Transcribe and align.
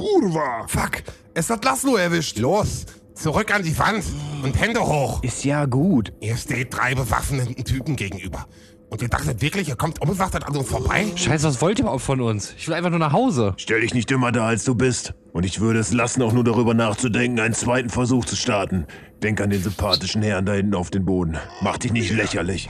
kurwa! 0.00 0.66
Fuck, 0.66 1.02
es 1.34 1.50
hat 1.50 1.64
Laszlo 1.64 1.96
erwischt. 1.96 2.38
Los, 2.38 2.86
zurück 3.14 3.54
an 3.54 3.62
die 3.62 3.78
Wand 3.78 4.04
und 4.42 4.58
Hände 4.58 4.80
hoch. 4.80 5.22
Ist 5.22 5.44
ja 5.44 5.66
gut. 5.66 6.12
Ihr 6.20 6.36
steht 6.36 6.74
drei 6.74 6.94
bewaffneten 6.94 7.64
Typen 7.64 7.96
gegenüber. 7.96 8.46
Und 8.88 9.02
ihr 9.02 9.08
dachtet 9.08 9.40
wirklich, 9.40 9.68
ihr 9.68 9.76
kommt 9.76 10.00
unbewaffnet 10.00 10.44
an 10.46 10.56
uns 10.56 10.68
vorbei? 10.68 11.06
Scheiße, 11.14 11.46
was 11.46 11.60
wollt 11.60 11.78
ihr 11.78 11.84
überhaupt 11.84 12.02
von 12.02 12.20
uns? 12.20 12.54
Ich 12.58 12.66
will 12.66 12.74
einfach 12.74 12.90
nur 12.90 12.98
nach 12.98 13.12
Hause. 13.12 13.54
Stell 13.56 13.82
dich 13.82 13.94
nicht 13.94 14.10
dümmer 14.10 14.32
da, 14.32 14.46
als 14.46 14.64
du 14.64 14.74
bist. 14.74 15.14
Und 15.32 15.44
ich 15.44 15.60
würde 15.60 15.78
es 15.78 15.92
lassen, 15.92 16.22
auch 16.22 16.32
nur 16.32 16.42
darüber 16.42 16.74
nachzudenken, 16.74 17.38
einen 17.38 17.54
zweiten 17.54 17.88
Versuch 17.88 18.24
zu 18.24 18.34
starten. 18.34 18.86
Denk 19.22 19.40
an 19.40 19.50
den 19.50 19.62
sympathischen 19.62 20.22
Herrn 20.22 20.44
da 20.44 20.54
hinten 20.54 20.74
auf 20.74 20.90
den 20.90 21.04
Boden. 21.04 21.36
Mach 21.60 21.78
dich 21.78 21.92
nicht 21.92 22.10
lächerlich. 22.10 22.68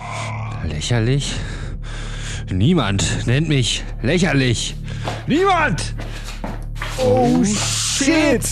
Lächerlich? 0.68 1.36
Niemand 2.52 3.26
nennt 3.26 3.48
mich 3.48 3.82
lächerlich. 4.02 4.74
Niemand! 5.26 5.94
Oh 7.02 7.42
shit! 7.44 8.44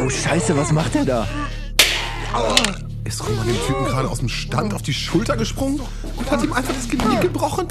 Oh 0.00 0.08
scheiße, 0.08 0.56
was 0.56 0.72
macht 0.72 0.94
er 0.96 1.04
da? 1.04 1.28
Ist 3.04 3.26
Roman 3.26 3.46
dem 3.46 3.56
Typen 3.66 3.84
gerade 3.84 4.08
aus 4.08 4.18
dem 4.18 4.28
Stand 4.28 4.74
auf 4.74 4.82
die 4.82 4.92
Schulter 4.92 5.36
gesprungen 5.36 5.80
und 6.16 6.30
hat 6.30 6.42
ihm 6.42 6.52
einfach 6.52 6.74
das 6.74 6.88
Genick 6.88 7.20
gebrochen? 7.20 7.68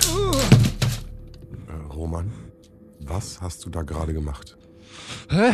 Äh, 1.67 1.93
Roman, 1.93 2.31
was 2.99 3.41
hast 3.41 3.65
du 3.65 3.69
da 3.69 3.81
gerade 3.81 4.13
gemacht? 4.13 4.57
Hä? 5.29 5.51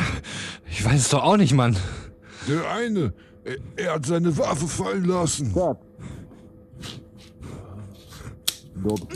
Ich 0.69 0.83
weiß 0.83 1.01
es 1.01 1.09
doch 1.09 1.23
auch 1.23 1.37
nicht, 1.37 1.53
Mann. 1.53 1.75
Der 2.47 2.69
eine, 2.69 3.13
er, 3.43 3.57
er 3.75 3.93
hat 3.93 4.05
seine 4.05 4.37
Waffe 4.37 4.67
fallen 4.67 5.05
lassen. 5.05 5.53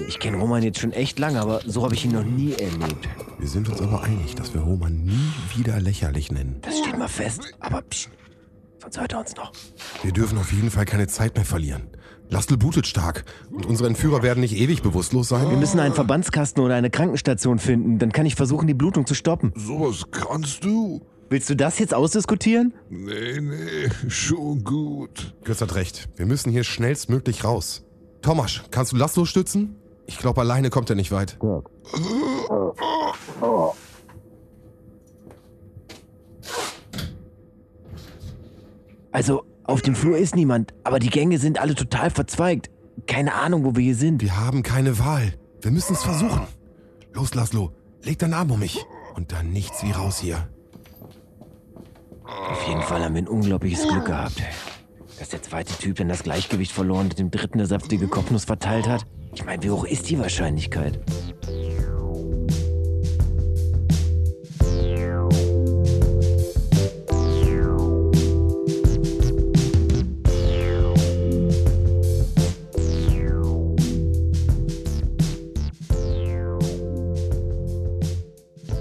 Ich 0.07 0.19
kenne 0.19 0.37
Roman 0.37 0.63
jetzt 0.63 0.79
schon 0.79 0.91
echt 0.91 1.19
lange, 1.19 1.39
aber 1.41 1.61
so 1.65 1.83
habe 1.83 1.93
ich 1.95 2.05
ihn 2.05 2.11
noch 2.11 2.23
nie 2.23 2.53
erlebt. 2.53 3.07
Wir 3.39 3.47
sind 3.47 3.69
uns 3.69 3.81
aber 3.81 4.03
einig, 4.03 4.35
dass 4.35 4.53
wir 4.53 4.61
Roman 4.61 5.03
nie 5.03 5.31
wieder 5.55 5.79
lächerlich 5.79 6.31
nennen. 6.31 6.57
Das 6.61 6.79
steht 6.79 6.97
mal 6.97 7.07
fest. 7.07 7.53
Aber 7.59 7.81
psch, 7.81 8.09
sonst 8.81 8.99
hört 8.99 9.13
er 9.13 9.19
uns 9.19 9.35
noch. 9.35 9.51
Wir 10.01 10.11
dürfen 10.11 10.37
auf 10.37 10.51
jeden 10.51 10.71
Fall 10.71 10.85
keine 10.85 11.07
Zeit 11.07 11.35
mehr 11.35 11.45
verlieren. 11.45 11.83
Lastel 12.29 12.57
blutet 12.57 12.87
stark 12.87 13.25
und 13.51 13.65
unsere 13.65 13.87
Entführer 13.87 14.23
werden 14.23 14.39
nicht 14.39 14.55
ewig 14.57 14.81
bewusstlos 14.81 15.29
sein. 15.29 15.49
Wir 15.49 15.57
müssen 15.57 15.79
einen 15.79 15.93
Verbandskasten 15.93 16.63
oder 16.63 16.75
eine 16.75 16.89
Krankenstation 16.89 17.59
finden. 17.59 17.99
Dann 17.99 18.11
kann 18.11 18.25
ich 18.25 18.35
versuchen, 18.35 18.65
die 18.67 18.73
Blutung 18.73 19.05
zu 19.05 19.13
stoppen. 19.13 19.53
Sowas 19.55 20.05
kannst 20.09 20.63
du? 20.63 21.01
Willst 21.29 21.49
du 21.49 21.55
das 21.55 21.79
jetzt 21.79 21.93
ausdiskutieren? 21.93 22.73
Nee, 22.89 23.39
nee, 23.39 23.89
schon 24.09 24.63
gut. 24.63 25.33
Götz 25.43 25.61
hat 25.61 25.75
recht. 25.75 26.09
Wir 26.15 26.25
müssen 26.25 26.51
hier 26.51 26.63
schnellstmöglich 26.63 27.43
raus. 27.43 27.83
Thomas, 28.23 28.61
kannst 28.71 28.93
du 28.93 28.95
Laszlo 28.95 29.25
stützen? 29.25 29.75
Ich 30.07 30.17
glaube, 30.17 30.41
alleine 30.41 30.69
kommt 30.69 30.89
er 30.89 30.95
nicht 30.95 31.11
weit. 31.11 31.37
Also, 39.11 39.43
auf 39.65 39.81
dem 39.81 39.95
Flur 39.95 40.17
ist 40.17 40.35
niemand, 40.35 40.73
aber 40.83 40.99
die 40.99 41.09
Gänge 41.09 41.37
sind 41.37 41.59
alle 41.59 41.75
total 41.75 42.09
verzweigt. 42.09 42.71
Keine 43.07 43.33
Ahnung, 43.33 43.65
wo 43.65 43.75
wir 43.75 43.83
hier 43.83 43.95
sind. 43.95 44.21
Wir 44.21 44.37
haben 44.37 44.63
keine 44.63 44.97
Wahl. 44.99 45.33
Wir 45.61 45.71
müssen 45.71 45.93
es 45.93 46.03
versuchen. 46.03 46.47
Los, 47.11 47.35
Laszlo, 47.35 47.71
leg 48.01 48.19
deinen 48.19 48.33
Arm 48.33 48.51
um 48.51 48.59
mich. 48.59 48.85
Und 49.15 49.33
dann 49.33 49.51
nichts 49.51 49.83
wie 49.83 49.91
raus 49.91 50.19
hier. 50.19 50.47
Auf 52.23 52.67
jeden 52.67 52.81
Fall 52.81 53.03
haben 53.03 53.15
wir 53.15 53.21
ein 53.21 53.27
unglaubliches 53.27 53.87
Glück 53.87 54.05
gehabt. 54.05 54.41
Dass 55.19 55.29
der 55.29 55.41
zweite 55.41 55.73
Typ 55.77 55.97
dann 55.97 56.09
das 56.09 56.23
Gleichgewicht 56.23 56.71
verloren 56.71 57.05
und 57.05 57.19
dem 57.19 57.31
dritten 57.31 57.55
eine 57.55 57.65
saftige 57.65 58.07
Kopfnuss 58.07 58.45
verteilt 58.45 58.87
hat. 58.87 59.05
Ich 59.33 59.45
meine, 59.45 59.63
wie 59.63 59.69
hoch 59.69 59.85
ist 59.85 60.09
die 60.09 60.19
Wahrscheinlichkeit? 60.19 60.99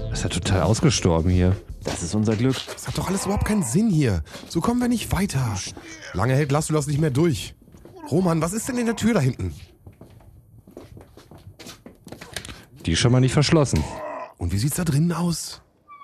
Das 0.09 0.19
ist 0.19 0.23
ja 0.23 0.29
total 0.29 0.61
ausgestorben 0.63 1.31
hier. 1.31 1.55
Das 2.03 2.09
ist 2.09 2.15
unser 2.15 2.35
Glück. 2.35 2.57
Das 2.73 2.85
hat 2.85 2.97
doch 2.97 3.07
alles 3.07 3.23
überhaupt 3.23 3.45
keinen 3.45 3.63
Sinn 3.63 3.89
hier. 3.89 4.23
So 4.49 4.59
kommen 4.59 4.81
wir 4.81 4.89
nicht 4.89 5.13
weiter. 5.13 5.55
Lange 6.11 6.35
hält 6.35 6.51
Laszlo 6.51 6.75
das 6.75 6.85
nicht 6.85 6.99
mehr 6.99 7.11
durch. 7.11 7.55
Roman, 8.11 8.41
was 8.41 8.51
ist 8.51 8.67
denn 8.67 8.77
in 8.77 8.87
der 8.87 8.97
Tür 8.97 9.13
da 9.13 9.21
hinten? 9.21 9.55
Die 12.85 12.91
ist 12.91 12.99
schon 12.99 13.13
mal 13.13 13.21
nicht 13.21 13.31
verschlossen. 13.31 13.81
Und 14.37 14.51
wie 14.51 14.57
sieht's 14.57 14.75
da 14.75 14.83
drinnen 14.83 15.13
aus? 15.13 15.61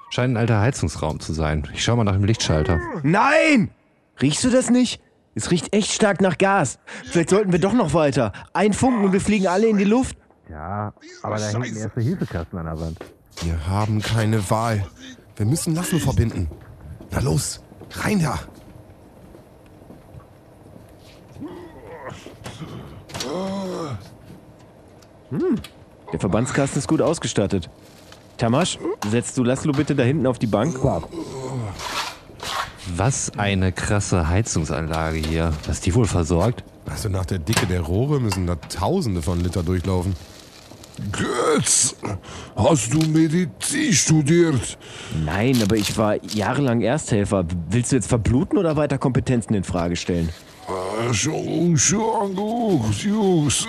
Scheint 0.09 0.35
ein 0.35 0.37
alter 0.37 0.61
Heizungsraum 0.61 1.19
zu 1.19 1.33
sein. 1.33 1.67
Ich 1.73 1.83
schau 1.83 1.97
mal 1.97 2.05
nach 2.05 2.13
dem 2.13 2.23
Lichtschalter. 2.23 2.79
Nein! 3.03 3.69
Riechst 4.21 4.45
du 4.45 4.49
das 4.49 4.69
nicht? 4.69 5.01
Es 5.35 5.51
riecht 5.51 5.73
echt 5.73 5.91
stark 5.91 6.21
nach 6.21 6.37
Gas. 6.37 6.79
Vielleicht 7.11 7.29
sollten 7.29 7.51
wir 7.51 7.59
doch 7.59 7.73
noch 7.73 7.93
weiter. 7.93 8.31
Ein 8.53 8.71
Funken 8.71 9.03
und 9.03 9.11
wir 9.11 9.19
fliegen 9.19 9.47
alle 9.47 9.67
in 9.67 9.75
die 9.75 9.83
Luft. 9.83 10.15
Ja, 10.49 10.93
aber 11.23 11.35
da 11.35 11.49
hängt 11.49 11.65
ein 11.65 11.75
Erste-Hilfe-Kasten 11.75 12.57
an 12.57 12.67
der 12.67 12.79
Wand. 12.79 12.99
Wir 13.43 13.67
haben 13.67 14.01
keine 14.01 14.49
Wahl. 14.49 14.85
Wir 15.39 15.45
müssen 15.45 15.73
Laszlo 15.73 15.99
verbinden. 15.99 16.49
Na 17.11 17.21
los, 17.21 17.61
rein 17.91 18.19
da. 18.19 18.37
Der 26.11 26.19
Verbandskasten 26.19 26.79
ist 26.79 26.89
gut 26.89 27.01
ausgestattet. 27.01 27.69
Tamasch, 28.37 28.79
setzt 29.09 29.37
du 29.37 29.45
Laszlo 29.45 29.71
bitte 29.71 29.95
da 29.95 30.03
hinten 30.03 30.27
auf 30.27 30.39
die 30.39 30.47
Bank? 30.47 30.77
Was 32.97 33.31
eine 33.37 33.71
krasse 33.71 34.27
Heizungsanlage 34.27 35.19
hier. 35.19 35.53
Was 35.67 35.79
die 35.79 35.95
wohl 35.95 36.05
versorgt? 36.05 36.65
Also 36.85 37.07
nach 37.07 37.25
der 37.25 37.39
Dicke 37.39 37.65
der 37.65 37.79
Rohre 37.79 38.19
müssen 38.19 38.45
da 38.45 38.55
Tausende 38.57 39.21
von 39.21 39.39
Liter 39.39 39.63
durchlaufen. 39.63 40.17
Götz, 41.11 41.95
hast 42.55 42.93
du 42.93 42.99
Medizin 43.07 43.93
studiert? 43.93 44.77
Nein, 45.25 45.59
aber 45.63 45.75
ich 45.75 45.97
war 45.97 46.23
jahrelang 46.23 46.81
Ersthelfer. 46.81 47.45
Willst 47.69 47.91
du 47.91 47.95
jetzt 47.95 48.07
verbluten 48.07 48.57
oder 48.57 48.75
weiter 48.75 48.97
Kompetenzen 48.97 49.53
in 49.53 49.63
Frage 49.63 49.95
stellen? 49.95 50.29
Ah, 50.67 51.13
Schon, 51.13 51.77
schon 51.77 52.35
gut, 52.35 52.95
Jungs. 53.03 53.65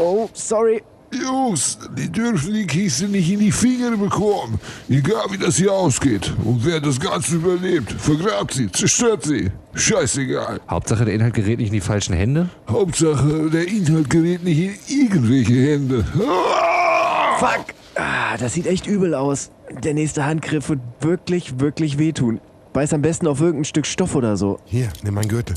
Oh, 0.00 0.28
sorry. 0.32 0.82
Jungs, 1.12 1.78
die 1.96 2.10
dürfen 2.10 2.52
die 2.52 2.66
Kiste 2.66 3.06
nicht 3.08 3.30
in 3.30 3.40
die 3.40 3.52
Finger 3.52 3.96
bekommen. 3.96 4.60
Egal 4.88 5.24
wie 5.30 5.38
das 5.38 5.56
hier 5.56 5.72
ausgeht. 5.72 6.34
Und 6.44 6.64
wer 6.64 6.80
das 6.80 7.00
Ganze 7.00 7.36
überlebt, 7.36 7.92
vergrabt 7.92 8.54
sie, 8.54 8.70
zerstört 8.70 9.24
sie. 9.24 9.50
Scheißegal. 9.74 10.60
Hauptsache 10.68 11.06
der 11.06 11.14
Inhalt 11.14 11.34
gerät 11.34 11.58
nicht 11.58 11.68
in 11.68 11.74
die 11.74 11.80
falschen 11.80 12.14
Hände. 12.14 12.50
Hauptsache, 12.68 13.48
der 13.50 13.66
Inhalt 13.68 14.10
gerät 14.10 14.44
nicht 14.44 14.58
in 14.58 14.74
irgendwelche 15.00 15.54
Hände. 15.54 16.04
Ah! 16.20 17.38
Fuck. 17.38 17.74
Ah, 17.94 18.36
das 18.36 18.54
sieht 18.54 18.66
echt 18.66 18.86
übel 18.86 19.14
aus. 19.14 19.50
Der 19.82 19.94
nächste 19.94 20.24
Handgriff 20.24 20.68
wird 20.68 20.80
wirklich, 21.00 21.58
wirklich 21.60 21.98
wehtun. 21.98 22.40
Beiß 22.72 22.92
am 22.92 23.02
besten 23.02 23.26
auf 23.26 23.40
irgendein 23.40 23.64
Stück 23.64 23.86
Stoff 23.86 24.14
oder 24.14 24.36
so. 24.36 24.60
Hier, 24.64 24.88
nimm 25.02 25.14
meinen 25.14 25.28
Gürtel. 25.28 25.56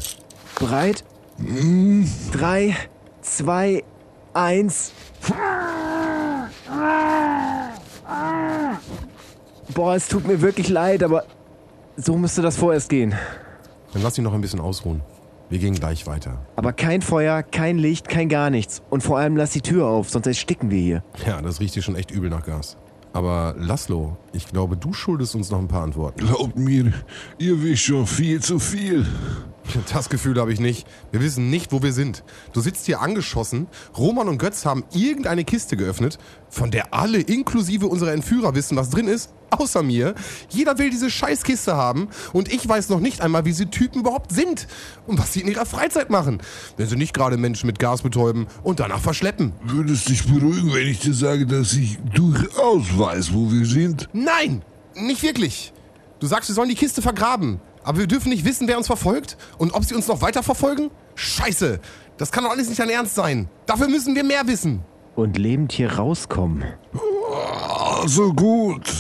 Bereit? 0.58 1.04
Drei, 2.32 2.76
zwei, 3.22 3.84
eins. 4.34 4.92
Boah, 9.74 9.96
es 9.96 10.08
tut 10.08 10.28
mir 10.28 10.42
wirklich 10.42 10.70
leid, 10.70 11.04
aber 11.04 11.26
so 11.96 12.18
müsste 12.18 12.42
das 12.42 12.58
vorerst 12.58 12.90
gehen. 12.90 13.16
Dann 13.94 14.02
lass 14.04 14.18
ihn 14.18 14.24
noch 14.24 14.34
ein 14.34 14.42
bisschen 14.42 14.60
ausruhen. 14.60 15.02
Wir 15.50 15.60
gehen 15.60 15.76
gleich 15.76 16.08
weiter. 16.08 16.40
Aber 16.56 16.72
kein 16.72 17.02
Feuer, 17.02 17.44
kein 17.44 17.78
Licht, 17.78 18.08
kein 18.08 18.30
gar 18.30 18.50
nichts. 18.50 18.82
Und 18.90 19.04
vor 19.04 19.18
allem 19.18 19.36
lass 19.36 19.52
die 19.52 19.62
Tür 19.62 19.86
auf, 19.88 20.10
sonst 20.10 20.26
ersticken 20.28 20.72
wir 20.72 20.80
hier. 20.80 21.04
Ja, 21.26 21.42
das 21.42 21.60
riecht 21.60 21.74
hier 21.74 21.84
schon 21.84 21.96
echt 21.96 22.10
übel 22.12 22.30
nach 22.30 22.46
Gas. 22.46 22.78
Aber 23.14 23.56
Laszlo, 23.58 24.16
ich 24.32 24.48
glaube, 24.48 24.78
du 24.78 24.94
schuldest 24.94 25.36
uns 25.36 25.52
noch 25.52 25.60
ein 25.60 25.68
paar 25.68 25.84
Antworten. 25.84 26.26
Glaubt 26.26 26.58
mir, 26.58 26.94
ihr 27.38 27.62
wisst 27.62 27.84
schon 27.84 28.08
viel 28.08 28.40
zu 28.42 28.60
viel. 28.60 29.06
Das 29.94 30.10
Gefühl 30.10 30.40
habe 30.40 30.52
ich 30.52 30.60
nicht. 30.60 30.88
Wir 31.12 31.22
wissen 31.22 31.50
nicht, 31.50 31.72
wo 31.72 31.82
wir 31.84 31.94
sind. 31.94 32.24
Du 32.54 32.62
sitzt 32.62 32.86
hier 32.86 33.02
angeschossen. 33.02 33.68
Roman 33.98 34.28
und 34.28 34.38
Götz 34.38 34.66
haben 34.66 34.84
irgendeine 34.94 35.44
Kiste 35.44 35.78
geöffnet, 35.78 36.18
von 36.50 36.72
der 36.72 36.94
alle, 36.94 37.20
inklusive 37.20 37.88
unserer 37.88 38.12
Entführer, 38.14 38.56
wissen, 38.56 38.76
was 38.76 38.90
drin 38.90 39.08
ist. 39.08 39.32
Außer 39.52 39.84
mir. 39.84 40.16
Jeder 40.50 40.78
will 40.78 40.90
diese 40.90 41.10
Scheißkiste 41.10 41.76
haben. 41.76 42.08
Und 42.34 42.52
ich 42.52 42.68
weiß 42.68 42.90
noch 42.90 43.00
nicht 43.00 43.22
einmal, 43.22 43.46
wie 43.46 43.50
diese 43.50 43.70
Typen 43.70 44.00
überhaupt 44.00 44.32
sind. 44.32 44.68
Und 45.08 45.20
was 45.20 45.34
sie 45.34 45.42
in 45.42 45.48
ihrer 45.48 45.66
Freizeit 45.66 46.10
machen. 46.10 46.42
Wenn 46.78 46.88
sie 46.88 46.96
nicht 46.96 47.14
gerade 47.14 47.38
Menschen 47.38 47.68
mit 47.68 47.78
Gas 47.78 48.02
betäuben 48.02 48.48
und 48.64 48.80
danach 48.80 49.02
verschleppen. 49.02 49.54
Würdest 49.64 50.10
dich 50.10 50.26
beruhigen, 50.26 50.74
wenn 50.74 50.88
ich 50.88 51.00
dir 51.00 51.14
sage, 51.14 51.46
dass 51.46 51.74
ich 51.74 51.98
durchaus 52.14 52.98
weiß, 52.98 53.34
wo 53.34 53.52
wir 53.52 53.66
sind? 53.66 54.10
Nein! 54.14 54.64
Nicht 54.96 55.24
wirklich. 55.24 55.74
Du 56.20 56.28
sagst, 56.28 56.50
wir 56.50 56.56
sollen 56.56 56.70
die 56.70 56.76
Kiste 56.76 57.02
vergraben. 57.02 57.60
Aber 57.84 58.00
wir 58.00 58.08
dürfen 58.08 58.30
nicht 58.30 58.46
wissen, 58.46 58.68
wer 58.68 58.78
uns 58.78 58.88
verfolgt 58.88 59.38
und 59.58 59.74
ob 59.74 59.84
sie 59.84 59.96
uns 59.96 60.08
noch 60.08 60.22
weiter 60.22 60.44
verfolgen? 60.44 60.92
Scheiße! 61.16 61.80
Das 62.18 62.32
kann 62.32 62.44
doch 62.44 62.52
alles 62.52 62.70
nicht 62.70 62.80
dein 62.80 62.90
Ernst 62.90 63.16
sein. 63.16 63.50
Dafür 63.66 63.88
müssen 63.88 64.16
wir 64.16 64.24
mehr 64.24 64.46
wissen. 64.46 64.82
Und 65.16 65.38
lebend 65.38 65.72
hier 65.72 65.94
rauskommen. 65.94 66.64
Also 68.02 68.34
gut. 68.34 68.92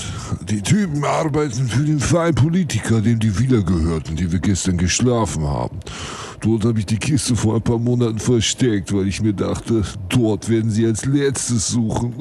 Die 0.49 0.61
Typen 0.61 1.03
arbeiten 1.03 1.67
für 1.67 1.83
den 1.83 1.99
freien 1.99 2.35
Politiker, 2.35 3.01
dem 3.01 3.19
die 3.19 3.37
Villa 3.37 3.61
gehörten, 3.61 4.15
die 4.15 4.31
wir 4.31 4.39
gestern 4.39 4.77
geschlafen 4.77 5.47
haben. 5.47 5.79
Dort 6.39 6.65
habe 6.65 6.79
ich 6.79 6.85
die 6.85 6.97
Kiste 6.97 7.35
vor 7.35 7.55
ein 7.55 7.61
paar 7.61 7.77
Monaten 7.77 8.19
versteckt, 8.19 8.93
weil 8.93 9.07
ich 9.07 9.21
mir 9.21 9.33
dachte, 9.33 9.83
dort 10.09 10.49
werden 10.49 10.71
sie 10.71 10.85
als 10.85 11.05
letztes 11.05 11.67
suchen. 11.67 12.15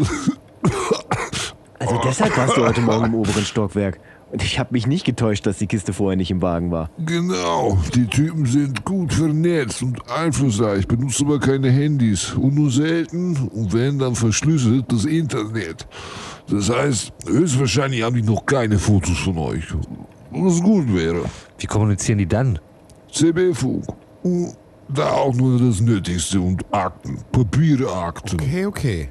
Also 1.79 1.99
deshalb 2.05 2.37
warst 2.37 2.57
du 2.57 2.67
heute 2.67 2.83
Morgen 2.83 3.07
im 3.07 3.15
oberen 3.15 3.45
Stockwerk. 3.45 3.99
Ich 4.33 4.59
habe 4.59 4.71
mich 4.73 4.87
nicht 4.87 5.05
getäuscht, 5.05 5.47
dass 5.47 5.59
die 5.59 5.67
Kiste 5.67 5.93
vorher 5.93 6.17
nicht 6.17 6.31
im 6.31 6.41
Wagen 6.41 6.71
war. 6.71 6.91
Genau, 7.05 7.79
die 7.95 8.07
Typen 8.07 8.47
sind 8.47 8.85
gut 8.85 9.13
vernetzt 9.13 9.83
und 9.83 10.09
einflussreich, 10.11 10.87
benutzen 10.87 11.27
aber 11.27 11.41
keine 11.41 11.71
Handys 11.71 12.35
und 12.35 12.55
nur 12.55 12.71
selten 12.71 13.37
und 13.37 13.73
wenn 13.73 13.99
dann 13.99 14.15
verschlüsselt 14.15 14.85
das 14.93 15.05
Internet. 15.05 15.87
Das 16.49 16.71
heißt, 16.71 17.13
höchstwahrscheinlich 17.27 18.03
haben 18.03 18.17
die 18.17 18.23
noch 18.23 18.47
keine 18.47 18.79
Fotos 18.79 19.19
von 19.19 19.37
euch. 19.39 19.65
Was 20.31 20.63
gut 20.63 20.93
wäre. 20.95 21.25
Wie 21.59 21.67
kommunizieren 21.67 22.19
die 22.19 22.27
dann? 22.27 22.59
CB-Funk. 23.13 23.85
Und 24.23 24.55
Da 24.93 25.11
auch 25.11 25.35
nur 25.35 25.59
das 25.59 25.81
Nötigste 25.81 26.41
und 26.41 26.65
Akten, 26.73 27.19
Papiere, 27.31 27.93
Akten. 27.93 28.41
Okay, 28.41 28.67
okay. 28.67 29.09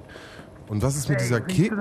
Und 0.67 0.81
was 0.83 0.97
ist 0.97 1.09
mit 1.09 1.21
dieser 1.21 1.39
Ki 1.41 1.71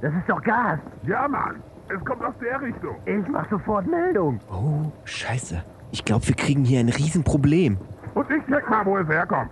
Das 0.00 0.12
ist 0.14 0.28
doch 0.28 0.40
Gas. 0.42 0.78
Ja, 1.06 1.26
Mann. 1.26 1.56
Es 1.90 2.04
kommt 2.04 2.22
aus 2.22 2.34
der 2.40 2.60
Richtung. 2.60 2.96
Ich 3.06 3.28
mach 3.28 3.48
sofort 3.48 3.86
Meldung. 3.86 4.40
Oh, 4.50 4.92
scheiße. 5.04 5.62
Ich 5.90 6.04
glaube, 6.04 6.28
wir 6.28 6.34
kriegen 6.34 6.64
hier 6.64 6.80
ein 6.80 6.90
Riesenproblem. 6.90 7.78
Und 8.14 8.30
ich 8.30 8.44
check 8.46 8.68
mal, 8.68 8.84
wo 8.84 8.98
es 8.98 9.08
herkommt. 9.08 9.50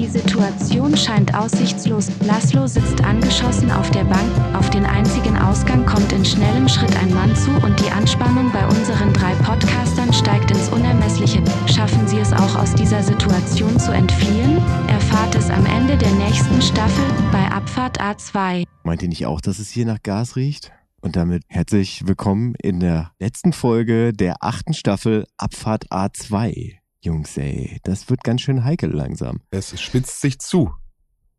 Die 0.00 0.06
Situation 0.06 0.96
scheint 0.96 1.34
aussichtslos. 1.34 2.08
Laszlo 2.26 2.66
sitzt 2.66 3.04
angeschossen 3.04 3.70
auf 3.70 3.90
der 3.90 4.04
Bank. 4.04 4.56
Auf 4.56 4.70
den 4.70 4.86
einzigen 4.86 5.36
Ausgang 5.36 5.84
kommt 5.84 6.10
in 6.12 6.24
schnellem 6.24 6.70
Schritt 6.70 6.96
ein 6.96 7.12
Mann 7.12 7.36
zu 7.36 7.50
und 7.50 7.78
die 7.78 7.90
Anspannung 7.90 8.50
bei 8.50 8.66
unseren 8.66 9.12
drei 9.12 9.34
Podcastern 9.34 10.10
steigt 10.14 10.52
ins 10.52 10.70
Unermessliche. 10.70 11.44
Schaffen 11.66 12.08
sie 12.08 12.18
es 12.18 12.32
auch 12.32 12.56
aus 12.56 12.74
dieser 12.74 13.02
Situation 13.02 13.78
zu 13.78 13.92
entfliehen? 13.92 14.56
Erfahrt 14.88 15.34
es 15.34 15.50
am 15.50 15.66
Ende 15.66 15.98
der 15.98 16.12
nächsten 16.12 16.62
Staffel 16.62 17.04
bei 17.30 17.46
Abfahrt 17.52 18.00
A2. 18.00 18.64
Meint 18.84 19.02
ihr 19.02 19.08
nicht 19.10 19.26
auch, 19.26 19.42
dass 19.42 19.58
es 19.58 19.68
hier 19.68 19.84
nach 19.84 20.02
Gas 20.02 20.34
riecht? 20.34 20.72
Und 21.02 21.16
damit 21.16 21.42
herzlich 21.48 22.06
willkommen 22.06 22.54
in 22.62 22.80
der 22.80 23.12
letzten 23.18 23.52
Folge 23.52 24.14
der 24.14 24.36
achten 24.40 24.72
Staffel 24.72 25.26
Abfahrt 25.36 25.92
A2. 25.92 26.79
Jungs, 27.02 27.36
ey, 27.38 27.78
das 27.82 28.10
wird 28.10 28.22
ganz 28.22 28.42
schön 28.42 28.62
heikel 28.62 28.90
langsam. 28.90 29.40
Es 29.50 29.80
spitzt 29.80 30.20
sich 30.20 30.38
zu. 30.38 30.70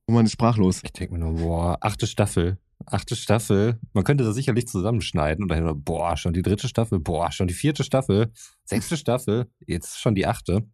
Und 0.06 0.16
man 0.16 0.26
ist 0.26 0.32
sprachlos. 0.32 0.82
Ich 0.84 0.92
denke 0.92 1.14
mir 1.14 1.20
nur, 1.20 1.36
boah, 1.36 1.78
achte 1.82 2.08
Staffel. 2.08 2.58
Achte 2.88 3.16
Staffel. 3.16 3.80
Man 3.94 4.04
könnte 4.04 4.24
das 4.24 4.34
sicherlich 4.34 4.68
zusammenschneiden 4.68 5.44
und 5.44 5.50
dann, 5.50 5.64
nur, 5.64 5.76
boah, 5.76 6.18
schon 6.18 6.34
die 6.34 6.42
dritte 6.42 6.68
Staffel, 6.68 7.00
boah, 7.00 7.32
schon 7.32 7.48
die 7.48 7.54
vierte 7.54 7.84
Staffel, 7.84 8.32
sechste 8.64 8.98
Staffel, 8.98 9.52
jetzt 9.68 10.00
schon 10.00 10.16
die 10.16 10.26
achte. 10.26 10.66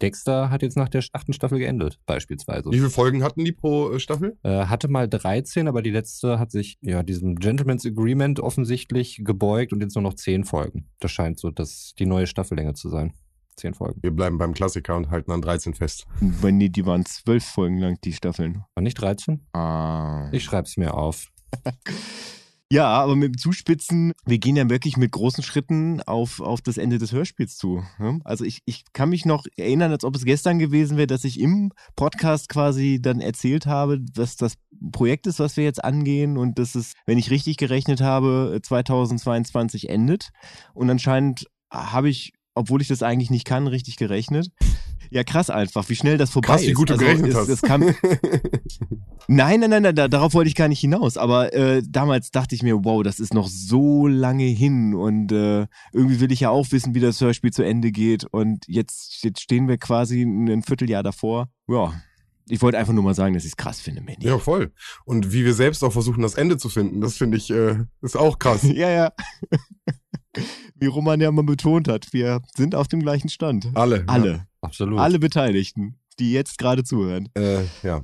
Dexter 0.00 0.50
hat 0.50 0.62
jetzt 0.62 0.76
nach 0.76 0.88
der 0.88 1.02
achten 1.12 1.32
Staffel 1.32 1.58
geendet, 1.58 1.98
beispielsweise. 2.06 2.70
Wie 2.70 2.76
viele 2.76 2.90
Folgen 2.90 3.24
hatten 3.24 3.44
die 3.44 3.52
pro 3.52 3.92
äh, 3.92 3.98
Staffel? 3.98 4.36
Äh, 4.42 4.66
hatte 4.66 4.88
mal 4.88 5.08
13, 5.08 5.68
aber 5.68 5.82
die 5.82 5.90
letzte 5.90 6.38
hat 6.38 6.50
sich 6.50 6.78
ja 6.80 7.02
diesem 7.02 7.36
Gentleman's 7.36 7.86
Agreement 7.86 8.38
offensichtlich 8.38 9.22
gebeugt 9.24 9.72
und 9.72 9.80
jetzt 9.80 9.94
nur 9.94 10.02
noch 10.02 10.14
10 10.14 10.44
Folgen. 10.44 10.90
Das 11.00 11.10
scheint 11.10 11.40
so 11.40 11.50
das 11.50 11.94
die 11.98 12.06
neue 12.06 12.26
Staffellänge 12.26 12.74
zu 12.74 12.88
sein. 12.88 13.14
10 13.56 13.74
Folgen. 13.74 14.02
Wir 14.02 14.10
bleiben 14.10 14.38
beim 14.38 14.54
Klassiker 14.54 14.96
und 14.96 15.10
halten 15.10 15.32
an 15.32 15.42
13 15.42 15.74
fest. 15.74 16.06
Wenn 16.20 16.58
die, 16.58 16.70
die 16.70 16.86
waren 16.86 17.04
zwölf 17.04 17.44
Folgen 17.44 17.78
lang, 17.78 17.98
die 18.04 18.12
Staffeln. 18.12 18.64
War 18.74 18.82
nicht 18.82 19.00
13? 19.00 19.46
Ah. 19.52 20.28
Ich 20.32 20.44
schreib's 20.44 20.76
mir 20.76 20.94
auf. 20.94 21.30
Ja, 22.68 22.88
aber 22.88 23.14
mit 23.14 23.28
dem 23.28 23.38
Zuspitzen, 23.38 24.12
wir 24.24 24.38
gehen 24.38 24.56
ja 24.56 24.68
wirklich 24.68 24.96
mit 24.96 25.12
großen 25.12 25.44
Schritten 25.44 26.02
auf, 26.02 26.40
auf 26.40 26.60
das 26.60 26.78
Ende 26.78 26.98
des 26.98 27.12
Hörspiels 27.12 27.56
zu. 27.56 27.84
ne? 28.00 28.18
Also 28.24 28.44
ich, 28.44 28.62
ich 28.64 28.82
kann 28.92 29.10
mich 29.10 29.24
noch 29.24 29.46
erinnern, 29.56 29.92
als 29.92 30.02
ob 30.02 30.16
es 30.16 30.24
gestern 30.24 30.58
gewesen 30.58 30.96
wäre, 30.96 31.06
dass 31.06 31.22
ich 31.22 31.38
im 31.38 31.70
Podcast 31.94 32.48
quasi 32.48 32.98
dann 33.00 33.20
erzählt 33.20 33.66
habe, 33.66 34.00
dass 34.00 34.34
das 34.34 34.54
Projekt 34.90 35.28
ist, 35.28 35.38
was 35.38 35.56
wir 35.56 35.62
jetzt 35.62 35.84
angehen 35.84 36.36
und 36.36 36.58
dass 36.58 36.74
es, 36.74 36.94
wenn 37.06 37.18
ich 37.18 37.30
richtig 37.30 37.56
gerechnet 37.56 38.00
habe, 38.00 38.58
2022 38.60 39.88
endet. 39.88 40.30
Und 40.74 40.90
anscheinend 40.90 41.46
habe 41.72 42.08
ich, 42.08 42.32
obwohl 42.56 42.82
ich 42.82 42.88
das 42.88 43.02
eigentlich 43.02 43.30
nicht 43.30 43.44
kann, 43.44 43.66
richtig 43.66 43.96
gerechnet. 43.96 44.50
Ja, 45.10 45.22
krass 45.22 45.50
einfach, 45.50 45.88
wie 45.88 45.94
schnell 45.94 46.18
das 46.18 46.30
vorbei 46.30 46.48
Krass, 46.48 46.62
wie 46.62 46.70
ist. 46.70 46.74
gut 46.74 46.90
du 46.90 46.94
Also 46.94 47.04
gerechnet 47.04 47.30
es, 47.30 47.36
hast. 47.36 47.48
Es 47.48 47.62
kam, 47.62 47.82
Nein, 49.28 49.60
nein, 49.60 49.70
nein, 49.70 49.82
nein 49.82 49.94
da, 49.94 50.08
darauf 50.08 50.34
wollte 50.34 50.48
ich 50.48 50.54
gar 50.54 50.68
nicht 50.68 50.80
hinaus. 50.80 51.16
Aber 51.16 51.52
äh, 51.52 51.82
damals 51.88 52.30
dachte 52.30 52.54
ich 52.54 52.62
mir, 52.62 52.84
wow, 52.84 53.02
das 53.02 53.20
ist 53.20 53.34
noch 53.34 53.48
so 53.48 54.06
lange 54.06 54.44
hin 54.44 54.94
und 54.94 55.32
äh, 55.32 55.66
irgendwie 55.92 56.20
will 56.20 56.32
ich 56.32 56.40
ja 56.40 56.50
auch 56.50 56.70
wissen, 56.70 56.94
wie 56.94 57.00
das 57.00 57.20
Hörspiel 57.20 57.52
zu 57.52 57.62
Ende 57.62 57.92
geht. 57.92 58.24
Und 58.24 58.64
jetzt, 58.68 59.22
jetzt 59.22 59.40
stehen 59.40 59.68
wir 59.68 59.78
quasi 59.78 60.22
ein 60.22 60.62
Vierteljahr 60.62 61.02
davor. 61.02 61.48
Ja, 61.68 61.92
ich 62.48 62.62
wollte 62.62 62.78
einfach 62.78 62.92
nur 62.92 63.02
mal 63.02 63.14
sagen, 63.14 63.34
dass 63.34 63.44
ich 63.44 63.52
es 63.52 63.56
krass 63.56 63.80
finde, 63.80 64.00
Manny. 64.02 64.24
Ja, 64.24 64.38
voll. 64.38 64.72
Und 65.04 65.32
wie 65.32 65.44
wir 65.44 65.54
selbst 65.54 65.82
auch 65.82 65.92
versuchen, 65.92 66.22
das 66.22 66.34
Ende 66.34 66.56
zu 66.56 66.68
finden, 66.68 67.00
das 67.00 67.16
finde 67.16 67.36
ich, 67.38 67.50
äh, 67.50 67.78
ist 68.02 68.16
auch 68.16 68.38
krass. 68.38 68.62
ja, 68.62 68.88
ja. 68.88 69.12
wie 70.74 70.86
Roman 70.86 71.20
ja 71.20 71.30
mal 71.30 71.42
betont 71.44 71.88
hat, 71.88 72.12
wir 72.12 72.40
sind 72.56 72.74
auf 72.74 72.88
dem 72.88 73.00
gleichen 73.00 73.28
Stand. 73.28 73.68
Alle. 73.74 74.04
Alle, 74.06 74.46
Absolut. 74.60 74.98
alle 74.98 75.18
Beteiligten, 75.18 75.98
die 76.18 76.32
jetzt 76.32 76.58
gerade 76.58 76.84
zuhören. 76.84 77.28
Äh, 77.34 77.64
ja. 77.82 78.02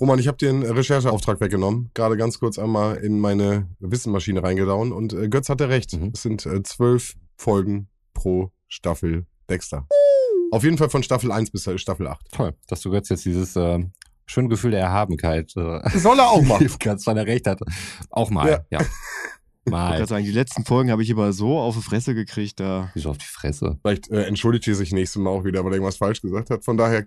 Roman, 0.00 0.18
ich 0.18 0.26
habe 0.26 0.38
dir 0.38 0.48
einen 0.48 0.62
Rechercheauftrag 0.62 1.40
weggenommen. 1.40 1.90
Gerade 1.92 2.16
ganz 2.16 2.38
kurz 2.38 2.58
einmal 2.58 2.96
in 2.96 3.20
meine 3.20 3.68
Wissenmaschine 3.78 4.42
reingedauen. 4.42 4.90
Und 4.92 5.12
äh, 5.12 5.28
Götz 5.28 5.48
hatte 5.50 5.68
recht. 5.68 5.92
Mhm. 5.92 6.12
Es 6.14 6.22
sind 6.22 6.46
äh, 6.46 6.62
zwölf 6.62 7.14
Folgen 7.36 7.88
pro 8.14 8.50
Staffel 8.68 9.26
Dexter. 9.50 9.86
Auf 10.50 10.64
jeden 10.64 10.78
Fall 10.78 10.88
von 10.88 11.02
Staffel 11.02 11.30
1 11.30 11.50
bis 11.50 11.66
äh, 11.66 11.76
Staffel 11.76 12.06
8. 12.08 12.26
Toll, 12.32 12.54
dass 12.68 12.80
du 12.80 12.92
jetzt 12.94 13.10
jetzt 13.10 13.26
dieses 13.26 13.54
äh, 13.56 13.84
schöne 14.26 14.48
Gefühl 14.48 14.70
der 14.70 14.80
Erhabenkeit 14.80 15.52
äh, 15.56 15.98
Soll 15.98 16.18
er 16.18 16.30
auch 16.30 16.42
machen. 16.46 16.70
ganz 16.80 17.06
weil 17.06 17.18
er 17.18 17.26
recht 17.26 17.46
hat. 17.46 17.60
Auch 18.10 18.30
mal, 18.30 18.48
Ja. 18.48 18.78
ja. 18.80 18.86
Ich 19.66 19.72
Mal. 19.72 19.98
kann 19.98 20.06
sagen, 20.06 20.24
die 20.24 20.30
letzten 20.30 20.64
Folgen 20.64 20.92
habe 20.92 21.02
ich 21.02 21.10
aber 21.12 21.32
so 21.32 21.58
auf 21.58 21.74
die 21.76 21.82
Fresse 21.82 22.14
gekriegt, 22.14 22.60
da. 22.60 22.90
Wieso 22.94 23.10
auf 23.10 23.18
die 23.18 23.26
Fresse? 23.26 23.78
Vielleicht 23.82 24.08
äh, 24.10 24.22
entschuldigt 24.22 24.68
er 24.68 24.76
sich 24.76 24.92
nächstes 24.92 25.20
Mal 25.20 25.28
auch 25.30 25.44
wieder, 25.44 25.64
weil 25.64 25.72
er 25.72 25.74
irgendwas 25.74 25.96
falsch 25.96 26.22
gesagt 26.22 26.50
hat. 26.50 26.64
Von 26.64 26.76
daher 26.76 27.04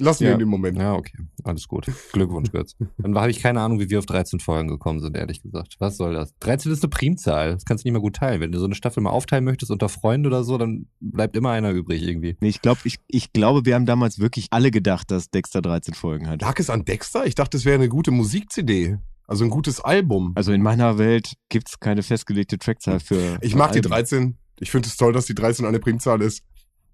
lassen 0.00 0.24
wir 0.24 0.30
Ja. 0.30 0.34
ihn 0.34 0.40
im 0.40 0.48
Moment. 0.48 0.76
Ja, 0.78 0.94
okay. 0.94 1.16
Alles 1.44 1.68
gut. 1.68 1.86
Glückwunsch, 2.12 2.50
Götz. 2.50 2.74
Dann 2.98 3.16
habe 3.16 3.30
ich 3.30 3.38
keine 3.40 3.60
Ahnung, 3.60 3.78
wie 3.78 3.88
wir 3.88 4.00
auf 4.00 4.06
13 4.06 4.40
Folgen 4.40 4.68
gekommen 4.68 4.98
sind, 4.98 5.16
ehrlich 5.16 5.42
gesagt. 5.42 5.76
Was 5.78 5.96
soll 5.96 6.14
das? 6.14 6.34
13 6.40 6.72
ist 6.72 6.82
eine 6.82 6.90
Primzahl. 6.90 7.52
Das 7.54 7.64
kannst 7.64 7.84
du 7.84 7.88
nicht 7.88 7.94
mal 7.94 8.00
gut 8.00 8.16
teilen. 8.16 8.40
Wenn 8.40 8.50
du 8.50 8.58
so 8.58 8.64
eine 8.64 8.74
Staffel 8.74 9.00
mal 9.00 9.10
aufteilen 9.10 9.44
möchtest 9.44 9.70
unter 9.70 9.88
Freunden 9.88 10.26
oder 10.26 10.42
so, 10.42 10.58
dann 10.58 10.86
bleibt 11.00 11.36
immer 11.36 11.50
einer 11.50 11.70
übrig 11.70 12.02
irgendwie. 12.02 12.36
Nee, 12.40 12.48
ich 12.48 12.60
glaube, 12.62 12.80
ich, 12.82 12.98
ich 13.06 13.32
glaube, 13.32 13.64
wir 13.64 13.76
haben 13.76 13.86
damals 13.86 14.18
wirklich 14.18 14.48
alle 14.50 14.72
gedacht, 14.72 15.12
dass 15.12 15.30
Dexter 15.30 15.62
13 15.62 15.94
Folgen 15.94 16.28
hat. 16.28 16.42
Lag 16.42 16.58
es 16.58 16.68
an 16.68 16.84
Dexter? 16.84 17.26
Ich 17.26 17.36
dachte, 17.36 17.56
es 17.56 17.64
wäre 17.64 17.76
eine 17.76 17.88
gute 17.88 18.10
Musik-CD. 18.10 18.98
Also 19.32 19.44
ein 19.44 19.50
gutes 19.50 19.80
Album. 19.80 20.32
Also 20.34 20.52
in 20.52 20.60
meiner 20.60 20.98
Welt 20.98 21.32
gibt's 21.48 21.80
keine 21.80 22.02
festgelegte 22.02 22.58
Trackzahl 22.58 23.00
für. 23.00 23.38
Ich 23.40 23.54
mag 23.54 23.72
die 23.72 23.78
Alben. 23.78 23.88
13. 23.88 24.38
Ich 24.60 24.70
finde 24.70 24.88
es 24.88 24.98
toll, 24.98 25.14
dass 25.14 25.24
die 25.24 25.34
13 25.34 25.64
eine 25.64 25.80
Primzahl 25.80 26.20
ist. 26.20 26.42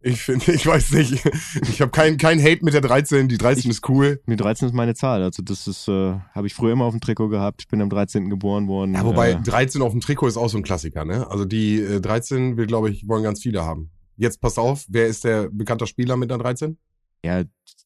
Ich 0.00 0.23
finde, 0.23 0.52
ich 0.52 0.64
weiß 0.64 0.92
nicht. 0.92 1.28
Ich 1.68 1.80
habe 1.80 1.90
keinen 1.90 2.16
kein 2.16 2.40
Hate 2.40 2.64
mit 2.64 2.75
der 2.75 2.80
13. 2.80 3.26
Die 3.26 3.38
13 3.38 3.68
ist 3.73 3.88
cool. 3.88 4.23
Die 4.28 4.37
13 4.37 4.68
ist 4.68 4.73
meine 4.73 4.95
Zahl. 4.95 5.25
Also 5.25 5.42
das 5.42 5.66
ist, 5.66 5.88
äh, 5.88 6.14
habe 6.33 6.47
ich 6.47 6.54
früher 6.54 6.75
immer 6.75 6.85
auf 6.85 6.95
dem 6.95 7.00
Trikot 7.00 7.28
gehabt. 7.28 7.62
Ich 7.62 7.66
bin 7.66 7.83
am 7.83 7.90
13. 7.90 8.30
geboren 8.30 8.68
worden. 8.68 8.95
Ja, 8.95 9.04
wobei 9.04 9.33
äh, 9.33 9.42
13 9.42 9.83
auf 9.83 9.90
dem 9.90 10.00
Trikot 10.00 10.28
ist 10.28 10.37
auch 10.37 10.49
so 10.49 10.59
ein 10.59 10.62
Klassiker, 10.62 11.04
ne? 11.04 11.28
Also 11.28 11.45
die 11.45 11.80
äh, 11.80 12.00
13 12.00 12.57
will, 12.57 12.68
glaube 12.68 12.88
ich, 12.88 13.09
wollen 13.09 13.25
ganz 13.25 13.42
viele 13.42 13.64
haben. 13.64 13.90
Jetzt 14.16 14.40
passt 14.40 14.61
auf, 14.61 14.85
wer 14.88 15.09
ist 15.09 15.25
der 15.25 15.50
bekannter 15.50 15.88
Spieler 15.88 16.16
mit 16.16 16.30
einer 16.30 16.40
13? 16.40 16.78
ja, 17.25 17.42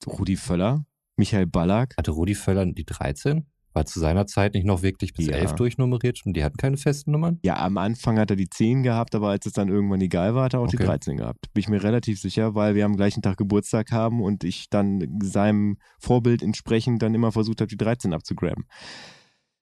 Rudi 0.07 0.37
Völler, 0.37 0.85
Michael 1.17 1.47
Ballack. 1.47 1.97
Hatte 1.97 2.11
Rudi 2.11 2.35
Völler 2.35 2.67
die 2.67 2.85
13? 2.85 3.47
War 3.75 3.87
zu 3.87 4.01
seiner 4.01 4.27
Zeit 4.27 4.55
nicht 4.55 4.67
noch 4.67 4.83
wirklich 4.83 5.15
bis 5.15 5.27
Ja. 5.27 5.35
11 5.37 5.55
durchnummeriert 5.55 6.21
und 6.25 6.35
die 6.37 6.45
hatten 6.45 6.57
keine 6.57 6.77
festen 6.77 7.13
Nummern? 7.13 7.39
Ja, 7.43 7.57
am 7.57 7.79
Anfang 7.79 8.19
hat 8.19 8.31
er 8.31 8.37
die 8.37 8.49
10 8.51 8.83
gehabt, 8.83 9.15
aber 9.15 9.29
als 9.31 9.47
es 9.47 9.53
dann 9.53 9.69
irgendwann 9.69 10.01
egal 10.01 10.35
war, 10.35 10.45
hat 10.45 10.55
er 10.55 10.61
auch 10.61 10.69
die 10.69 10.77
Okay. 10.77 10.87
13 10.87 11.17
gehabt. 11.17 11.53
Bin 11.55 11.61
ich 11.61 11.69
mir 11.69 11.83
relativ 11.83 12.21
sicher, 12.21 12.55
weil 12.55 12.75
wir 12.75 12.85
am 12.85 12.97
gleichen 12.97 13.23
Tag 13.23 13.37
Geburtstag 13.39 13.91
haben 13.93 14.21
und 14.23 14.45
ich 14.45 14.69
dann 14.69 15.19
seinem 15.23 15.79
Vorbild 15.99 16.43
entsprechend 16.43 17.03
dann 17.03 17.15
immer 17.15 17.33
versucht 17.33 17.61
habe, 17.61 17.69
die 17.69 17.77
13 17.77 18.13
abzugraben. 18.13 18.65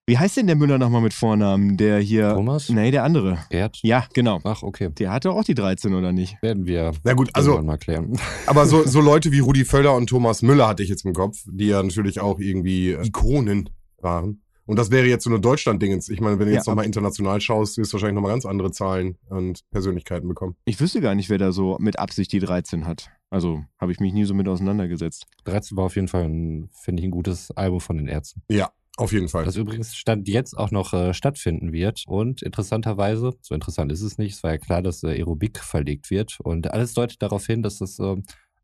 Wie 0.06 0.18
heißt 0.18 0.38
denn 0.38 0.48
der 0.48 0.56
Müller 0.56 0.76
nochmal 0.76 1.02
mit 1.02 1.14
Vornamen? 1.14 1.76
Der 1.76 2.00
hier. 2.00 2.30
Thomas? 2.34 2.68
Nee, 2.68 2.90
der 2.90 3.04
andere. 3.04 3.38
Gerd? 3.48 3.78
Ja, 3.82 4.06
genau. 4.12 4.40
Ach, 4.42 4.64
okay. 4.64 4.90
Der 4.98 5.12
hatte 5.12 5.30
auch 5.30 5.44
die 5.44 5.54
13, 5.54 5.94
oder 5.94 6.10
nicht? 6.10 6.36
Werden 6.42 6.66
wir 6.66 6.90
Na 7.04 7.12
gut, 7.12 7.30
also 7.34 7.62
mal 7.62 7.76
klären. 7.78 8.18
Aber 8.46 8.66
so, 8.66 8.84
so 8.84 9.00
Leute 9.00 9.30
wie 9.30 9.38
Rudi 9.38 9.64
Völler 9.64 9.94
und 9.94 10.08
Thomas 10.08 10.42
Müller 10.42 10.66
hatte 10.66 10.82
ich 10.82 10.88
jetzt 10.88 11.04
im 11.04 11.12
Kopf, 11.12 11.36
die 11.46 11.66
ja 11.68 11.80
natürlich 11.80 12.18
auch 12.18 12.40
irgendwie 12.40 12.90
Ikonen 12.90 13.70
waren. 14.02 14.42
Und 14.66 14.78
das 14.78 14.92
wäre 14.92 15.06
jetzt 15.06 15.24
so 15.24 15.30
eine 15.30 15.40
Deutschland-Dingens. 15.40 16.08
Ich 16.10 16.20
meine, 16.20 16.38
wenn 16.38 16.46
du 16.46 16.52
Ja, 16.52 16.58
jetzt 16.58 16.68
nochmal 16.68 16.84
international 16.84 17.40
schaust, 17.40 17.76
wirst 17.76 17.92
du 17.92 17.94
wahrscheinlich 17.96 18.14
nochmal 18.14 18.30
ganz 18.30 18.46
andere 18.46 18.70
Zahlen 18.70 19.18
und 19.28 19.68
Persönlichkeiten 19.72 20.28
bekommen. 20.28 20.54
Ich 20.64 20.80
wüsste 20.80 21.00
gar 21.00 21.16
nicht, 21.16 21.28
wer 21.28 21.38
da 21.38 21.50
so 21.50 21.76
mit 21.80 21.98
Absicht 21.98 22.32
die 22.32 22.38
13 22.38 22.86
hat. 22.86 23.10
Also 23.30 23.64
habe 23.80 23.90
ich 23.90 23.98
mich 23.98 24.12
nie 24.12 24.24
so 24.24 24.32
mit 24.34 24.46
auseinandergesetzt. 24.46 25.26
13 25.44 25.76
war 25.76 25.86
auf 25.86 25.96
jeden 25.96 26.06
Fall, 26.06 26.24
ein, 26.24 26.70
finde 26.72 27.00
ich, 27.00 27.08
ein 27.08 27.10
gutes 27.10 27.50
Album 27.52 27.80
von 27.80 27.96
den 27.96 28.06
Ärzten. 28.06 28.42
Ja, 28.48 28.70
Auf 28.96 29.12
jeden 29.12 29.28
Fall. 29.28 29.44
Das 29.44 29.56
übrigens 29.56 29.96
Stand 29.96 30.28
jetzt 30.28 30.56
auch 30.56 30.70
noch 30.70 30.92
äh, 30.92 31.14
stattfinden 31.14 31.72
wird. 31.72 32.04
Und 32.06 32.42
interessanterweise, 32.42 33.32
so 33.40 33.54
interessant 33.56 33.90
ist 33.90 34.02
es 34.02 34.18
nicht, 34.18 34.34
es 34.34 34.42
war 34.44 34.52
ja 34.52 34.58
klar, 34.58 34.82
dass 34.82 35.02
äh, 35.02 35.08
Aerobik 35.08 35.58
verlegt 35.58 36.10
wird. 36.10 36.38
Und 36.40 36.70
alles 36.70 36.94
deutet 36.94 37.22
darauf 37.22 37.44
hin, 37.44 37.64
dass 37.64 37.78
das 37.78 37.98
äh, 37.98 38.16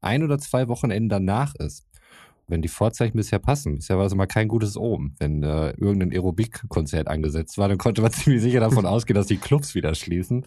ein 0.03 0.23
oder 0.23 0.39
zwei 0.39 0.69
Wochenenden 0.69 1.09
danach 1.09 1.55
ist. 1.57 1.85
Wenn 2.49 2.63
die 2.63 2.69
Vorzeichen 2.69 3.17
bisher 3.17 3.39
passen, 3.41 3.75
bisher 3.77 3.99
war 3.99 4.07
es 4.07 4.13
immer 4.13 4.27
kein 4.29 4.47
gutes 4.49 4.77
Omen. 4.77 5.17
Wenn 5.19 5.43
äh, 5.43 5.71
irgendein 5.71 6.13
Aerobik-Konzert 6.13 7.09
angesetzt 7.09 7.59
war, 7.59 7.69
dann 7.69 7.79
konnte 7.79 8.03
man 8.03 8.13
ziemlich 8.13 8.43
sicher 8.43 8.61
davon 8.61 8.87
ausgehen, 8.87 9.17
dass 9.17 9.27
die 9.27 9.37
Clubs 9.39 9.75
wieder 9.75 9.95
schließen. 9.95 10.47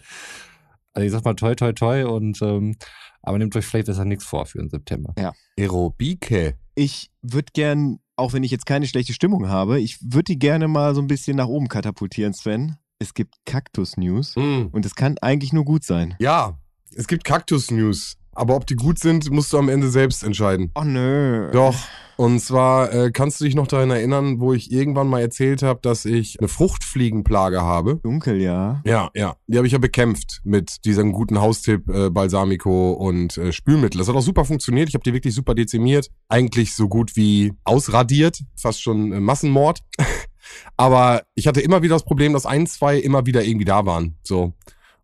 Also 0.93 1.05
ich 1.05 1.11
sag 1.11 1.23
mal 1.25 1.35
toi 1.35 1.55
toi 1.55 1.71
toi 1.73 2.05
und 2.05 2.41
ähm, 2.41 2.75
aber 3.21 3.37
nehmt 3.37 3.55
euch 3.55 3.65
vielleicht 3.65 3.87
besser 3.87 4.05
nichts 4.05 4.23
vor 4.23 4.45
für 4.45 4.59
den 4.59 4.69
September. 4.69 5.13
Aerobike. 5.57 6.55
Ich 6.75 7.11
würde 7.21 7.51
gern, 7.53 7.99
auch 8.15 8.33
wenn 8.33 8.43
ich 8.43 8.51
jetzt 8.51 8.65
keine 8.65 8.87
schlechte 8.87 9.13
Stimmung 9.13 9.49
habe, 9.49 9.79
ich 9.79 9.99
würde 10.01 10.23
die 10.23 10.39
gerne 10.39 10.67
mal 10.67 10.95
so 10.95 11.01
ein 11.01 11.07
bisschen 11.07 11.37
nach 11.37 11.47
oben 11.47 11.67
katapultieren, 11.67 12.33
Sven. 12.33 12.77
Es 12.97 13.13
gibt 13.13 13.35
Kaktus-News 13.45 14.35
Hm. 14.35 14.67
und 14.71 14.85
es 14.85 14.95
kann 14.95 15.17
eigentlich 15.21 15.53
nur 15.53 15.65
gut 15.65 15.83
sein. 15.83 16.15
Ja, 16.19 16.57
es 16.95 17.07
gibt 17.07 17.23
Kaktus-News. 17.23 18.17
Aber 18.39 18.55
ob 18.55 18.65
die 18.65 18.75
gut 18.75 18.99
sind, 18.99 19.29
musst 19.31 19.51
du 19.51 19.57
am 19.57 19.67
Ende 19.67 19.89
selbst 19.89 20.23
entscheiden. 20.23 20.71
Oh 20.75 20.83
nö. 20.85 21.51
Doch. 21.51 21.75
Und 22.15 22.39
zwar 22.39 22.93
äh, 22.93 23.11
kannst 23.11 23.39
du 23.39 23.45
dich 23.45 23.53
noch 23.53 23.67
daran 23.67 23.91
erinnern, 23.91 24.39
wo 24.39 24.53
ich 24.53 24.71
irgendwann 24.71 25.07
mal 25.07 25.19
erzählt 25.19 25.61
habe, 25.61 25.81
dass 25.81 26.05
ich 26.05 26.39
eine 26.39 26.47
Fruchtfliegenplage 26.47 27.61
habe. 27.61 27.97
Dunkel, 27.97 28.41
ja. 28.41 28.81
Ja, 28.85 29.09
ja. 29.13 29.35
Die 29.47 29.57
habe 29.57 29.67
ich 29.67 29.73
ja 29.73 29.79
bekämpft 29.79 30.39
mit 30.45 30.85
diesem 30.85 31.11
guten 31.11 31.41
Haustipp 31.41 31.89
äh, 31.89 32.09
Balsamico 32.09 32.93
und 32.93 33.37
äh, 33.37 33.51
Spülmittel. 33.51 33.99
Das 33.99 34.07
hat 34.07 34.15
auch 34.15 34.21
super 34.21 34.45
funktioniert. 34.45 34.87
Ich 34.87 34.95
habe 34.95 35.03
die 35.03 35.13
wirklich 35.13 35.35
super 35.35 35.53
dezimiert. 35.53 36.09
Eigentlich 36.29 36.75
so 36.75 36.87
gut 36.87 37.17
wie 37.17 37.53
ausradiert. 37.65 38.39
Fast 38.55 38.81
schon 38.81 39.11
äh, 39.11 39.19
Massenmord. 39.19 39.79
Aber 40.77 41.23
ich 41.35 41.45
hatte 41.45 41.59
immer 41.59 41.81
wieder 41.81 41.95
das 41.95 42.05
Problem, 42.05 42.31
dass 42.31 42.45
ein, 42.45 42.67
zwei 42.67 42.97
immer 42.99 43.25
wieder 43.25 43.43
irgendwie 43.43 43.65
da 43.65 43.85
waren. 43.85 44.17
So. 44.23 44.53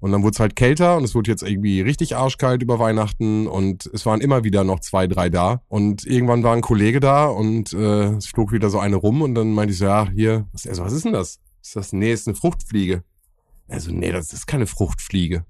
Und 0.06 0.12
dann 0.12 0.22
wurde 0.22 0.36
es 0.36 0.40
halt 0.40 0.56
kälter 0.56 0.98
und 0.98 1.04
es 1.04 1.16
wurde 1.16 1.32
jetzt 1.32 1.42
irgendwie 1.42 1.82
richtig 1.82 2.16
arschkalt 2.16 2.62
über 2.62 2.78
Weihnachten 2.78 3.48
und 3.48 3.88
es 3.88 4.06
waren 4.06 4.22
immer 4.22 4.44
wieder 4.44 4.64
noch 4.64 4.80
zwei, 4.80 5.08
drei 5.08 5.32
da. 5.32 5.64
Und 5.68 6.06
irgendwann 6.06 6.44
war 6.44 6.56
ein 6.56 6.62
Kollege 6.62 7.00
da 7.00 7.26
und 7.26 7.74
äh, 7.74 8.14
es 8.14 8.28
flog 8.28 8.52
wieder 8.52 8.70
so 8.70 8.78
eine 8.78 8.98
rum 8.98 9.24
und 9.24 9.34
dann 9.34 9.54
meinte 9.54 9.72
ich 9.72 9.80
so, 9.80 9.86
ja, 9.86 10.08
hier, 10.12 10.48
was, 10.52 10.68
also, 10.68 10.84
was 10.84 10.94
ist 10.94 11.06
denn 11.06 11.14
das? 11.14 11.40
Ist 11.64 11.76
das? 11.76 11.92
Nee, 11.92 12.14
ist 12.14 12.28
eine 12.28 12.36
Fruchtfliege. 12.36 13.04
Also, 13.68 13.92
nee, 13.92 14.12
das 14.12 14.32
ist 14.32 14.46
keine 14.46 14.68
Fruchtfliege. 14.68 15.44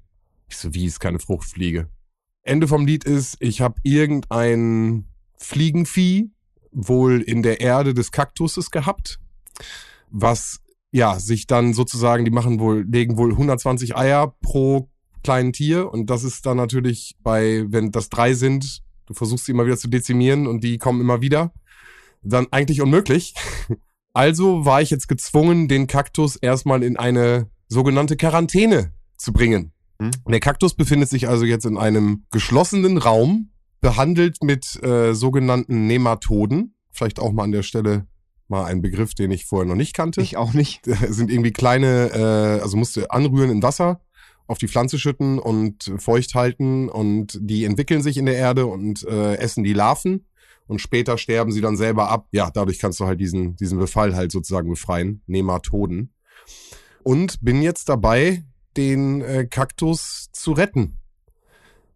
Ich 0.47 0.55
so, 0.55 0.73
wie 0.73 0.85
ist 0.85 1.01
keine 1.01 1.19
Fruchtfliege? 1.19 1.89
Ende 2.43 2.69
vom 2.69 2.85
Lied 2.85 3.03
ist, 3.03 3.35
ich 3.41 3.59
habe 3.59 3.75
irgendein 3.83 5.09
Fliegenvieh 5.35 6.31
wohl 6.71 7.19
in 7.19 7.43
der 7.43 7.59
Erde 7.59 7.93
des 7.93 8.13
Kaktuses 8.13 8.71
gehabt, 8.71 9.19
was 10.11 10.61
ja 10.95 11.19
sich 11.19 11.45
dann 11.45 11.73
sozusagen, 11.73 12.23
die 12.23 12.31
machen 12.31 12.59
wohl, 12.59 12.85
legen 12.89 13.17
wohl 13.17 13.31
120 13.31 13.97
Eier 13.97 14.33
pro 14.41 14.89
kleinen 15.23 15.51
Tier 15.51 15.91
und 15.91 16.09
das 16.09 16.23
ist 16.23 16.45
dann 16.45 16.55
natürlich 16.55 17.17
bei, 17.21 17.65
wenn 17.67 17.91
das 17.91 18.09
drei 18.09 18.33
sind, 18.33 18.81
du 19.05 19.13
versuchst 19.13 19.45
sie 19.45 19.51
immer 19.51 19.65
wieder 19.65 19.77
zu 19.77 19.89
dezimieren 19.89 20.47
und 20.47 20.63
die 20.63 20.77
kommen 20.77 21.01
immer 21.01 21.21
wieder, 21.21 21.51
dann 22.23 22.47
eigentlich 22.51 22.81
unmöglich. 22.81 23.35
Also 24.17 24.63
war 24.63 24.81
ich 24.81 24.91
jetzt 24.91 25.09
gezwungen, 25.09 25.67
den 25.67 25.87
Kaktus 25.87 26.37
erstmal 26.37 26.83
in 26.83 26.95
eine 26.95 27.49
sogenannte 27.67 28.15
Quarantäne 28.15 28.93
zu 29.17 29.33
bringen. 29.33 29.73
Hm? 30.01 30.11
Der 30.25 30.39
Kaktus 30.39 30.73
befindet 30.73 31.09
sich 31.09 31.27
also 31.27 31.43
jetzt 31.43 31.65
in 31.65 31.77
einem 31.77 32.23
geschlossenen 32.31 32.97
Raum, 32.97 33.49
behandelt 33.81 34.41
mit 34.41 34.81
äh, 34.81 35.13
sogenannten 35.13 35.87
Nematoden. 35.87 36.75
Vielleicht 36.91 37.19
auch 37.19 37.33
mal 37.33 37.43
an 37.43 37.51
der 37.51 37.63
Stelle 37.63 38.07
mal 38.47 38.65
ein 38.65 38.81
Begriff, 38.81 39.13
den 39.13 39.31
ich 39.31 39.45
vorher 39.45 39.67
noch 39.67 39.75
nicht 39.75 39.93
kannte. 39.93 40.21
Ich 40.21 40.37
auch 40.37 40.53
nicht. 40.53 40.81
Das 40.87 41.15
sind 41.15 41.31
irgendwie 41.31 41.51
kleine, 41.51 42.11
äh, 42.13 42.61
also 42.61 42.77
musst 42.77 42.95
du 42.95 43.09
anrühren 43.11 43.49
in 43.49 43.63
Wasser, 43.63 44.01
auf 44.47 44.57
die 44.57 44.67
Pflanze 44.67 44.99
schütten 44.99 45.39
und 45.39 45.91
feucht 45.97 46.35
halten 46.35 46.89
und 46.89 47.39
die 47.41 47.65
entwickeln 47.65 48.01
sich 48.01 48.17
in 48.17 48.25
der 48.25 48.35
Erde 48.35 48.67
und 48.67 49.03
äh, 49.03 49.35
essen 49.35 49.63
die 49.63 49.73
Larven 49.73 50.25
und 50.67 50.79
später 50.79 51.17
sterben 51.17 51.51
sie 51.51 51.61
dann 51.61 51.77
selber 51.77 52.09
ab. 52.09 52.27
Ja, 52.31 52.49
dadurch 52.51 52.79
kannst 52.79 52.99
du 52.99 53.05
halt 53.05 53.19
diesen, 53.19 53.55
diesen 53.55 53.77
Befall 53.77 54.15
halt 54.15 54.31
sozusagen 54.31 54.69
befreien. 54.69 55.21
Nematoden. 55.27 56.11
Und 57.03 57.43
bin 57.43 57.61
jetzt 57.61 57.89
dabei, 57.89 58.43
den 58.77 59.21
äh, 59.21 59.45
Kaktus 59.45 60.29
zu 60.31 60.53
retten. 60.53 60.97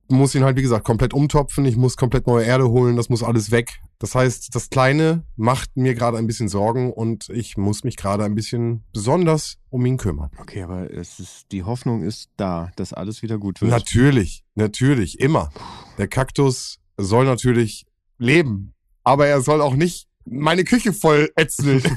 Muss 0.07 0.35
ihn 0.35 0.43
halt, 0.43 0.57
wie 0.57 0.61
gesagt, 0.61 0.85
komplett 0.85 1.13
umtopfen. 1.13 1.65
Ich 1.65 1.75
muss 1.75 1.97
komplett 1.97 2.27
neue 2.27 2.45
Erde 2.45 2.69
holen. 2.69 2.95
Das 2.95 3.09
muss 3.09 3.23
alles 3.23 3.51
weg. 3.51 3.79
Das 3.99 4.15
heißt, 4.15 4.55
das 4.55 4.69
Kleine 4.69 5.25
macht 5.35 5.75
mir 5.75 5.93
gerade 5.93 6.17
ein 6.17 6.25
bisschen 6.25 6.47
Sorgen 6.47 6.93
und 6.93 7.27
ich 7.29 7.57
muss 7.57 7.83
mich 7.83 7.97
gerade 7.97 8.23
ein 8.23 8.33
bisschen 8.33 8.85
besonders 8.93 9.57
um 9.69 9.85
ihn 9.85 9.97
kümmern. 9.97 10.31
Okay, 10.39 10.63
aber 10.63 10.89
es 10.89 11.19
ist, 11.19 11.51
die 11.51 11.63
Hoffnung 11.63 12.03
ist 12.03 12.29
da, 12.37 12.71
dass 12.77 12.93
alles 12.93 13.21
wieder 13.21 13.37
gut 13.37 13.59
wird. 13.59 13.71
Natürlich, 13.71 14.45
natürlich, 14.55 15.19
immer. 15.19 15.51
Der 15.97 16.07
Kaktus 16.07 16.79
soll 16.95 17.25
natürlich 17.25 17.85
leben, 18.17 18.73
aber 19.03 19.27
er 19.27 19.41
soll 19.41 19.61
auch 19.61 19.75
nicht 19.75 20.07
meine 20.23 20.63
Küche 20.63 20.93
voll 20.93 21.29
ätzeln. 21.35 21.83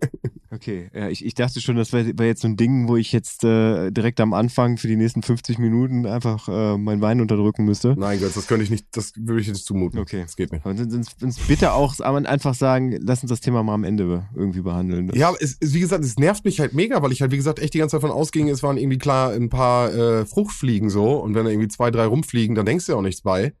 Okay, 0.52 0.90
ja, 0.92 1.08
ich, 1.08 1.24
ich 1.24 1.34
dachte 1.34 1.60
schon, 1.60 1.76
das 1.76 1.92
wäre 1.92 2.18
wär 2.18 2.26
jetzt 2.26 2.42
so 2.42 2.48
ein 2.48 2.56
Ding, 2.56 2.88
wo 2.88 2.96
ich 2.96 3.12
jetzt 3.12 3.44
äh, 3.44 3.92
direkt 3.92 4.18
am 4.18 4.34
Anfang 4.34 4.78
für 4.78 4.88
die 4.88 4.96
nächsten 4.96 5.22
50 5.22 5.58
Minuten 5.58 6.06
einfach 6.06 6.48
äh, 6.48 6.76
mein 6.76 7.00
Wein 7.00 7.20
unterdrücken 7.20 7.64
müsste. 7.64 7.94
Nein, 7.96 8.18
Götz, 8.18 8.34
das 8.34 8.48
könnte 8.48 8.64
ich 8.64 8.70
nicht, 8.70 8.86
das 8.90 9.12
würde 9.16 9.40
ich 9.40 9.46
jetzt 9.46 9.64
zumuten. 9.64 10.00
Okay. 10.00 10.22
Das 10.22 10.34
geht 10.34 10.50
nicht. 10.50 10.66
Aber 10.66 10.74
dann 10.74 10.92
uns, 10.92 11.14
uns 11.22 11.38
bitte 11.38 11.72
auch 11.72 12.00
einfach 12.00 12.54
sagen, 12.54 12.98
lass 13.00 13.22
uns 13.22 13.30
das 13.30 13.40
Thema 13.40 13.62
mal 13.62 13.74
am 13.74 13.84
Ende 13.84 14.26
irgendwie 14.34 14.62
behandeln. 14.62 15.12
Ja, 15.14 15.32
es, 15.38 15.56
es, 15.60 15.72
wie 15.72 15.80
gesagt, 15.80 16.04
es 16.04 16.18
nervt 16.18 16.44
mich 16.44 16.58
halt 16.58 16.74
mega, 16.74 17.00
weil 17.00 17.12
ich 17.12 17.20
halt, 17.20 17.30
wie 17.30 17.36
gesagt, 17.36 17.60
echt 17.60 17.74
die 17.74 17.78
ganze 17.78 17.96
Zeit 17.96 18.02
davon 18.02 18.16
ausging, 18.16 18.48
es 18.48 18.64
waren 18.64 18.76
irgendwie 18.76 18.98
klar 18.98 19.32
ein 19.32 19.50
paar 19.50 19.94
äh, 19.94 20.26
Fruchtfliegen 20.26 20.90
so 20.90 21.18
und 21.18 21.36
wenn 21.36 21.44
da 21.44 21.50
irgendwie 21.50 21.68
zwei, 21.68 21.92
drei 21.92 22.06
rumfliegen, 22.06 22.56
dann 22.56 22.66
denkst 22.66 22.86
du 22.86 22.92
ja 22.92 22.98
auch 22.98 23.02
nichts 23.02 23.22
bei. 23.22 23.52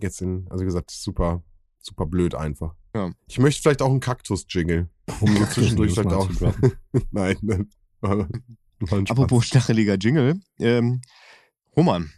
Jetzt 0.00 0.18
sind, 0.18 0.48
also 0.52 0.62
wie 0.62 0.66
gesagt, 0.66 0.92
super, 0.92 1.42
super 1.80 2.06
blöd 2.06 2.36
einfach. 2.36 2.76
Ja. 2.94 3.10
Ich 3.26 3.38
möchte 3.38 3.62
vielleicht 3.62 3.82
auch 3.82 3.90
einen 3.90 4.00
Kaktus-Jingle, 4.00 4.88
um 5.20 5.36
so 5.36 5.46
zwischendurch 5.46 5.92
vielleicht 5.92 6.12
auch. 6.12 6.28
nein. 7.10 7.68
Apropos 9.08 9.46
stacheliger 9.46 9.94
Jingle. 9.94 10.40
Ähm, 10.58 11.00
Roman, 11.76 12.12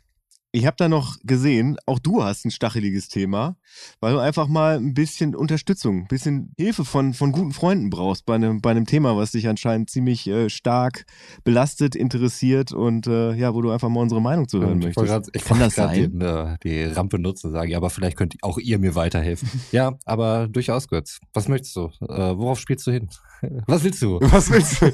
ich 0.57 0.67
habe 0.67 0.77
da 0.79 0.89
noch 0.89 1.17
gesehen, 1.25 1.77
auch 1.85 1.99
du 1.99 2.23
hast 2.23 2.45
ein 2.45 2.53
stacheliges 2.53 3.09
Thema, 3.09 3.57
weil 4.01 4.13
du 4.13 4.21
einfach 4.21 4.47
mal 4.47 4.77
ein 4.77 4.95
bisschen 4.95 5.35
Unterstützung, 5.35 6.03
ein 6.03 6.07
bisschen 6.09 6.53
Hilfe 6.57 6.85
von, 6.85 7.13
von 7.13 7.33
guten 7.33 7.51
Freunden 7.53 7.91
brauchst 7.91 8.25
bei 8.25 8.37
einem, 8.37 8.61
bei 8.61 8.71
einem 8.71 8.87
Thema, 8.87 9.17
was 9.17 9.33
dich 9.33 9.49
anscheinend 9.49 9.91
ziemlich 9.91 10.29
äh, 10.29 10.49
stark 10.49 11.07
belastet, 11.43 11.97
interessiert 11.97 12.71
und 12.73 13.07
äh, 13.09 13.35
ja, 13.35 13.53
wo 13.53 13.63
du 13.63 13.71
einfach 13.73 13.89
mal 13.89 14.01
unsere 14.01 14.23
Meinung 14.23 14.47
zu 14.47 14.61
hören 14.61 14.79
Ich 14.79 14.85
möchtest. 14.87 15.07
grad- 15.07 15.29
ich 15.33 15.45
Kann 15.45 15.59
das 15.59 15.75
sein? 15.75 16.19
Die, 16.21 16.25
äh, 16.25 16.57
die 16.63 16.85
Rampe 16.85 17.19
nutzen 17.19 17.51
sagen, 17.51 17.71
ja, 17.71 17.79
aber 17.79 17.91
vielleicht 17.91 18.17
könnt 18.17 18.37
auch 18.43 18.59
ihr 18.59 18.79
mir 18.79 18.95
weiterhelfen. 18.95 19.49
ja, 19.73 19.95
aber 20.05 20.47
durchaus, 20.47 20.87
Götz. 20.89 21.19
Was 21.33 21.49
möchtest 21.49 21.75
du? 21.75 21.87
Äh, 22.01 22.37
worauf 22.39 22.61
spielst 22.61 22.87
du 22.87 22.93
hin? 22.93 23.09
Was 23.67 23.83
willst 23.85 24.01
du? 24.01 24.21
Was 24.23 24.51
willst 24.51 24.81
du? 24.81 24.93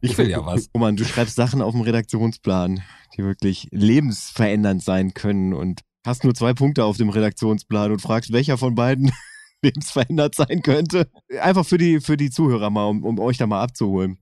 Ich 0.00 0.16
will 0.16 0.30
ja 0.30 0.46
was. 0.46 0.70
Roman, 0.72 0.96
du 0.96 1.04
schreibst 1.04 1.34
Sachen 1.36 1.60
auf 1.60 1.72
dem 1.72 1.82
Redaktionsplan, 1.82 2.80
die 3.18 3.24
wirklich 3.24 3.68
lebensverändernd 3.72 4.82
sein 4.82 5.12
können 5.12 5.52
und 5.52 5.82
hast 6.06 6.24
nur 6.24 6.34
zwei 6.34 6.54
Punkte 6.54 6.84
auf 6.84 6.96
dem 6.96 7.10
Redaktionsplan 7.10 7.92
und 7.92 8.00
fragst, 8.00 8.32
welcher 8.32 8.56
von 8.56 8.74
beiden 8.74 9.12
lebensverändert 9.62 10.34
sein 10.34 10.62
könnte. 10.62 11.10
Einfach 11.40 11.66
für 11.66 11.78
die, 11.78 12.00
für 12.00 12.16
die 12.16 12.30
Zuhörer 12.30 12.70
mal, 12.70 12.86
um, 12.86 13.04
um 13.04 13.18
euch 13.18 13.36
da 13.36 13.46
mal 13.46 13.62
abzuholen. 13.62 14.18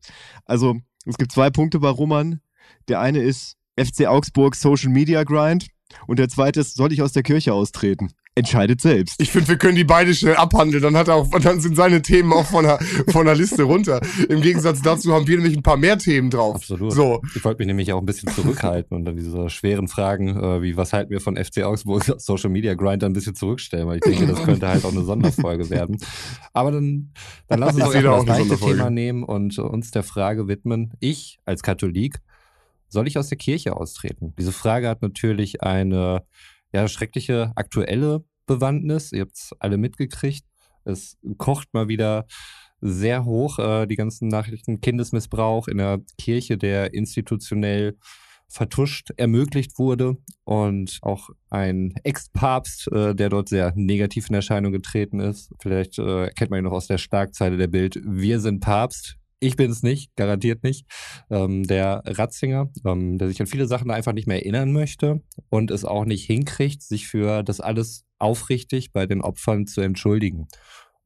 Also, 0.47 0.77
es 1.05 1.19
gibt 1.19 1.33
zwei 1.33 1.51
Punkte 1.51 1.79
bei 1.79 1.91
Roman. 1.91 2.41
Der 2.89 3.01
eine 3.01 3.21
ist 3.21 3.57
FC 3.79 4.07
Augsburg 4.07 4.57
Social 4.57 4.91
Media 4.91 5.23
Grind 5.23 5.69
und 6.07 6.19
der 6.19 6.29
zweite 6.29 6.61
ist, 6.61 6.75
soll 6.75 6.93
ich 6.93 7.03
aus 7.03 7.13
der 7.13 7.23
Kirche 7.23 7.53
austreten? 7.53 8.13
Entscheidet 8.39 8.83
selbst. 8.83 9.19
Ich 9.19 9.31
finde, 9.31 9.49
wir 9.49 9.57
können 9.57 9.77
die 9.77 9.85
beide 9.85 10.15
schnell 10.15 10.37
abhandeln. 10.37 10.83
Dann 10.83 10.95
hat 10.95 11.09
er 11.09 11.15
auch, 11.15 11.31
dann 11.41 11.59
sind 11.59 11.75
seine 11.75 12.03
Themen 12.03 12.35
auch 12.35 12.45
von 12.45 12.65
der, 12.65 12.79
von 13.09 13.25
der 13.25 13.35
Liste 13.35 13.63
runter. 13.63 13.99
Im 14.29 14.43
Gegensatz 14.43 14.83
dazu 14.83 15.15
haben 15.15 15.27
wir 15.27 15.39
nämlich 15.39 15.57
ein 15.57 15.63
paar 15.63 15.79
mehr 15.79 15.97
Themen 15.97 16.29
drauf. 16.29 16.57
Absolut. 16.57 16.93
So. 16.93 17.23
Ich 17.35 17.43
wollte 17.47 17.61
mich 17.61 17.67
nämlich 17.67 17.91
auch 17.95 17.99
ein 17.99 18.05
bisschen 18.05 18.31
zurückhalten 18.31 18.95
und 18.95 19.07
dann 19.07 19.17
diese 19.17 19.49
schweren 19.49 19.89
Fragen, 19.89 20.37
äh, 20.37 20.61
wie 20.61 20.77
was 20.77 20.93
halten 20.93 21.13
wir 21.13 21.23
von 21.23 21.43
FC 21.43 21.63
Augsburg 21.63 22.05
Social 22.19 22.51
Media 22.51 22.75
Grinder 22.75 23.07
ein 23.07 23.15
bisschen 23.15 23.35
zurückstellen, 23.35 23.89
weil 23.89 23.97
ich 23.97 24.03
denke, 24.03 24.27
das 24.27 24.45
könnte 24.45 24.69
halt 24.69 24.85
auch 24.85 24.93
eine 24.93 25.05
Sonderfolge 25.05 25.71
werden. 25.71 25.97
Aber 26.53 26.73
dann, 26.73 27.13
dann 27.49 27.61
lass 27.61 27.75
uns 27.75 27.95
Ich 27.95 28.03
doch 28.03 28.23
das 28.23 28.47
gleiche. 28.47 28.59
Thema 28.59 28.91
nehmen 28.91 29.23
und 29.23 29.59
uns 29.59 29.93
der 29.93 30.03
Frage 30.03 30.47
widmen. 30.47 30.93
Ich 31.01 31.39
als 31.47 31.63
Katholik, 31.63 32.19
soll 32.89 33.09
ich 33.09 33.17
aus 33.17 33.29
der 33.29 33.39
Kirche 33.39 33.77
austreten? 33.77 34.35
Diese 34.39 34.53
Frage 34.53 34.91
hat 34.91 35.01
natürlich 35.01 35.63
eine 35.63 36.23
ja, 36.73 36.89
schreckliche 36.89 37.53
aktuelle 37.57 38.25
Bewandtnis. 38.47 39.13
Ihr 39.13 39.23
habt 39.23 39.37
es 39.37 39.51
alle 39.59 39.79
mitgekriegt. 39.79 40.45
Es 40.85 41.17
kocht 41.37 41.73
mal 41.73 41.89
wieder 41.89 42.27
sehr 42.81 43.25
hoch, 43.25 43.59
äh, 43.59 43.87
die 43.87 43.97
ganzen 43.97 44.29
Nachrichten. 44.29 44.81
Kindesmissbrauch 44.81 45.69
in 45.69 45.79
der 45.79 46.01
Kirche, 46.19 46.59
der 46.59 46.95
institutionell 46.95 47.97
vertuscht 48.49 49.11
ermöglicht 49.17 49.79
wurde 49.79 50.17
und 50.45 50.99
auch 51.03 51.31
ein 51.51 51.95
Ex-Papst, 52.05 52.91
äh, 52.93 53.15
der 53.15 53.29
dort 53.29 53.49
sehr 53.49 53.73
negativ 53.75 54.29
in 54.29 54.37
Erscheinung 54.37 54.73
getreten 54.73 55.19
ist. 55.19 55.51
Vielleicht 55.61 55.99
äh, 55.99 56.31
kennt 56.31 56.51
man 56.51 56.61
ihn 56.61 56.65
noch 56.65 56.73
aus 56.73 56.87
der 56.87 56.99
Starkzeile 56.99 57.57
der 57.57 57.67
Bild. 57.67 58.01
Wir 58.05 58.41
sind 58.41 58.61
Papst. 58.61 59.17
Ich 59.39 59.57
bin 59.57 59.71
es 59.71 59.83
nicht, 59.83 60.17
garantiert 60.17 60.63
nicht. 60.63 60.87
Ähm, 61.31 61.65
der 61.65 62.03
Ratzinger, 62.07 62.71
ähm, 62.87 63.19
der 63.19 63.29
sich 63.29 63.41
an 63.41 63.47
viele 63.47 63.67
Sachen 63.67 63.91
einfach 63.91 64.15
nicht 64.15 64.27
mehr 64.27 64.39
erinnern 64.39 64.73
möchte 64.73 65.21
und 65.51 65.71
es 65.71 65.85
auch 65.85 66.07
nicht 66.07 66.25
hinkriegt, 66.25 66.83
sich 66.83 67.07
für 67.07 67.43
das 67.43 67.61
alles 67.61 68.05
aufrichtig 68.19 68.93
bei 68.93 69.07
den 69.07 69.21
Opfern 69.21 69.67
zu 69.67 69.83
entschuldigen. 69.83 70.49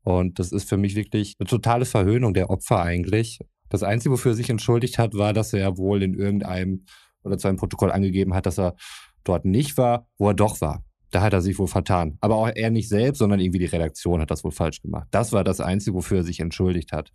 Und 0.02 0.38
das 0.38 0.52
ist 0.52 0.68
für 0.68 0.76
mich 0.76 0.94
wirklich 0.94 1.34
eine 1.40 1.48
totale 1.48 1.84
Verhöhnung 1.84 2.32
der 2.32 2.50
Opfer 2.50 2.80
eigentlich. 2.80 3.40
Das 3.68 3.82
Einzige, 3.82 4.12
wofür 4.12 4.32
er 4.32 4.36
sich 4.36 4.48
entschuldigt 4.48 4.98
hat, 4.98 5.14
war, 5.14 5.32
dass 5.32 5.52
er 5.52 5.76
wohl 5.76 6.02
in 6.02 6.14
irgendeinem 6.14 6.84
oder 7.24 7.36
zu 7.36 7.48
einem 7.48 7.58
Protokoll 7.58 7.90
angegeben 7.90 8.34
hat, 8.34 8.46
dass 8.46 8.58
er 8.58 8.76
dort 9.24 9.44
nicht 9.44 9.76
war, 9.76 10.08
wo 10.18 10.28
er 10.28 10.34
doch 10.34 10.60
war. 10.60 10.84
Da 11.10 11.20
hat 11.20 11.32
er 11.32 11.42
sich 11.42 11.58
wohl 11.58 11.66
vertan. 11.66 12.16
Aber 12.20 12.36
auch 12.36 12.48
er 12.54 12.70
nicht 12.70 12.88
selbst, 12.88 13.18
sondern 13.18 13.40
irgendwie 13.40 13.58
die 13.58 13.66
Redaktion 13.66 14.20
hat 14.20 14.30
das 14.30 14.44
wohl 14.44 14.52
falsch 14.52 14.80
gemacht. 14.80 15.08
Das 15.10 15.32
war 15.32 15.42
das 15.42 15.60
Einzige, 15.60 15.94
wofür 15.96 16.18
er 16.18 16.24
sich 16.24 16.38
entschuldigt 16.38 16.92
hat 16.92 17.10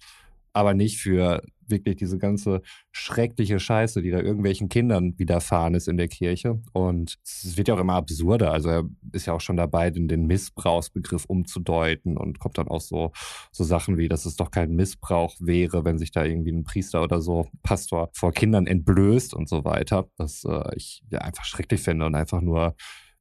aber 0.55 0.73
nicht 0.73 0.97
für 0.97 1.41
wirklich 1.67 1.95
diese 1.95 2.17
ganze 2.17 2.61
schreckliche 2.91 3.59
Scheiße, 3.59 4.01
die 4.01 4.11
da 4.11 4.19
irgendwelchen 4.19 4.69
Kindern 4.69 5.17
widerfahren 5.17 5.73
ist 5.73 5.87
in 5.87 5.97
der 5.97 6.07
Kirche. 6.07 6.61
Und 6.73 7.17
es 7.23 7.57
wird 7.57 7.67
ja 7.67 7.75
auch 7.75 7.79
immer 7.79 7.95
absurder. 7.95 8.51
Also 8.51 8.69
er 8.69 8.83
ist 9.11 9.25
ja 9.25 9.33
auch 9.33 9.41
schon 9.41 9.57
dabei, 9.57 9.89
den, 9.89 10.07
den 10.07 10.27
Missbrauchsbegriff 10.27 11.25
umzudeuten 11.25 12.17
und 12.17 12.39
kommt 12.39 12.57
dann 12.57 12.67
auch 12.67 12.81
so, 12.81 13.11
so 13.51 13.63
Sachen 13.63 13.97
wie, 13.97 14.07
dass 14.07 14.25
es 14.25 14.35
doch 14.35 14.51
kein 14.51 14.75
Missbrauch 14.75 15.35
wäre, 15.39 15.85
wenn 15.85 15.97
sich 15.97 16.11
da 16.11 16.23
irgendwie 16.23 16.51
ein 16.51 16.63
Priester 16.63 17.03
oder 17.03 17.21
so, 17.21 17.47
Pastor 17.63 18.09
vor 18.13 18.31
Kindern 18.31 18.67
entblößt 18.67 19.33
und 19.33 19.49
so 19.49 19.65
weiter. 19.65 20.07
Das 20.17 20.43
äh, 20.45 20.75
ich 20.75 21.03
ja, 21.09 21.19
einfach 21.19 21.45
schrecklich 21.45 21.81
finde 21.81 22.05
und 22.05 22.15
einfach 22.15 22.41
nur 22.41 22.75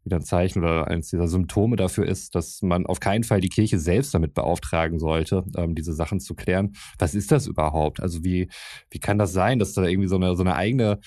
wieder 0.04 0.16
ein 0.16 0.22
Zeichen 0.22 0.60
oder 0.60 0.88
eines 0.88 1.10
dieser 1.10 1.28
Symptome 1.28 1.76
dafür 1.76 2.06
ist, 2.06 2.34
dass 2.34 2.62
man 2.62 2.86
auf 2.86 3.00
keinen 3.00 3.24
Fall 3.24 3.40
die 3.40 3.48
Kirche 3.48 3.78
selbst 3.78 4.14
damit 4.14 4.34
beauftragen 4.34 4.98
sollte, 4.98 5.44
ähm, 5.56 5.74
diese 5.74 5.92
Sachen 5.92 6.20
zu 6.20 6.34
klären. 6.34 6.74
Was 6.98 7.14
ist 7.14 7.32
das 7.32 7.46
überhaupt? 7.46 8.00
Also 8.00 8.24
wie, 8.24 8.48
wie 8.90 8.98
kann 8.98 9.18
das 9.18 9.32
sein, 9.32 9.58
dass 9.58 9.72
da 9.72 9.84
irgendwie 9.84 10.08
so 10.08 10.16
eine, 10.16 10.36
so 10.36 10.42
eine 10.42 10.54
eigene 10.56 11.00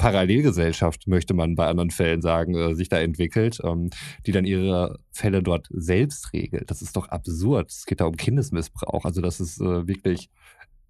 Parallelgesellschaft, 0.00 1.06
möchte 1.08 1.34
man 1.34 1.56
bei 1.56 1.66
anderen 1.66 1.90
Fällen 1.90 2.22
sagen, 2.22 2.54
äh, 2.54 2.74
sich 2.74 2.88
da 2.88 2.98
entwickelt, 2.98 3.60
ähm, 3.62 3.90
die 4.26 4.32
dann 4.32 4.46
ihre 4.46 4.98
Fälle 5.12 5.42
dort 5.42 5.68
selbst 5.70 6.32
regelt. 6.32 6.70
Das 6.70 6.80
ist 6.80 6.96
doch 6.96 7.08
absurd. 7.08 7.70
Es 7.70 7.84
geht 7.84 8.00
da 8.00 8.06
um 8.06 8.16
Kindesmissbrauch. 8.16 9.04
Also 9.04 9.20
das 9.20 9.40
ist 9.40 9.60
äh, 9.60 9.86
wirklich 9.86 10.30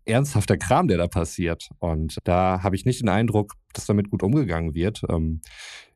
ernsthafter 0.04 0.56
Kram, 0.56 0.86
der 0.86 0.98
da 0.98 1.08
passiert. 1.08 1.70
Und 1.80 2.18
da 2.22 2.62
habe 2.62 2.76
ich 2.76 2.84
nicht 2.84 3.00
den 3.00 3.08
Eindruck, 3.08 3.54
dass 3.72 3.86
damit 3.86 4.10
gut 4.10 4.22
umgegangen 4.22 4.74
wird. 4.74 5.02
Ähm, 5.08 5.40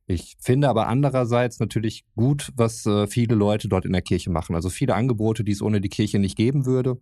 ich 0.06 0.36
finde 0.38 0.68
aber 0.68 0.86
andererseits 0.86 1.60
natürlich 1.60 2.04
gut, 2.14 2.52
was 2.56 2.84
äh, 2.84 3.06
viele 3.06 3.34
Leute 3.34 3.68
dort 3.68 3.86
in 3.86 3.92
der 3.92 4.02
Kirche 4.02 4.30
machen. 4.30 4.54
Also 4.54 4.68
viele 4.68 4.94
Angebote, 4.94 5.44
die 5.44 5.52
es 5.52 5.62
ohne 5.62 5.80
die 5.80 5.88
Kirche 5.88 6.18
nicht 6.18 6.36
geben 6.36 6.66
würde. 6.66 7.00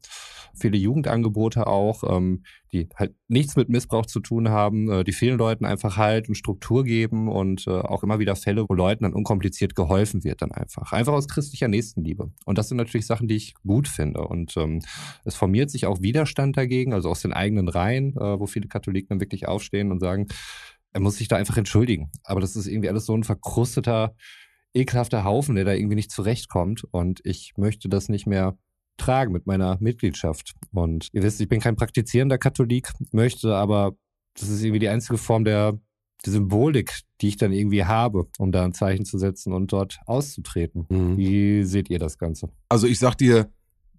Viele 0.55 0.77
Jugendangebote 0.77 1.67
auch, 1.67 2.05
ähm, 2.09 2.45
die 2.73 2.89
halt 2.95 3.17
nichts 3.27 3.57
mit 3.57 3.69
Missbrauch 3.69 4.07
zu 4.07 4.21
tun 4.21 4.51
haben, 4.51 4.89
äh, 4.89 5.05
die 5.05 5.13
vielen 5.13 5.37
Leuten 5.37 5.65
einfach 5.65 5.97
Halt 5.97 6.29
und 6.29 6.37
Struktur 6.37 6.85
geben 6.85 7.29
und 7.29 7.67
äh, 7.67 7.71
auch 7.71 8.05
immer 8.05 8.21
wieder 8.21 8.37
Fälle, 8.37 8.67
wo 8.69 8.75
Leuten 8.75 9.03
dann 9.03 9.15
unkompliziert 9.15 9.75
geholfen 9.75 10.23
wird 10.23 10.41
dann 10.41 10.53
einfach. 10.53 10.93
Einfach 10.93 11.15
aus 11.15 11.27
christlicher 11.27 11.69
Nächstenliebe. 11.69 12.31
Und 12.45 12.59
das 12.59 12.69
sind 12.69 12.77
natürlich 12.77 13.07
Sachen, 13.07 13.27
die 13.27 13.37
ich 13.37 13.55
gut 13.67 13.89
finde. 13.89 14.21
Und 14.21 14.57
ähm, 14.57 14.81
es 15.25 15.35
formiert 15.35 15.71
sich 15.71 15.87
auch 15.87 16.01
Widerstand 16.03 16.57
dagegen, 16.57 16.93
also 16.93 17.11
aus 17.11 17.23
den 17.23 17.33
eigenen 17.33 17.67
Reihen, 17.69 18.17
äh, 18.17 18.39
wo 18.39 18.47
viele 18.47 18.69
Katholiken 18.69 19.09
dann 19.09 19.21
wirklich 19.21 19.49
aufstehen 19.49 19.91
und 19.91 19.99
sagen, 19.99 20.29
er 20.93 21.01
muss 21.01 21.17
sich 21.17 21.29
da 21.29 21.37
einfach 21.37 21.57
entschuldigen. 21.57 22.11
Aber 22.25 22.41
das 22.41 22.57
ist 22.57 22.67
irgendwie 22.67 22.89
alles 22.89 23.07
so 23.07 23.17
ein 23.17 23.25
verkrusteter, 23.25 24.15
ekelhafter 24.75 25.25
Haufen, 25.25 25.55
der 25.55 25.65
da 25.65 25.73
irgendwie 25.73 25.97
nicht 25.97 26.11
zurechtkommt. 26.11 26.85
Und 26.91 27.21
ich 27.25 27.53
möchte 27.57 27.89
das 27.89 28.09
nicht 28.09 28.27
mehr 28.27 28.57
tragen 28.99 29.33
mit 29.33 29.47
meiner 29.47 29.79
Mitgliedschaft. 29.81 30.55
Und 30.73 31.09
ihr 31.13 31.23
wisst, 31.23 31.41
ich 31.41 31.49
bin 31.49 31.61
kein 31.61 31.77
praktizierender 31.77 32.39
Katholik, 32.39 32.93
möchte 33.11 33.55
aber, 33.55 33.93
das 34.35 34.49
ist 34.49 34.63
irgendwie 34.63 34.81
die 34.81 34.89
einzige 34.89 35.19
Form 35.19 35.45
der, 35.45 35.79
der 36.25 36.33
Symbolik, 36.33 37.01
die 37.21 37.29
ich 37.29 37.37
dann 37.37 37.53
irgendwie 37.53 37.85
habe, 37.85 38.29
um 38.39 38.53
da 38.53 38.65
ein 38.65 38.75
Zeichen 38.75 39.05
zu 39.05 39.19
setzen 39.19 39.53
und 39.53 39.73
dort 39.73 39.99
auszutreten. 40.07 40.87
Mhm. 40.89 41.17
Wie 41.17 41.65
seht 41.65 41.91
ihr 41.91 41.99
das 41.99 42.19
Ganze? 42.19 42.51
Also 42.69 42.87
ich 42.87 42.99
sag 42.99 43.17
dir, 43.17 43.51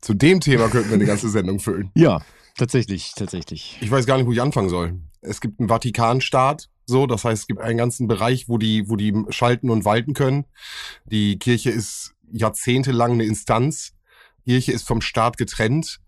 zu 0.01 0.13
dem 0.13 0.39
Thema 0.39 0.69
könnten 0.69 0.89
wir 0.89 0.95
eine 0.95 1.05
ganze 1.05 1.29
Sendung 1.29 1.59
füllen. 1.59 1.91
Ja, 1.95 2.21
tatsächlich, 2.57 3.13
tatsächlich. 3.15 3.77
Ich 3.81 3.89
weiß 3.89 4.05
gar 4.05 4.17
nicht, 4.17 4.25
wo 4.25 4.31
ich 4.31 4.41
anfangen 4.41 4.69
soll. 4.69 4.99
Es 5.21 5.41
gibt 5.41 5.59
einen 5.59 5.69
Vatikanstaat, 5.69 6.69
so, 6.85 7.07
das 7.07 7.23
heißt, 7.23 7.43
es 7.43 7.47
gibt 7.47 7.61
einen 7.61 7.77
ganzen 7.77 8.07
Bereich, 8.07 8.49
wo 8.49 8.57
die, 8.57 8.89
wo 8.89 8.95
die 8.95 9.13
schalten 9.29 9.69
und 9.69 9.85
walten 9.85 10.13
können. 10.13 10.45
Die 11.05 11.39
Kirche 11.39 11.69
ist 11.69 12.13
jahrzehntelang 12.31 13.13
eine 13.13 13.25
Instanz. 13.25 13.93
Kirche 14.45 14.73
ist 14.73 14.87
vom 14.87 15.01
Staat 15.01 15.37
getrennt 15.37 16.01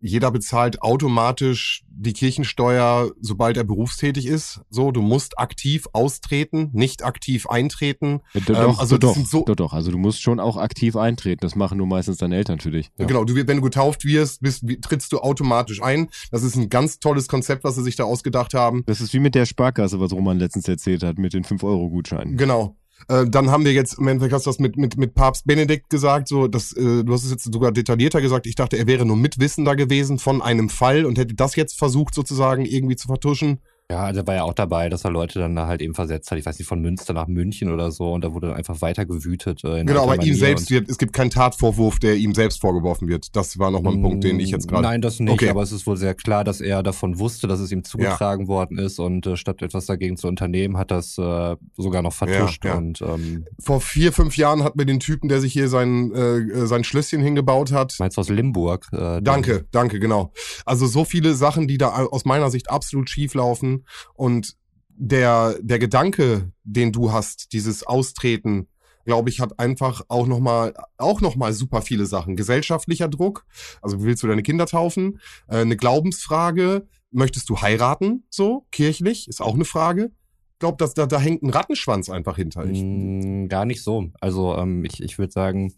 jeder 0.00 0.30
bezahlt 0.30 0.82
automatisch 0.82 1.84
die 1.88 2.12
Kirchensteuer, 2.12 3.10
sobald 3.20 3.56
er 3.56 3.64
berufstätig 3.64 4.26
ist. 4.26 4.60
So, 4.70 4.92
du 4.92 5.00
musst 5.00 5.38
aktiv 5.38 5.86
austreten, 5.92 6.70
nicht 6.72 7.04
aktiv 7.04 7.46
eintreten. 7.48 8.20
Ja, 8.34 8.40
doch, 8.40 8.68
ähm, 8.68 8.74
also 8.78 8.98
doch, 8.98 9.16
so 9.16 9.44
doch, 9.44 9.56
doch, 9.56 9.72
also 9.72 9.90
du 9.90 9.98
musst 9.98 10.20
schon 10.20 10.40
auch 10.40 10.56
aktiv 10.56 10.96
eintreten. 10.96 11.40
Das 11.40 11.56
machen 11.56 11.78
nur 11.78 11.86
meistens 11.86 12.18
deine 12.18 12.36
Eltern 12.36 12.60
für 12.60 12.70
dich. 12.70 12.90
Ja. 12.98 13.06
Genau, 13.06 13.24
du, 13.24 13.34
wenn 13.34 13.46
du 13.46 13.62
getauft 13.62 14.04
wirst, 14.04 14.42
bist, 14.42 14.64
trittst 14.82 15.12
du 15.12 15.18
automatisch 15.18 15.82
ein. 15.82 16.08
Das 16.30 16.42
ist 16.42 16.56
ein 16.56 16.68
ganz 16.68 16.98
tolles 16.98 17.28
Konzept, 17.28 17.64
was 17.64 17.76
sie 17.76 17.82
sich 17.82 17.96
da 17.96 18.04
ausgedacht 18.04 18.54
haben. 18.54 18.84
Das 18.86 19.00
ist 19.00 19.12
wie 19.14 19.20
mit 19.20 19.34
der 19.34 19.46
Sparkasse, 19.46 20.00
was 20.00 20.12
Roman 20.12 20.38
letztens 20.38 20.68
erzählt 20.68 21.02
hat, 21.02 21.18
mit 21.18 21.32
den 21.32 21.44
5-Euro-Gutscheinen. 21.44 22.36
Genau. 22.36 22.76
Äh, 23.08 23.26
dann 23.28 23.50
haben 23.50 23.64
wir 23.64 23.72
jetzt, 23.72 23.98
im 23.98 24.08
Endeffekt 24.08 24.34
hast 24.34 24.46
du 24.46 24.50
das 24.50 24.58
mit, 24.58 24.76
mit, 24.76 24.96
mit 24.96 25.14
Papst 25.14 25.46
Benedikt 25.46 25.90
gesagt, 25.90 26.28
so, 26.28 26.48
das, 26.48 26.72
äh, 26.72 27.04
du 27.04 27.12
hast 27.12 27.24
es 27.24 27.30
jetzt 27.30 27.52
sogar 27.52 27.72
detaillierter 27.72 28.20
gesagt. 28.20 28.46
Ich 28.46 28.54
dachte, 28.54 28.76
er 28.76 28.86
wäre 28.86 29.04
nur 29.04 29.16
Mitwissender 29.16 29.76
gewesen 29.76 30.18
von 30.18 30.42
einem 30.42 30.68
Fall 30.68 31.04
und 31.04 31.18
hätte 31.18 31.34
das 31.34 31.56
jetzt 31.56 31.78
versucht, 31.78 32.14
sozusagen 32.14 32.64
irgendwie 32.64 32.96
zu 32.96 33.06
vertuschen. 33.06 33.60
Ja, 33.88 34.02
also 34.02 34.20
er 34.20 34.26
war 34.26 34.34
ja 34.34 34.42
auch 34.42 34.52
dabei, 34.52 34.88
dass 34.88 35.04
er 35.04 35.12
Leute 35.12 35.38
dann 35.38 35.54
da 35.54 35.68
halt 35.68 35.80
eben 35.80 35.94
versetzt 35.94 36.28
hat. 36.30 36.38
Ich 36.38 36.44
weiß 36.44 36.58
nicht, 36.58 36.66
von 36.66 36.80
Münster 36.80 37.12
nach 37.12 37.28
München 37.28 37.72
oder 37.72 37.92
so. 37.92 38.12
Und 38.12 38.24
da 38.24 38.32
wurde 38.32 38.48
dann 38.48 38.56
einfach 38.56 38.80
weiter 38.80 39.06
gewütet. 39.06 39.62
Äh, 39.62 39.84
genau, 39.84 40.02
aber 40.02 40.20
ihm 40.24 40.34
selbst 40.34 40.70
wird, 40.70 40.90
es 40.90 40.98
gibt 40.98 41.12
keinen 41.12 41.30
Tatvorwurf, 41.30 42.00
der 42.00 42.16
ihm 42.16 42.34
selbst 42.34 42.60
vorgeworfen 42.60 43.06
wird. 43.06 43.36
Das 43.36 43.60
war 43.60 43.70
nochmal 43.70 43.92
ein 43.92 44.02
Punkt, 44.02 44.24
den 44.24 44.40
ich 44.40 44.50
jetzt 44.50 44.66
gerade. 44.66 44.82
Nein, 44.82 45.02
das 45.02 45.20
nicht. 45.20 45.32
Okay. 45.32 45.50
Aber 45.50 45.62
es 45.62 45.70
ist 45.70 45.86
wohl 45.86 45.96
sehr 45.96 46.14
klar, 46.14 46.42
dass 46.42 46.60
er 46.60 46.82
davon 46.82 47.20
wusste, 47.20 47.46
dass 47.46 47.60
es 47.60 47.70
ihm 47.70 47.84
zugetragen 47.84 48.46
ja. 48.46 48.48
worden 48.48 48.78
ist. 48.78 48.98
Und 48.98 49.24
äh, 49.24 49.36
statt 49.36 49.62
etwas 49.62 49.86
dagegen 49.86 50.16
zu 50.16 50.26
unternehmen, 50.26 50.78
hat 50.78 50.90
das 50.90 51.16
äh, 51.16 51.56
sogar 51.76 52.02
noch 52.02 52.12
vertuscht. 52.12 52.64
Ja, 52.64 52.72
ja. 52.72 52.78
Und, 52.78 53.00
ähm, 53.02 53.44
Vor 53.60 53.80
vier, 53.80 54.12
fünf 54.12 54.36
Jahren 54.36 54.64
hat 54.64 54.74
mir 54.74 54.86
den 54.86 54.98
Typen, 54.98 55.28
der 55.28 55.40
sich 55.40 55.52
hier 55.52 55.68
sein, 55.68 56.12
äh, 56.12 56.66
sein 56.66 56.82
Schlösschen 56.82 57.22
hingebaut 57.22 57.70
hat. 57.70 57.94
Meinst 58.00 58.16
du 58.16 58.20
aus 58.20 58.30
Limburg? 58.30 58.88
Äh, 58.90 59.22
danke, 59.22 59.66
danke, 59.70 60.00
genau. 60.00 60.32
Also 60.64 60.88
so 60.88 61.04
viele 61.04 61.34
Sachen, 61.34 61.68
die 61.68 61.78
da 61.78 61.90
aus 61.90 62.24
meiner 62.24 62.50
Sicht 62.50 62.68
absolut 62.68 63.08
schief 63.08 63.34
laufen. 63.34 63.75
Und 64.14 64.56
der, 64.88 65.56
der 65.60 65.78
Gedanke, 65.78 66.52
den 66.64 66.92
du 66.92 67.12
hast, 67.12 67.52
dieses 67.52 67.86
Austreten, 67.86 68.68
glaube 69.04 69.30
ich, 69.30 69.40
hat 69.40 69.58
einfach 69.58 70.02
auch 70.08 70.26
nochmal, 70.26 70.74
auch 70.98 71.20
nochmal 71.20 71.52
super 71.52 71.80
viele 71.82 72.06
Sachen. 72.06 72.36
Gesellschaftlicher 72.36 73.08
Druck, 73.08 73.46
also 73.80 74.02
willst 74.02 74.22
du 74.22 74.26
deine 74.26 74.42
Kinder 74.42 74.66
taufen? 74.66 75.20
Äh, 75.48 75.58
eine 75.58 75.76
Glaubensfrage, 75.76 76.86
möchtest 77.10 77.48
du 77.48 77.60
heiraten, 77.60 78.24
so, 78.30 78.66
kirchlich, 78.72 79.28
ist 79.28 79.40
auch 79.40 79.54
eine 79.54 79.64
Frage. 79.64 80.10
Ich 80.54 80.60
glaube, 80.60 80.88
da, 80.94 81.06
da 81.06 81.20
hängt 81.20 81.42
ein 81.42 81.50
Rattenschwanz 81.50 82.08
einfach 82.08 82.36
hinter. 82.36 82.64
Ich, 82.64 82.82
mm, 82.82 83.48
gar 83.48 83.66
nicht 83.66 83.82
so. 83.82 84.10
Also 84.20 84.56
ähm, 84.56 84.84
ich, 84.84 85.02
ich 85.02 85.18
würde 85.18 85.32
sagen, 85.32 85.74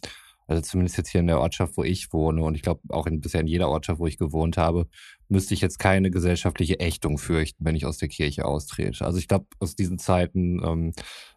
also 0.49 0.63
zumindest 0.63 0.97
jetzt 0.97 1.11
hier 1.11 1.21
in 1.21 1.27
der 1.27 1.41
Ortschaft, 1.41 1.77
wo 1.77 1.85
ich 1.85 2.13
wohne 2.13 2.43
und 2.43 2.55
ich 2.55 2.63
glaube 2.63 2.81
auch 2.89 3.07
in, 3.07 3.21
bisher 3.21 3.43
in 3.43 3.47
jeder 3.47 3.69
Ortschaft, 3.69 4.01
wo 4.01 4.07
ich 4.07 4.17
gewohnt 4.17 4.57
habe, 4.57 4.89
müsste 5.29 5.53
ich 5.53 5.61
jetzt 5.61 5.79
keine 5.79 6.11
gesellschaftliche 6.11 6.81
Ächtung 6.81 7.19
fürchten, 7.19 7.65
wenn 7.65 7.77
ich 7.77 7.85
aus 7.85 7.99
der 7.99 8.09
Kirche 8.09 8.47
austrete. 8.47 9.05
Also 9.05 9.19
ich 9.19 9.29
glaube, 9.29 9.47
aus 9.61 9.77
diesen 9.77 9.99
Zeiten 9.99 10.61
ähm, 10.65 10.93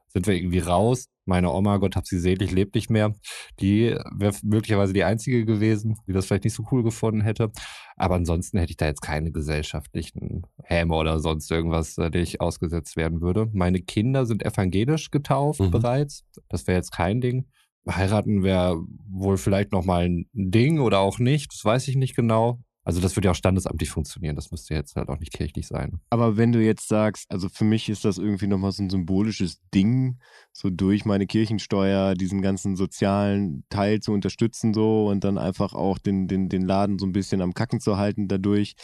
sind 0.07 0.27
wir 0.27 0.35
irgendwie 0.35 0.59
raus. 0.59 1.07
Meine 1.25 1.51
Oma, 1.51 1.77
Gott 1.77 1.97
hab 1.97 2.07
sie 2.07 2.19
selig, 2.19 2.51
lebt 2.51 2.73
nicht 2.73 2.89
mehr. 2.89 3.13
Die 3.59 3.95
wäre 4.17 4.33
möglicherweise 4.43 4.93
die 4.93 5.03
einzige 5.03 5.45
gewesen, 5.45 5.97
die 6.07 6.13
das 6.13 6.25
vielleicht 6.25 6.45
nicht 6.45 6.55
so 6.55 6.63
cool 6.71 6.81
gefunden 6.81 7.21
hätte. 7.21 7.51
Aber 7.97 8.15
ansonsten 8.15 8.59
hätte 8.59 8.71
ich 8.71 8.77
da 8.77 8.87
jetzt 8.87 9.01
keine 9.01 9.31
gesellschaftlichen 9.31 10.43
Häme 10.63 10.95
oder 10.95 11.19
sonst 11.19 11.51
irgendwas, 11.51 11.97
äh, 11.97 12.09
der 12.09 12.21
ich 12.21 12.39
ausgesetzt 12.39 12.95
werden 12.95 13.19
würde. 13.19 13.49
Meine 13.51 13.81
Kinder 13.81 14.25
sind 14.25 14.45
evangelisch 14.45 15.11
getauft 15.11 15.59
mhm. 15.59 15.71
bereits. 15.71 16.25
Das 16.47 16.65
wäre 16.65 16.77
jetzt 16.77 16.91
kein 16.91 17.19
Ding 17.19 17.45
heiraten 17.89 18.43
wäre 18.43 18.83
wohl 19.09 19.37
vielleicht 19.37 19.71
nochmal 19.71 20.05
ein 20.05 20.29
Ding 20.33 20.79
oder 20.79 20.99
auch 20.99 21.19
nicht, 21.19 21.53
das 21.53 21.63
weiß 21.65 21.87
ich 21.87 21.95
nicht 21.95 22.15
genau. 22.15 22.59
Also 22.83 22.99
das 22.99 23.15
würde 23.15 23.27
ja 23.27 23.31
auch 23.31 23.35
standesamtlich 23.35 23.91
funktionieren, 23.91 24.35
das 24.35 24.49
müsste 24.49 24.73
jetzt 24.73 24.95
halt 24.95 25.09
auch 25.09 25.19
nicht 25.19 25.33
kirchlich 25.33 25.67
sein. 25.67 25.99
Aber 26.09 26.35
wenn 26.35 26.51
du 26.51 26.59
jetzt 26.59 26.87
sagst, 26.87 27.29
also 27.29 27.47
für 27.47 27.63
mich 27.63 27.89
ist 27.89 28.05
das 28.05 28.17
irgendwie 28.17 28.47
nochmal 28.47 28.71
so 28.71 28.81
ein 28.81 28.89
symbolisches 28.89 29.59
Ding, 29.71 30.17
so 30.51 30.71
durch 30.71 31.05
meine 31.05 31.27
Kirchensteuer 31.27 32.15
diesen 32.15 32.41
ganzen 32.41 32.75
sozialen 32.75 33.65
Teil 33.69 33.99
zu 33.99 34.13
unterstützen 34.13 34.73
so 34.73 35.07
und 35.07 35.23
dann 35.23 35.37
einfach 35.37 35.73
auch 35.73 35.99
den, 35.99 36.27
den, 36.27 36.49
den 36.49 36.63
Laden 36.63 36.97
so 36.97 37.05
ein 37.05 37.11
bisschen 37.11 37.41
am 37.41 37.53
Kacken 37.53 37.79
zu 37.79 37.97
halten 37.97 38.27
dadurch 38.27 38.75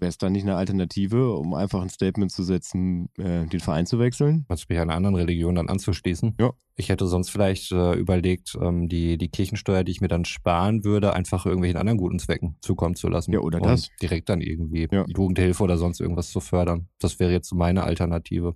Wäre 0.00 0.08
es 0.08 0.18
dann 0.18 0.32
nicht 0.32 0.44
eine 0.44 0.56
Alternative, 0.56 1.34
um 1.36 1.52
einfach 1.54 1.82
ein 1.82 1.90
Statement 1.90 2.32
zu 2.32 2.42
setzen, 2.42 3.10
äh, 3.18 3.46
den 3.46 3.60
Verein 3.60 3.84
zu 3.86 3.98
wechseln? 3.98 4.46
Kannst 4.48 4.68
mich 4.70 4.78
einer 4.78 4.94
anderen 4.94 5.14
Religion 5.16 5.54
dann 5.54 5.68
anzuschließen. 5.68 6.36
Ja. 6.40 6.52
Ich 6.76 6.88
hätte 6.88 7.06
sonst 7.06 7.28
vielleicht 7.30 7.70
äh, 7.72 7.92
überlegt, 7.92 8.56
ähm, 8.60 8.88
die, 8.88 9.18
die 9.18 9.28
Kirchensteuer, 9.28 9.84
die 9.84 9.92
ich 9.92 10.00
mir 10.00 10.08
dann 10.08 10.24
sparen 10.24 10.82
würde, 10.84 11.12
einfach 11.12 11.44
irgendwelchen 11.44 11.76
anderen 11.78 11.98
guten 11.98 12.18
Zwecken 12.18 12.56
zukommen 12.62 12.94
zu 12.94 13.08
lassen. 13.08 13.32
Ja, 13.32 13.40
oder 13.40 13.58
und 13.60 13.66
das. 13.66 13.90
Direkt 14.00 14.30
dann 14.30 14.40
irgendwie 14.40 14.88
Ja. 14.90 15.04
Jugendhilfe 15.06 15.62
oder 15.62 15.76
sonst 15.76 16.00
irgendwas 16.00 16.30
zu 16.30 16.40
fördern. 16.40 16.88
Das 16.98 17.20
wäre 17.20 17.32
jetzt 17.32 17.48
so 17.50 17.56
meine 17.56 17.82
Alternative. 17.84 18.54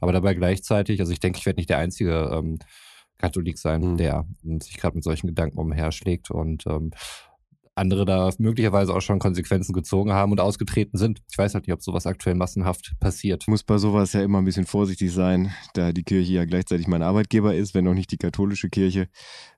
Aber 0.00 0.12
dabei 0.12 0.32
gleichzeitig, 0.34 1.00
also 1.00 1.12
ich 1.12 1.20
denke, 1.20 1.38
ich 1.38 1.44
werde 1.44 1.58
nicht 1.58 1.68
der 1.68 1.78
einzige 1.78 2.30
ähm, 2.32 2.58
Katholik 3.18 3.58
sein, 3.58 3.82
Mhm. 3.92 3.96
der 3.98 4.26
ähm, 4.44 4.60
sich 4.60 4.76
gerade 4.78 4.94
mit 4.94 5.04
solchen 5.04 5.26
Gedanken 5.26 5.58
umherschlägt 5.58 6.30
und 6.30 6.66
ähm, 6.66 6.90
andere 7.76 8.04
da 8.04 8.30
möglicherweise 8.38 8.94
auch 8.94 9.00
schon 9.00 9.18
Konsequenzen 9.18 9.72
gezogen 9.72 10.12
haben 10.12 10.32
und 10.32 10.40
ausgetreten 10.40 10.96
sind. 10.98 11.20
Ich 11.30 11.38
weiß 11.38 11.54
halt 11.54 11.66
nicht, 11.66 11.74
ob 11.74 11.82
sowas 11.82 12.06
aktuell 12.06 12.34
massenhaft 12.34 12.94
passiert. 13.00 13.44
Ich 13.44 13.48
muss 13.48 13.62
bei 13.62 13.78
sowas 13.78 14.12
ja 14.12 14.22
immer 14.22 14.38
ein 14.38 14.44
bisschen 14.44 14.66
vorsichtig 14.66 15.12
sein, 15.12 15.52
da 15.74 15.92
die 15.92 16.02
Kirche 16.02 16.32
ja 16.32 16.44
gleichzeitig 16.44 16.88
mein 16.88 17.02
Arbeitgeber 17.02 17.54
ist, 17.54 17.74
wenn 17.74 17.86
auch 17.86 17.94
nicht 17.94 18.10
die 18.10 18.16
katholische 18.16 18.70
Kirche. 18.70 19.08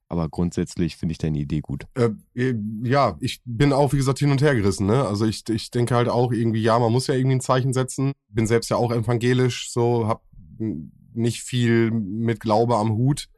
Aber 0.09 0.29
grundsätzlich 0.29 0.97
finde 0.97 1.13
ich 1.13 1.19
deine 1.19 1.39
Idee 1.39 1.61
gut. 1.61 1.87
Äh, 1.95 2.55
ja, 2.83 3.17
ich 3.21 3.43
bin 3.45 3.73
auch, 3.73 3.93
wie 3.93 3.99
gesagt, 3.99 4.19
hin 4.19 4.31
und 4.31 4.41
her 4.41 4.55
gerissen. 4.55 4.87
Ne? 4.87 5.07
Also 5.07 5.27
ich, 5.27 5.47
ich 5.49 5.71
denke 5.71 5.95
halt 5.95 6.09
auch 6.09 6.33
irgendwie, 6.33 6.63
ja, 6.63 6.79
man 6.79 6.93
muss 6.93 7.07
ja 7.09 7.15
irgendwie 7.15 7.37
ein 7.37 7.41
Zeichen 7.43 7.75
setzen. 7.75 8.13
Bin 8.29 8.47
selbst 8.47 8.71
ja 8.71 8.79
auch 8.79 8.91
evangelisch, 8.91 9.71
so 9.71 10.09
hab 10.09 10.23
m, 10.59 10.93
nicht 11.13 11.43
viel 11.43 11.91
mit 11.91 12.41
Glaube 12.41 12.77
am 12.77 12.93
Hut. 12.93 13.29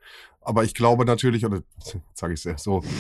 Aber 0.51 0.65
ich 0.65 0.75
glaube 0.75 1.05
natürlich, 1.05 1.47
oder 1.47 1.63
sage 2.15 2.35
ich 2.35 2.41
es 2.41 2.45
ja 2.45 2.59
so, 2.59 2.83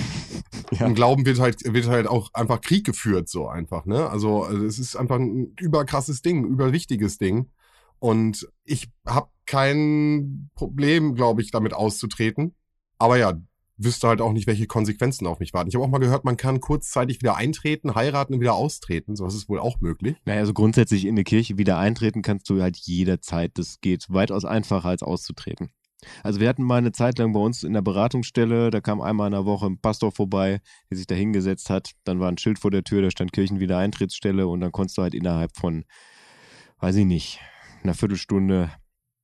Ja. 0.79 0.87
im 0.87 0.95
Glauben 0.95 1.27
wird 1.27 1.41
halt, 1.41 1.65
wird 1.65 1.89
halt 1.89 2.07
auch 2.07 2.33
einfach 2.33 2.61
Krieg 2.61 2.87
geführt, 2.87 3.29
so 3.29 3.49
einfach, 3.49 3.87
ne? 3.87 4.09
Also, 4.09 4.45
also 4.45 4.65
es 4.65 4.79
ist 4.79 4.95
einfach 4.95 5.17
ein 5.17 5.53
überkrasses 5.59 6.23
Ding, 6.23 6.45
überwichtiges 6.45 7.19
Ding. 7.19 7.51
Und 7.99 8.49
ich 8.65 8.89
habe 9.05 9.31
kein 9.47 10.49
Problem, 10.55 11.17
glaube 11.17 11.43
ich, 11.43 11.51
damit 11.51 11.75
auszutreten. 11.75 12.55
Aber 12.99 13.19
ja, 13.19 13.35
wüsste 13.79 14.07
halt 14.07 14.21
auch 14.21 14.33
nicht, 14.33 14.47
welche 14.47 14.67
Konsequenzen 14.67 15.27
auf 15.27 15.41
mich 15.41 15.53
warten. 15.53 15.69
Ich 15.69 15.75
habe 15.75 15.85
auch 15.85 15.89
mal 15.91 15.99
gehört, 15.99 16.25
man 16.25 16.37
kann 16.37 16.61
kurzzeitig 16.61 17.21
wieder 17.21 17.37
eintreten, 17.37 17.95
heiraten 17.97 18.35
und 18.35 18.41
wieder 18.41 18.55
austreten. 18.55 19.17
So, 19.17 19.25
das 19.25 19.35
ist 19.35 19.49
wohl 19.49 19.59
auch 19.59 19.81
möglich. 19.81 20.17
Naja, 20.25 20.39
also 20.41 20.53
grundsätzlich 20.53 21.05
in 21.05 21.15
eine 21.15 21.25
Kirche 21.25 21.59
wieder 21.59 21.79
eintreten 21.79 22.23
kannst 22.23 22.49
du 22.49 22.63
halt 22.63 22.77
jederzeit. 22.77 23.53
Das 23.55 23.81
geht 23.81 24.07
weitaus 24.09 24.45
einfacher 24.45 24.89
als 24.89 25.03
auszutreten. 25.03 25.71
Also 26.23 26.41
wir 26.41 26.49
hatten 26.49 26.63
mal 26.63 26.77
eine 26.79 26.93
Zeit 26.93 27.19
lang 27.19 27.33
bei 27.33 27.41
uns 27.41 27.63
in 27.63 27.73
der 27.73 27.83
Beratungsstelle, 27.83 28.71
da 28.71 28.81
kam 28.81 29.01
einmal 29.01 29.27
in 29.29 29.33
der 29.33 29.45
Woche 29.45 29.67
ein 29.67 29.79
Pastor 29.79 30.13
vorbei, 30.13 30.61
der 30.91 30.97
sich 30.97 31.07
da 31.07 31.15
hingesetzt 31.15 31.71
hat. 31.71 31.93
Dann 32.05 32.21
war 32.21 32.29
ein 32.29 32.39
Schild 32.39 32.59
vor 32.59 32.71
der 32.71 32.85
Tür, 32.85 33.03
da 33.03 33.11
stand 33.11 33.33
Kirchenwiedereintrittsstelle 33.33 34.47
und 34.47 34.61
dann 34.61 34.73
konntest 34.73 34.99
du 34.99 35.03
halt 35.03 35.15
innerhalb 35.15 35.57
von, 35.57 35.85
weiß 36.79 36.97
ich 36.97 37.07
nicht, 37.07 37.41
einer 37.83 37.95
Viertelstunde, 37.95 38.71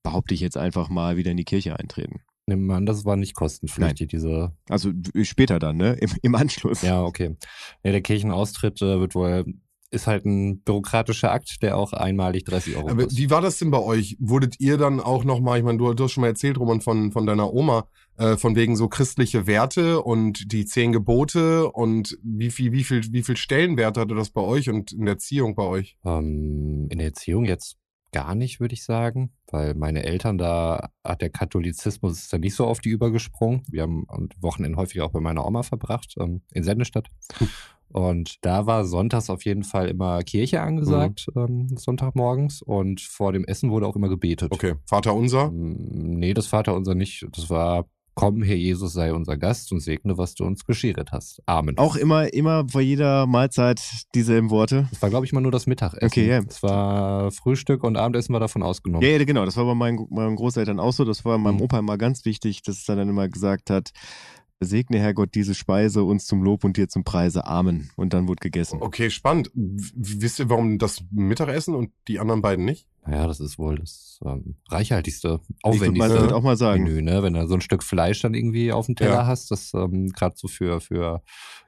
behaupte 0.02 0.34
ich 0.34 0.40
jetzt 0.40 0.56
einfach 0.56 0.88
mal, 0.88 1.16
wieder 1.16 1.30
in 1.30 1.36
die 1.36 1.44
Kirche 1.44 1.78
eintreten. 1.78 2.20
Nimm 2.48 2.70
an, 2.70 2.86
das 2.86 3.04
war 3.04 3.16
nicht 3.16 3.34
kostenpflichtig, 3.34 4.06
diese 4.08 4.56
Also 4.68 4.92
w- 4.94 5.24
später 5.24 5.58
dann, 5.58 5.76
ne? 5.78 5.94
Im, 6.00 6.10
im 6.22 6.34
Anschluss. 6.36 6.82
Ja, 6.82 7.02
okay. 7.02 7.36
Ja, 7.82 7.90
der 7.90 8.02
Kirchenaustritt 8.02 8.80
äh, 8.82 9.00
wird 9.00 9.16
wohl, 9.16 9.44
ist 9.90 10.06
halt 10.06 10.24
ein 10.24 10.60
bürokratischer 10.60 11.32
Akt, 11.32 11.62
der 11.62 11.76
auch 11.76 11.92
einmalig 11.92 12.44
30 12.44 12.76
Euro 12.76 12.88
Aber 12.88 13.04
kostet. 13.04 13.18
wie 13.18 13.30
war 13.30 13.40
das 13.40 13.58
denn 13.58 13.70
bei 13.70 13.78
euch? 13.78 14.16
Wurdet 14.18 14.58
ihr 14.60 14.78
dann 14.78 15.00
auch 15.00 15.24
nochmal, 15.24 15.58
ich 15.58 15.64
meine, 15.64 15.78
du, 15.78 15.92
du 15.94 16.04
hast 16.04 16.12
schon 16.12 16.22
mal 16.22 16.28
erzählt, 16.28 16.58
Roman, 16.58 16.80
von, 16.80 17.12
von 17.12 17.26
deiner 17.26 17.52
Oma, 17.52 17.86
äh, 18.16 18.36
von 18.36 18.56
wegen 18.56 18.76
so 18.76 18.88
christliche 18.88 19.46
Werte 19.46 20.02
und 20.02 20.52
die 20.52 20.64
zehn 20.64 20.92
Gebote 20.92 21.70
und 21.70 22.18
wie 22.22 22.50
viel, 22.50 22.72
wie 22.72 22.84
viel, 22.84 23.02
wie 23.12 23.22
viel 23.22 23.36
Stellenwert 23.36 23.96
hatte 23.96 24.14
das 24.14 24.30
bei 24.30 24.40
euch 24.40 24.68
und 24.68 24.92
in 24.92 25.04
der 25.04 25.14
Erziehung 25.14 25.54
bei 25.54 25.64
euch? 25.64 25.96
Ähm, 26.04 26.88
in 26.90 26.98
der 26.98 27.08
Erziehung 27.08 27.44
jetzt 27.44 27.76
gar 28.12 28.34
nicht, 28.34 28.60
würde 28.60 28.74
ich 28.74 28.84
sagen, 28.84 29.30
weil 29.50 29.74
meine 29.74 30.04
Eltern, 30.04 30.38
da 30.38 30.88
hat 31.04 31.20
der 31.20 31.30
Katholizismus 31.30 32.18
ist 32.18 32.32
da 32.32 32.38
nicht 32.38 32.54
so 32.54 32.64
auf 32.64 32.80
die 32.80 32.88
übergesprungen. 32.88 33.62
Wir 33.68 33.82
haben 33.82 34.06
Wochenende 34.40 34.78
häufig 34.78 35.02
auch 35.02 35.10
bei 35.10 35.20
meiner 35.20 35.46
Oma 35.46 35.62
verbracht, 35.62 36.14
ähm, 36.18 36.40
in 36.52 36.62
Sendestadt. 36.62 37.08
Und 37.88 38.36
da 38.44 38.66
war 38.66 38.84
sonntags 38.84 39.30
auf 39.30 39.44
jeden 39.44 39.62
Fall 39.64 39.88
immer 39.88 40.22
Kirche 40.22 40.60
angesagt, 40.60 41.28
ähm, 41.36 41.68
Sonntagmorgens. 41.76 42.60
Und 42.62 43.00
vor 43.00 43.32
dem 43.32 43.44
Essen 43.44 43.70
wurde 43.70 43.86
auch 43.86 43.96
immer 43.96 44.08
gebetet. 44.08 44.52
Okay, 44.52 44.74
Vater 44.86 45.14
unser. 45.14 45.46
Ähm, 45.46 45.76
Nee, 46.18 46.34
das 46.34 46.46
Vaterunser 46.46 46.94
nicht. 46.94 47.26
Das 47.32 47.48
war, 47.50 47.86
komm, 48.14 48.42
Herr 48.42 48.56
Jesus, 48.56 48.92
sei 48.94 49.12
unser 49.12 49.36
Gast 49.36 49.70
und 49.72 49.80
segne, 49.80 50.16
was 50.18 50.34
du 50.34 50.44
uns 50.44 50.64
bescheret 50.64 51.12
hast. 51.12 51.42
Amen. 51.46 51.76
Auch 51.78 51.96
immer, 51.96 52.32
immer 52.32 52.66
vor 52.68 52.80
jeder 52.80 53.26
Mahlzeit 53.26 53.80
dieselben 54.14 54.50
Worte. 54.50 54.88
Das 54.90 55.02
war, 55.02 55.10
glaube 55.10 55.26
ich, 55.26 55.32
mal 55.32 55.40
nur 55.40 55.52
das 55.52 55.66
Mittagessen. 55.66 56.04
Okay, 56.06 56.26
ja. 56.28 56.40
Es 56.48 56.62
war 56.62 57.30
Frühstück 57.30 57.84
und 57.84 57.96
Abendessen 57.96 58.32
war 58.32 58.40
davon 58.40 58.62
ausgenommen. 58.62 59.06
Ja, 59.06 59.16
ja, 59.16 59.24
genau. 59.24 59.44
Das 59.44 59.56
war 59.56 59.64
bei 59.66 59.74
meinen, 59.74 60.06
meinen 60.10 60.36
Großeltern 60.36 60.80
auch 60.80 60.92
so. 60.92 61.04
Das 61.04 61.24
war 61.24 61.38
meinem 61.38 61.56
Mhm. 61.56 61.62
Opa 61.62 61.78
immer 61.78 61.98
ganz 61.98 62.24
wichtig, 62.24 62.62
dass 62.62 62.88
er 62.88 62.96
dann 62.96 63.08
immer 63.08 63.28
gesagt 63.28 63.70
hat, 63.70 63.90
segne 64.60 64.98
Herrgott 64.98 65.34
diese 65.34 65.54
Speise 65.54 66.02
uns 66.04 66.26
zum 66.26 66.42
Lob 66.42 66.64
und 66.64 66.76
dir 66.76 66.88
zum 66.88 67.04
Preise. 67.04 67.46
Amen. 67.46 67.90
Und 67.96 68.12
dann 68.14 68.26
wurde 68.26 68.40
gegessen. 68.40 68.78
Okay, 68.80 69.10
spannend. 69.10 69.50
W 69.54 69.90
wisst 69.94 70.38
ihr, 70.38 70.48
warum 70.48 70.78
das 70.78 71.02
Mittagessen 71.10 71.74
und 71.74 71.90
die 72.08 72.18
anderen 72.18 72.42
beiden 72.42 72.64
nicht? 72.64 72.86
Naja, 73.06 73.26
das 73.28 73.38
ist 73.38 73.58
wohl 73.58 73.78
das 73.78 74.18
ähm, 74.24 74.56
reichhaltigste, 74.68 75.40
Ich 75.42 75.48
würde 75.48 75.76
aufwendigste 75.76 76.14
mal 76.14 76.20
würd 76.22 76.32
auch 76.32 76.42
mal 76.42 76.56
sagen. 76.56 76.82
Menü, 76.84 77.02
ne? 77.02 77.22
Wenn 77.22 77.34
du 77.34 77.46
so 77.46 77.54
ein 77.54 77.60
Stück 77.60 77.84
Fleisch 77.84 78.20
dann 78.22 78.34
irgendwie 78.34 78.72
auf 78.72 78.86
dem 78.86 78.96
Teller 78.96 79.12
Ja. 79.12 79.26
hast, 79.26 79.50
das 79.52 79.72
ähm, 79.74 80.08
gerade 80.08 80.34
so 80.36 80.48
für, 80.48 80.80
für 80.80 81.22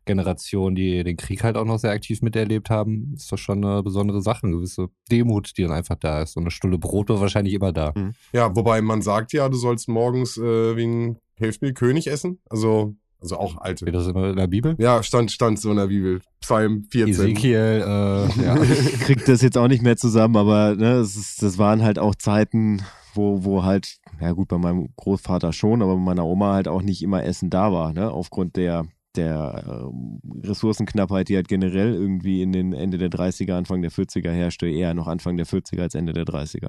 Generationen, 0.05 0.75
die 0.75 1.05
den 1.05 1.17
Krieg 1.17 1.45
halt 1.45 1.57
auch 1.57 1.65
noch 1.65 1.79
sehr 1.79 1.93
aktiv 1.93 2.23
miterlebt 2.23 2.71
haben, 2.71 3.13
ist 3.15 3.31
das 3.31 3.39
schon 3.39 3.65
eine 3.65 3.83
besondere 3.85 4.21
Sache, 4.21 4.47
eine 4.47 4.57
gewisse 4.57 4.89
Demut, 5.13 5.53
die 5.57 5.63
dann 5.63 5.73
einfach 5.73 5.97
da 5.97 6.23
ist. 6.23 6.33
So 6.33 6.41
eine 6.41 6.51
Stulle 6.51 6.79
Brot 6.79 7.11
war 7.11 7.21
wahrscheinlich 7.21 7.55
immer 7.55 7.73
da. 7.73 7.93
Mhm. 7.95 8.15
Ja, 8.33 8.57
wobei 8.57 8.81
man 8.81 9.03
sagt 9.03 9.33
ja, 9.33 9.49
du 9.49 9.57
sollst 9.57 9.89
morgens 9.89 10.39
äh, 10.39 10.77
wie 10.77 10.87
ein 10.87 11.19
Hilft 11.39 11.63
mir 11.63 11.73
König 11.73 12.09
essen. 12.09 12.41
Also, 12.51 12.95
also 13.21 13.37
auch 13.37 13.57
alte. 13.59 13.85
Steht 13.85 13.95
das 13.95 14.07
immer 14.07 14.31
in 14.31 14.37
der 14.37 14.47
Bibel? 14.47 14.77
Ja, 14.79 15.03
stand, 15.03 15.33
stand 15.33 15.61
so 15.61 15.71
in 15.71 15.77
der 15.77 15.87
Bibel. 15.87 16.21
Psalm 16.41 16.85
14. 16.91 17.15
Ezekiel, 17.15 17.85
äh, 17.85 18.45
ja. 18.45 18.63
Ich 18.63 19.01
krieg 19.01 19.25
das 19.25 19.43
jetzt 19.43 19.59
auch 19.59 19.69
nicht 19.69 19.83
mehr 19.83 19.97
zusammen, 19.97 20.37
aber 20.37 20.77
ne, 20.77 20.95
es 20.95 21.17
ist, 21.17 21.43
das 21.43 21.59
waren 21.59 21.83
halt 21.83 21.99
auch 21.99 22.15
Zeiten, 22.15 22.83
wo, 23.15 23.45
wo 23.45 23.65
halt, 23.65 23.99
ja 24.21 24.33
gut, 24.33 24.49
bei 24.49 24.59
meinem 24.59 24.91
Großvater 24.97 25.53
schon, 25.53 25.83
aber 25.83 25.95
bei 25.97 26.03
meiner 26.03 26.27
Oma 26.27 26.55
halt 26.55 26.69
auch 26.69 26.83
nicht 26.83 27.03
immer 27.03 27.25
Essen 27.25 27.51
da 27.51 27.73
war, 27.73 27.93
ne? 27.93 28.11
Aufgrund 28.11 28.57
der 28.57 28.87
der 29.17 29.65
ähm, 29.67 30.21
Ressourcenknappheit, 30.45 31.29
die 31.29 31.37
halt 31.37 31.49
generell 31.49 31.93
irgendwie 31.93 32.43
in 32.43 32.53
den 32.53 32.73
Ende 32.73 32.99
der 32.99 33.11
30er, 33.11 33.55
Anfang 33.55 33.83
der 33.83 33.91
40er 33.91 34.31
herrschte, 34.31 34.69
eher 34.69 34.95
noch 34.95 35.09
Anfang 35.09 35.37
der 35.37 35.47
40er 35.47 35.83
als 35.83 35.95
Ende 35.95 36.13
der 36.13 36.25
30er. 36.25 36.69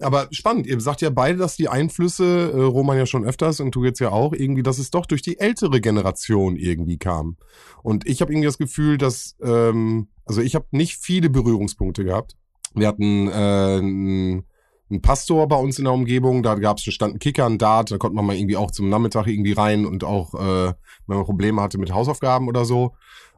Aber 0.00 0.28
spannend, 0.30 0.66
ihr 0.66 0.80
sagt 0.80 1.00
ja 1.00 1.10
beide, 1.10 1.38
dass 1.38 1.56
die 1.56 1.68
Einflüsse, 1.68 2.52
äh, 2.52 2.60
Roman 2.60 2.98
ja 2.98 3.06
schon 3.06 3.24
öfters 3.24 3.60
und 3.60 3.74
du 3.74 3.84
jetzt 3.84 4.00
ja 4.00 4.10
auch, 4.10 4.32
irgendwie, 4.32 4.62
dass 4.62 4.78
es 4.78 4.90
doch 4.90 5.06
durch 5.06 5.22
die 5.22 5.38
ältere 5.38 5.80
Generation 5.80 6.56
irgendwie 6.56 6.98
kam. 6.98 7.36
Und 7.82 8.06
ich 8.06 8.20
habe 8.20 8.32
irgendwie 8.32 8.46
das 8.46 8.58
Gefühl, 8.58 8.98
dass, 8.98 9.36
ähm, 9.42 10.08
also 10.24 10.40
ich 10.40 10.54
habe 10.54 10.66
nicht 10.70 10.96
viele 10.96 11.30
Berührungspunkte 11.30 12.04
gehabt. 12.04 12.36
Wir 12.74 12.88
hatten 12.88 13.28
äh, 13.28 13.32
einen, 13.32 14.44
einen 14.90 15.02
Pastor 15.02 15.46
bei 15.48 15.56
uns 15.56 15.78
in 15.78 15.84
der 15.84 15.94
Umgebung, 15.94 16.42
da 16.42 16.54
gab 16.56 16.78
es 16.78 16.84
stand 16.84 17.14
ein 17.14 17.18
Kicker, 17.18 17.46
ein 17.46 17.58
Dart, 17.58 17.90
da 17.90 17.98
konnte 17.98 18.16
man 18.16 18.26
mal 18.26 18.36
irgendwie 18.36 18.56
auch 18.56 18.70
zum 18.70 18.88
Nachmittag 18.88 19.26
irgendwie 19.26 19.52
rein 19.52 19.86
und 19.86 20.04
auch, 20.04 20.34
äh, 20.34 20.72
wenn 21.06 21.16
man 21.16 21.24
Probleme 21.24 21.62
hatte 21.62 21.78
mit 21.78 21.92
Hausaufgaben 21.92 22.48
oder 22.48 22.64
so. 22.64 22.92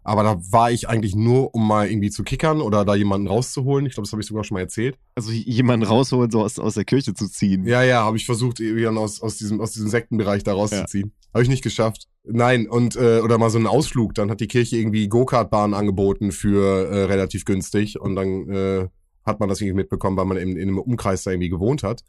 Aber 0.05 0.23
da 0.23 0.39
war 0.51 0.71
ich 0.71 0.89
eigentlich 0.89 1.17
nur, 1.17 1.55
um 1.55 1.67
mal 1.67 1.89
irgendwie 1.89 2.11
zu 2.11 2.23
kickern 2.23 2.61
oder 2.61 2.85
da 2.85 2.95
jemanden 2.95 3.27
rauszuholen. 3.27 3.87
Ich 3.87 3.95
glaube, 3.95 4.07
das 4.07 4.13
habe 4.13 4.21
ich 4.21 4.29
sogar 4.29 4.45
schon 4.45 4.57
mal 4.57 4.61
erzählt. 4.61 4.99
Also 5.15 5.33
jemanden 5.33 5.87
rausholen, 5.87 6.31
so 6.31 6.43
aus, 6.43 6.59
aus 6.59 6.75
der 6.75 6.85
Kirche 6.85 7.15
zu 7.15 7.27
ziehen. 7.27 7.67
Ja, 7.67 7.83
ja, 7.83 8.05
habe 8.05 8.19
ich 8.19 8.27
versucht, 8.27 8.61
irgendwie 8.61 8.87
aus, 8.87 9.23
aus, 9.23 9.39
diesem, 9.39 9.61
aus 9.63 9.73
diesem 9.73 9.89
Sektenbereich 9.89 10.45
da 10.45 10.53
rauszuziehen. 10.53 11.13
Habe 11.33 11.43
ich 11.43 11.49
nicht 11.49 11.65
geschafft. 11.65 12.07
Nein, 12.23 12.69
und 12.69 12.97
äh, 12.97 13.21
oder 13.21 13.39
mal 13.39 13.51
so 13.51 13.59
einen 13.59 13.67
Ausflug. 13.67 14.15
Dann 14.15 14.31
hat 14.31 14.41
die 14.41 14.47
Kirche 14.47 14.77
irgendwie 14.77 15.09
Go-Kart-Bahn 15.09 15.73
angeboten 15.73 16.33
für 16.33 16.87
äh, 16.89 17.05
relativ 17.05 17.47
günstig 17.47 17.99
und 17.99 18.15
dann 18.15 18.49
äh, 18.51 18.89
hat 19.25 19.41
man 19.41 19.49
das 19.49 19.61
irgendwie 19.61 19.77
mitbekommen, 19.77 20.17
weil 20.17 20.27
man 20.27 20.37
in, 20.37 20.57
in 20.57 20.69
einem 20.69 20.79
Umkreis 20.79 21.23
da 21.23 21.31
irgendwie 21.31 21.49
gewohnt 21.49 21.83
hat. 21.83 22.03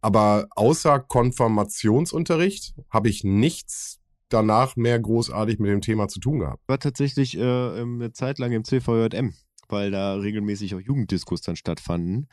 Aber 0.00 0.46
außer 0.50 1.00
Konfirmationsunterricht 1.00 2.74
habe 2.88 3.08
ich 3.08 3.24
nichts 3.24 4.01
danach 4.32 4.76
mehr 4.76 4.98
großartig 4.98 5.58
mit 5.58 5.70
dem 5.70 5.80
Thema 5.80 6.08
zu 6.08 6.20
tun 6.20 6.40
gehabt. 6.40 6.62
war 6.66 6.78
tatsächlich 6.78 7.36
äh, 7.36 7.42
eine 7.42 8.12
Zeit 8.12 8.38
lang 8.38 8.52
im 8.52 8.64
CVJM, 8.64 9.34
weil 9.68 9.90
da 9.90 10.14
regelmäßig 10.14 10.74
auch 10.74 10.80
Jugenddiskos 10.80 11.42
dann 11.42 11.56
stattfanden, 11.56 12.28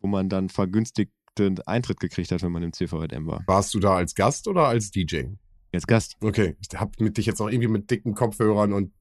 wo 0.00 0.08
man 0.08 0.28
dann 0.28 0.48
vergünstigten 0.48 1.60
Eintritt 1.66 2.00
gekriegt 2.00 2.30
hat, 2.30 2.42
wenn 2.42 2.52
man 2.52 2.62
im 2.62 2.72
CVJM 2.72 3.26
war. 3.26 3.42
Warst 3.46 3.74
du 3.74 3.80
da 3.80 3.94
als 3.96 4.14
Gast 4.14 4.48
oder 4.48 4.68
als 4.68 4.90
DJ? 4.90 5.24
Als 5.72 5.86
Gast. 5.86 6.16
Okay, 6.20 6.56
ich 6.60 6.78
hab 6.78 7.00
mit 7.00 7.16
dich 7.16 7.26
jetzt 7.26 7.40
auch 7.40 7.48
irgendwie 7.48 7.68
mit 7.68 7.90
dicken 7.90 8.14
Kopfhörern 8.14 8.72
und 8.72 8.92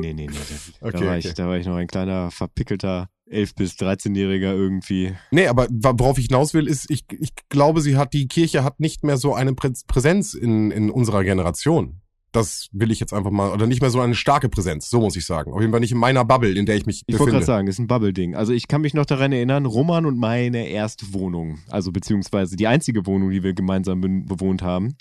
Nee, 0.00 0.12
nee, 0.12 0.12
nee, 0.12 0.26
nee. 0.26 0.36
Da, 0.80 0.86
Okay, 0.88 1.06
war 1.06 1.16
okay. 1.16 1.28
Ich, 1.28 1.34
da 1.34 1.46
war 1.46 1.56
ich 1.56 1.66
noch 1.66 1.76
ein 1.76 1.86
kleiner, 1.86 2.30
verpickelter 2.30 3.08
11- 3.32 3.56
bis 3.56 3.72
13-Jähriger 3.74 4.52
irgendwie. 4.54 5.14
Nee, 5.30 5.46
aber 5.46 5.66
worauf 5.70 6.18
ich 6.18 6.26
hinaus 6.26 6.54
will, 6.54 6.66
ist, 6.68 6.90
ich, 6.90 7.04
ich 7.18 7.30
glaube, 7.48 7.80
sie 7.80 7.96
hat, 7.96 8.12
die 8.12 8.28
Kirche 8.28 8.62
hat 8.64 8.80
nicht 8.80 9.04
mehr 9.04 9.16
so 9.16 9.34
eine 9.34 9.54
Prä 9.54 9.72
Präsenz 9.86 10.34
in, 10.34 10.70
in 10.70 10.90
unserer 10.90 11.24
Generation. 11.24 11.98
Das 12.30 12.68
will 12.72 12.90
ich 12.90 12.98
jetzt 12.98 13.12
einfach 13.12 13.30
mal, 13.30 13.50
oder 13.52 13.66
nicht 13.66 13.82
mehr 13.82 13.90
so 13.90 14.00
eine 14.00 14.14
starke 14.14 14.48
Präsenz, 14.48 14.88
so 14.88 15.00
muss 15.00 15.16
ich 15.16 15.26
sagen. 15.26 15.52
Auf 15.52 15.60
jeden 15.60 15.70
Fall 15.70 15.80
nicht 15.80 15.92
in 15.92 15.98
meiner 15.98 16.24
Bubble, 16.24 16.56
in 16.56 16.64
der 16.64 16.76
ich 16.76 16.86
mich 16.86 17.02
Ich 17.06 17.12
wollte 17.18 17.24
befinde. 17.26 17.32
gerade 17.32 17.44
sagen, 17.44 17.68
ist 17.68 17.78
ein 17.78 17.86
Bubble-Ding. 17.88 18.34
Also 18.34 18.54
ich 18.54 18.68
kann 18.68 18.80
mich 18.80 18.94
noch 18.94 19.04
daran 19.04 19.32
erinnern, 19.32 19.66
Roman 19.66 20.06
und 20.06 20.16
meine 20.16 20.66
erste 20.66 21.12
Wohnung, 21.12 21.58
also 21.68 21.92
beziehungsweise 21.92 22.56
die 22.56 22.66
einzige 22.66 23.04
Wohnung, 23.04 23.30
die 23.30 23.42
wir 23.42 23.52
gemeinsam 23.52 24.00
be 24.00 24.08
bewohnt 24.24 24.62
haben, 24.62 24.96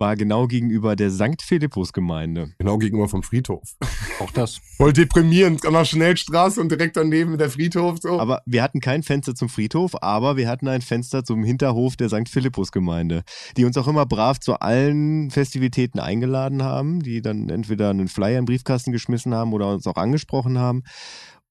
war 0.00 0.16
genau 0.16 0.46
gegenüber 0.46 0.96
der 0.96 1.10
St. 1.10 1.42
Philippus-Gemeinde. 1.42 2.52
Genau 2.58 2.78
gegenüber 2.78 3.08
vom 3.08 3.22
Friedhof. 3.22 3.76
Auch 4.20 4.30
das. 4.30 4.60
Voll 4.76 4.92
deprimierend, 4.92 5.66
an 5.66 5.74
der 5.74 5.84
Schnellstraße 5.84 6.60
und 6.60 6.70
direkt 6.70 6.96
daneben 6.96 7.36
der 7.38 7.50
Friedhof. 7.50 7.98
So. 8.00 8.18
Aber 8.18 8.42
wir 8.46 8.62
hatten 8.62 8.80
kein 8.80 9.02
Fenster 9.02 9.34
zum 9.34 9.48
Friedhof, 9.48 10.02
aber 10.02 10.36
wir 10.36 10.48
hatten 10.48 10.68
ein 10.68 10.80
Fenster 10.80 11.22
zum 11.22 11.44
Hinterhof 11.44 11.96
der 11.96 12.08
St. 12.08 12.28
Philippus-Gemeinde, 12.28 13.22
die 13.56 13.64
uns 13.64 13.76
auch 13.76 13.86
immer 13.86 14.06
brav 14.06 14.40
zu 14.40 14.54
allen 14.54 15.30
Festivitäten 15.30 16.00
eingeladen 16.00 16.62
haben, 16.62 17.00
die 17.02 17.20
dann 17.20 17.48
entweder 17.50 17.90
einen 17.90 18.08
Flyer 18.08 18.38
im 18.38 18.46
Briefkasten 18.46 18.92
geschmissen 18.92 19.34
haben 19.34 19.52
oder 19.52 19.74
uns 19.74 19.86
auch 19.86 19.96
angesprochen 19.96 20.58
haben. 20.58 20.82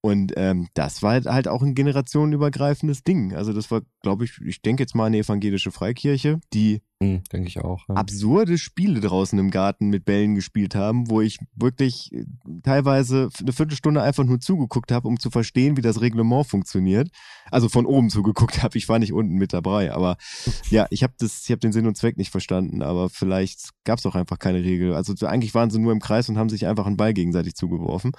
Und 0.02 0.32
ähm, 0.36 0.68
das 0.74 1.02
war 1.02 1.12
halt 1.12 1.46
auch 1.48 1.62
ein 1.62 1.74
generationenübergreifendes 1.74 3.02
Ding. 3.02 3.34
Also 3.34 3.52
das 3.52 3.70
war, 3.70 3.82
glaube 4.02 4.24
ich, 4.24 4.38
ich 4.44 4.62
denke 4.62 4.82
jetzt 4.82 4.94
mal 4.94 5.06
an 5.06 5.12
die 5.12 5.18
evangelische 5.18 5.70
Freikirche, 5.70 6.40
die 6.54 6.80
Hm, 7.02 7.22
denke 7.32 7.48
ich 7.48 7.58
auch. 7.58 7.88
Ja. 7.88 7.94
absurde 7.94 8.58
Spiele 8.58 9.00
draußen 9.00 9.38
im 9.38 9.50
Garten 9.50 9.88
mit 9.88 10.04
Bällen 10.04 10.34
gespielt 10.34 10.74
haben, 10.74 11.08
wo 11.08 11.22
ich 11.22 11.38
wirklich 11.54 12.12
äh, 12.12 12.26
teilweise 12.62 13.30
eine 13.40 13.54
Viertelstunde 13.54 14.02
einfach 14.02 14.24
nur 14.24 14.38
zugeguckt 14.38 14.92
habe, 14.92 15.08
um 15.08 15.18
zu 15.18 15.30
verstehen, 15.30 15.78
wie 15.78 15.82
das 15.82 16.02
Reglement 16.02 16.46
funktioniert. 16.46 17.08
Also 17.50 17.70
von 17.70 17.86
oben 17.86 18.10
zugeguckt 18.10 18.62
habe, 18.62 18.76
ich 18.76 18.86
war 18.90 18.98
nicht 18.98 19.14
unten 19.14 19.36
mit 19.36 19.54
dabei, 19.54 19.94
aber 19.94 20.18
ja, 20.70 20.86
ich 20.90 21.02
habe 21.02 21.14
das, 21.18 21.44
ich 21.44 21.50
habe 21.50 21.60
den 21.60 21.72
Sinn 21.72 21.86
und 21.86 21.96
Zweck 21.96 22.18
nicht 22.18 22.30
verstanden, 22.30 22.82
aber 22.82 23.08
vielleicht 23.08 23.70
gab 23.84 23.98
es 23.98 24.04
auch 24.04 24.14
einfach 24.14 24.38
keine 24.38 24.62
Regel. 24.62 24.94
Also 24.94 25.14
eigentlich 25.26 25.54
waren 25.54 25.70
sie 25.70 25.78
nur 25.78 25.92
im 25.92 26.00
Kreis 26.00 26.28
und 26.28 26.36
haben 26.36 26.50
sich 26.50 26.66
einfach 26.66 26.84
einen 26.84 26.98
Ball 26.98 27.14
gegenseitig 27.14 27.54
zugeworfen 27.54 28.12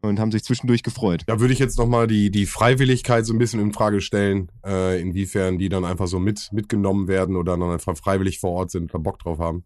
und 0.00 0.20
haben 0.20 0.32
sich 0.32 0.44
zwischendurch 0.44 0.82
gefreut. 0.82 1.22
Da 1.26 1.40
würde 1.40 1.52
ich 1.52 1.58
jetzt 1.58 1.78
nochmal 1.78 2.06
die, 2.06 2.30
die 2.30 2.46
Freiwilligkeit 2.46 3.26
so 3.26 3.32
ein 3.32 3.38
bisschen 3.38 3.60
in 3.60 3.72
Frage 3.72 4.00
stellen, 4.00 4.50
äh, 4.64 5.00
inwiefern 5.00 5.58
die 5.58 5.68
dann 5.68 5.84
einfach 5.84 6.06
so 6.06 6.18
mit, 6.18 6.48
mitgenommen 6.52 7.08
werden 7.08 7.36
oder 7.36 7.56
dann 7.56 7.70
einfach 7.70 7.96
freiwillig 7.96 8.38
vor 8.40 8.52
Ort 8.52 8.70
sind 8.70 8.94
oder 8.94 9.02
Bock 9.02 9.18
drauf 9.18 9.38
haben. 9.38 9.62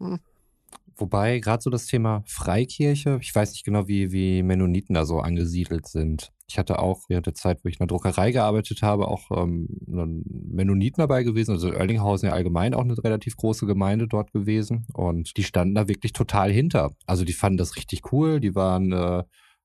Wobei 0.97 1.39
gerade 1.39 1.63
so 1.63 1.71
das 1.71 1.87
Thema 1.87 2.23
Freikirche, 2.27 3.19
ich 3.21 3.35
weiß 3.35 3.53
nicht 3.53 3.65
genau, 3.65 3.89
wie, 3.89 4.13
wie 4.13 4.43
Mennoniten 4.43 4.95
da 4.95 5.05
so 5.05 5.21
angesiedelt 5.21 5.89
sind. 5.89 6.31
Ich 6.47 6.59
hatte 6.59 6.79
auch 6.79 7.01
während 7.09 7.27
der 7.27 7.35
Zeit, 7.35 7.65
wo 7.65 7.69
ich 7.69 7.77
in 7.77 7.79
der 7.79 7.87
Druckerei 7.87 8.31
gearbeitet 8.31 8.83
habe, 8.83 9.09
auch 9.09 9.31
ähm, 9.31 9.69
einen 9.89 10.23
Mennoniten 10.53 11.01
dabei 11.01 11.23
gewesen. 11.23 11.53
Also 11.53 11.71
Oerlinghausen 11.71 12.29
ja 12.29 12.35
allgemein 12.35 12.75
auch 12.75 12.83
eine 12.83 13.03
relativ 13.03 13.37
große 13.37 13.67
Gemeinde 13.67 14.07
dort 14.07 14.33
gewesen. 14.33 14.87
Und 14.93 15.37
die 15.39 15.45
standen 15.45 15.75
da 15.75 15.89
wirklich 15.89 16.13
total 16.13 16.53
hinter. 16.53 16.93
Also 17.07 17.25
die 17.25 17.33
fanden 17.33 17.57
das 17.57 17.77
richtig 17.77 18.13
cool. 18.13 18.39
Die 18.39 18.55
waren, 18.55 18.93
äh, 18.93 19.23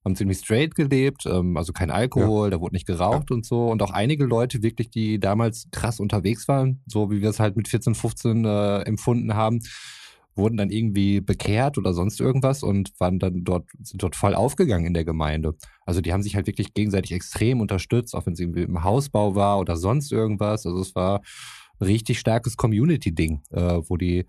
haben 0.08 0.16
ziemlich 0.16 0.40
straight 0.40 0.76
gelebt, 0.76 1.26
ähm, 1.26 1.58
also 1.58 1.74
kein 1.74 1.92
Alkohol, 1.92 2.50
da 2.50 2.60
wurde 2.60 2.76
nicht 2.76 2.88
geraucht 2.88 3.32
und 3.32 3.46
so. 3.46 3.68
Und 3.68 3.82
auch 3.84 3.92
einige 3.92 4.26
Leute 4.26 4.64
wirklich, 4.64 4.90
die 4.90 5.20
damals 5.20 5.68
krass 5.72 6.00
unterwegs 6.00 6.48
waren, 6.48 6.82
so 6.88 7.12
wie 7.12 7.22
wir 7.22 7.30
es 7.30 7.40
halt 7.40 7.56
mit 7.56 7.68
14, 7.68 7.94
15 7.94 8.46
äh, 8.46 8.80
empfunden 8.82 9.36
haben, 9.36 9.60
wurden 10.36 10.58
dann 10.58 10.70
irgendwie 10.70 11.20
bekehrt 11.20 11.78
oder 11.78 11.94
sonst 11.94 12.20
irgendwas 12.20 12.64
und 12.64 12.92
waren 13.00 13.20
dann 13.20 13.44
dort, 13.44 13.66
sind 13.82 14.02
dort 14.02 14.16
voll 14.16 14.36
aufgegangen 14.36 14.86
in 14.86 14.94
der 14.94 15.04
Gemeinde. 15.06 15.56
Also 15.86 16.00
die 16.00 16.14
haben 16.14 16.24
sich 16.24 16.36
halt 16.36 16.48
wirklich 16.48 16.74
gegenseitig 16.74 17.12
extrem 17.12 17.60
unterstützt, 17.60 18.16
auch 18.16 18.26
wenn 18.26 18.34
es 18.34 18.40
irgendwie 18.40 18.62
im 18.62 18.84
Hausbau 18.84 19.36
war 19.36 19.60
oder 19.60 19.76
sonst 19.76 20.12
irgendwas. 20.12 20.66
Also 20.66 20.80
es 20.80 20.96
war 20.96 21.22
ein 21.80 21.86
richtig 21.86 22.20
starkes 22.20 22.56
Community-Ding, 22.56 23.42
äh, 23.52 23.80
wo 23.88 23.98
die, 23.98 24.26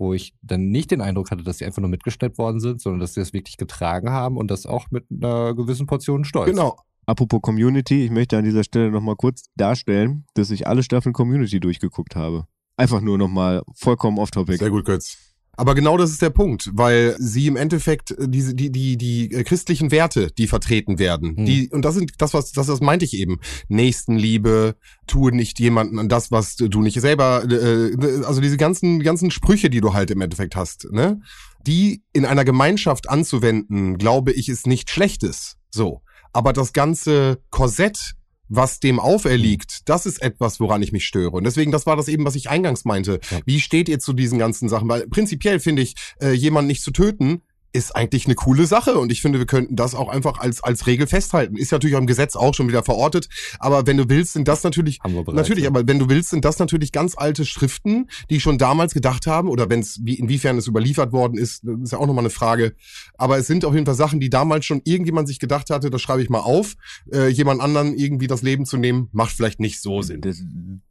wo 0.00 0.14
ich 0.14 0.34
dann 0.42 0.70
nicht 0.70 0.90
den 0.90 1.02
Eindruck 1.02 1.30
hatte, 1.30 1.44
dass 1.44 1.58
sie 1.58 1.66
einfach 1.66 1.82
nur 1.82 1.90
mitgestellt 1.90 2.38
worden 2.38 2.58
sind, 2.58 2.80
sondern 2.80 3.00
dass 3.00 3.14
sie 3.14 3.20
es 3.20 3.32
wirklich 3.34 3.58
getragen 3.58 4.10
haben 4.10 4.38
und 4.38 4.50
das 4.50 4.64
auch 4.64 4.86
mit 4.90 5.04
einer 5.10 5.54
gewissen 5.54 5.86
Portion 5.86 6.24
Stolz. 6.24 6.50
Genau. 6.50 6.76
Apropos 7.06 7.40
Community, 7.42 8.04
ich 8.04 8.10
möchte 8.10 8.38
an 8.38 8.44
dieser 8.44 8.64
Stelle 8.64 8.90
nochmal 8.90 9.16
kurz 9.16 9.44
darstellen, 9.56 10.24
dass 10.34 10.50
ich 10.50 10.66
alle 10.66 10.82
Staffeln 10.82 11.12
Community 11.12 11.60
durchgeguckt 11.60 12.16
habe. 12.16 12.46
Einfach 12.76 13.02
nur 13.02 13.18
nochmal 13.18 13.62
vollkommen 13.74 14.18
off-topic. 14.18 14.56
Sehr 14.56 14.70
gut, 14.70 14.86
Götz. 14.86 15.18
Aber 15.60 15.74
genau 15.74 15.98
das 15.98 16.10
ist 16.10 16.22
der 16.22 16.30
Punkt, 16.30 16.70
weil 16.72 17.16
sie 17.18 17.46
im 17.46 17.56
Endeffekt 17.56 18.12
äh, 18.12 18.26
diese 18.26 18.54
die 18.54 18.72
die 18.72 18.96
die 18.96 19.30
äh, 19.30 19.44
christlichen 19.44 19.90
Werte, 19.90 20.30
die 20.38 20.46
vertreten 20.46 20.98
werden, 20.98 21.36
Hm. 21.36 21.44
die 21.44 21.68
und 21.68 21.84
das 21.84 21.96
sind 21.96 22.12
das 22.16 22.32
was 22.32 22.52
das 22.52 22.66
das 22.68 22.80
meinte 22.80 23.04
ich 23.04 23.12
eben 23.12 23.40
Nächstenliebe, 23.68 24.74
tue 25.06 25.32
nicht 25.36 25.60
jemanden 25.60 25.98
an 25.98 26.08
das 26.08 26.30
was 26.30 26.56
du 26.56 26.80
nicht 26.80 26.98
selber 26.98 27.44
äh, 27.44 28.24
also 28.24 28.40
diese 28.40 28.56
ganzen 28.56 29.02
ganzen 29.02 29.30
Sprüche, 29.30 29.68
die 29.68 29.82
du 29.82 29.92
halt 29.92 30.10
im 30.10 30.22
Endeffekt 30.22 30.56
hast, 30.56 30.90
ne? 30.92 31.20
Die 31.66 32.02
in 32.14 32.24
einer 32.24 32.46
Gemeinschaft 32.46 33.10
anzuwenden, 33.10 33.98
glaube 33.98 34.32
ich, 34.32 34.48
ist 34.48 34.66
nichts 34.66 34.92
Schlechtes. 34.92 35.58
So, 35.70 36.00
aber 36.32 36.54
das 36.54 36.72
ganze 36.72 37.38
Korsett 37.50 38.14
was 38.50 38.80
dem 38.80 39.00
auferliegt, 39.00 39.88
das 39.88 40.04
ist 40.04 40.20
etwas, 40.20 40.60
woran 40.60 40.82
ich 40.82 40.92
mich 40.92 41.06
störe. 41.06 41.30
Und 41.30 41.44
deswegen, 41.44 41.70
das 41.70 41.86
war 41.86 41.96
das 41.96 42.08
eben, 42.08 42.24
was 42.24 42.34
ich 42.34 42.50
eingangs 42.50 42.84
meinte. 42.84 43.20
Ja. 43.30 43.38
Wie 43.46 43.60
steht 43.60 43.88
ihr 43.88 44.00
zu 44.00 44.12
diesen 44.12 44.38
ganzen 44.38 44.68
Sachen? 44.68 44.88
Weil 44.88 45.06
prinzipiell 45.06 45.60
finde 45.60 45.82
ich, 45.82 45.94
äh, 46.20 46.32
jemanden 46.32 46.66
nicht 46.66 46.82
zu 46.82 46.90
töten, 46.90 47.42
ist 47.72 47.94
eigentlich 47.94 48.26
eine 48.26 48.34
coole 48.34 48.66
Sache. 48.66 48.98
Und 48.98 49.12
ich 49.12 49.20
finde, 49.20 49.38
wir 49.38 49.46
könnten 49.46 49.76
das 49.76 49.94
auch 49.94 50.08
einfach 50.08 50.38
als, 50.38 50.62
als 50.62 50.86
Regel 50.86 51.06
festhalten. 51.06 51.56
Ist 51.56 51.72
natürlich 51.72 51.96
auch 51.96 52.00
im 52.00 52.06
Gesetz 52.06 52.36
auch 52.36 52.54
schon 52.54 52.68
wieder 52.68 52.82
verortet. 52.82 53.28
Aber 53.58 53.86
wenn 53.86 53.96
du 53.96 54.08
willst, 54.08 54.32
sind 54.32 54.48
das 54.48 54.62
natürlich, 54.62 54.98
bereits, 55.00 55.32
natürlich, 55.32 55.64
ja. 55.64 55.70
aber 55.70 55.86
wenn 55.86 55.98
du 55.98 56.08
willst, 56.08 56.30
sind 56.30 56.44
das 56.44 56.58
natürlich 56.58 56.92
ganz 56.92 57.16
alte 57.16 57.44
Schriften, 57.44 58.08
die 58.28 58.40
schon 58.40 58.58
damals 58.58 58.94
gedacht 58.94 59.26
haben, 59.26 59.48
oder 59.48 59.70
wenn 59.70 59.80
es, 59.80 60.00
wie, 60.02 60.14
inwiefern 60.14 60.58
es 60.58 60.66
überliefert 60.66 61.12
worden 61.12 61.38
ist, 61.38 61.62
das 61.64 61.80
ist 61.80 61.92
ja 61.92 61.98
auch 61.98 62.06
nochmal 62.06 62.24
eine 62.24 62.30
Frage. 62.30 62.74
Aber 63.16 63.38
es 63.38 63.46
sind 63.46 63.64
auf 63.64 63.74
jeden 63.74 63.86
Fall 63.86 63.94
Sachen, 63.94 64.20
die 64.20 64.30
damals 64.30 64.64
schon 64.64 64.80
irgendjemand 64.84 65.28
sich 65.28 65.38
gedacht 65.38 65.70
hatte, 65.70 65.90
das 65.90 66.02
schreibe 66.02 66.22
ich 66.22 66.30
mal 66.30 66.40
auf, 66.40 66.74
äh, 67.12 67.28
jemand 67.28 67.60
anderen 67.60 67.94
irgendwie 67.94 68.26
das 68.26 68.42
Leben 68.42 68.66
zu 68.66 68.76
nehmen, 68.76 69.08
macht 69.12 69.32
vielleicht 69.32 69.60
nicht 69.60 69.80
so 69.80 70.02
Sinn. 70.02 70.20
Das, 70.20 70.42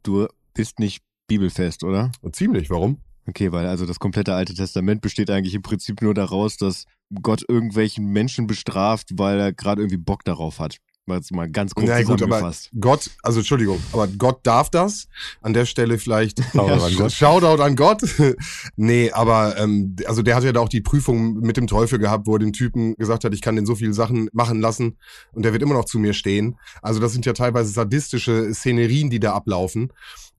du 0.02 0.26
bist 0.54 0.78
nicht 0.78 1.02
bibelfest, 1.28 1.84
oder? 1.84 2.10
Ziemlich, 2.32 2.70
warum? 2.70 2.98
Okay, 3.26 3.52
weil 3.52 3.66
also 3.66 3.86
das 3.86 3.98
komplette 3.98 4.34
Alte 4.34 4.54
Testament 4.54 5.02
besteht 5.02 5.30
eigentlich 5.30 5.54
im 5.54 5.62
Prinzip 5.62 6.02
nur 6.02 6.14
daraus, 6.14 6.56
dass 6.56 6.84
Gott 7.22 7.44
irgendwelchen 7.48 8.06
Menschen 8.06 8.46
bestraft, 8.46 9.10
weil 9.18 9.38
er 9.38 9.52
gerade 9.52 9.82
irgendwie 9.82 9.98
Bock 9.98 10.24
darauf 10.24 10.58
hat. 10.58 10.78
Mal 11.06 11.16
jetzt 11.16 11.32
mal 11.32 11.50
ganz 11.50 11.74
kurz 11.74 11.88
Na 11.88 12.02
gut, 12.02 12.06
aber 12.10 12.18
zusammengefasst. 12.18 12.70
Gott, 12.78 13.10
also 13.22 13.40
Entschuldigung, 13.40 13.80
aber 13.92 14.06
Gott 14.06 14.40
darf 14.44 14.70
das. 14.70 15.08
An 15.40 15.54
der 15.54 15.64
Stelle 15.64 15.98
vielleicht 15.98 16.38
Shoutout 16.52 16.84
an 16.84 16.94
Gott. 16.94 17.12
Shoutout 17.12 17.62
an 17.62 17.74
Gott. 17.76 18.02
nee, 18.76 19.10
aber 19.10 19.56
ähm, 19.58 19.96
also 20.06 20.22
der 20.22 20.36
hat 20.36 20.44
ja 20.44 20.52
da 20.52 20.60
auch 20.60 20.68
die 20.68 20.82
Prüfung 20.82 21.40
mit 21.40 21.56
dem 21.56 21.66
Teufel 21.66 21.98
gehabt, 21.98 22.26
wo 22.26 22.34
er 22.34 22.38
dem 22.38 22.52
Typen 22.52 22.94
gesagt 22.96 23.24
hat, 23.24 23.34
ich 23.34 23.40
kann 23.40 23.56
den 23.56 23.66
so 23.66 23.74
viele 23.74 23.92
Sachen 23.92 24.28
machen 24.32 24.60
lassen 24.60 24.98
und 25.32 25.44
der 25.44 25.52
wird 25.52 25.62
immer 25.62 25.74
noch 25.74 25.86
zu 25.86 25.98
mir 25.98 26.12
stehen. 26.12 26.58
Also 26.80 27.00
das 27.00 27.12
sind 27.12 27.26
ja 27.26 27.32
teilweise 27.32 27.72
sadistische 27.72 28.52
Szenerien, 28.54 29.10
die 29.10 29.20
da 29.20 29.32
ablaufen. 29.32 29.92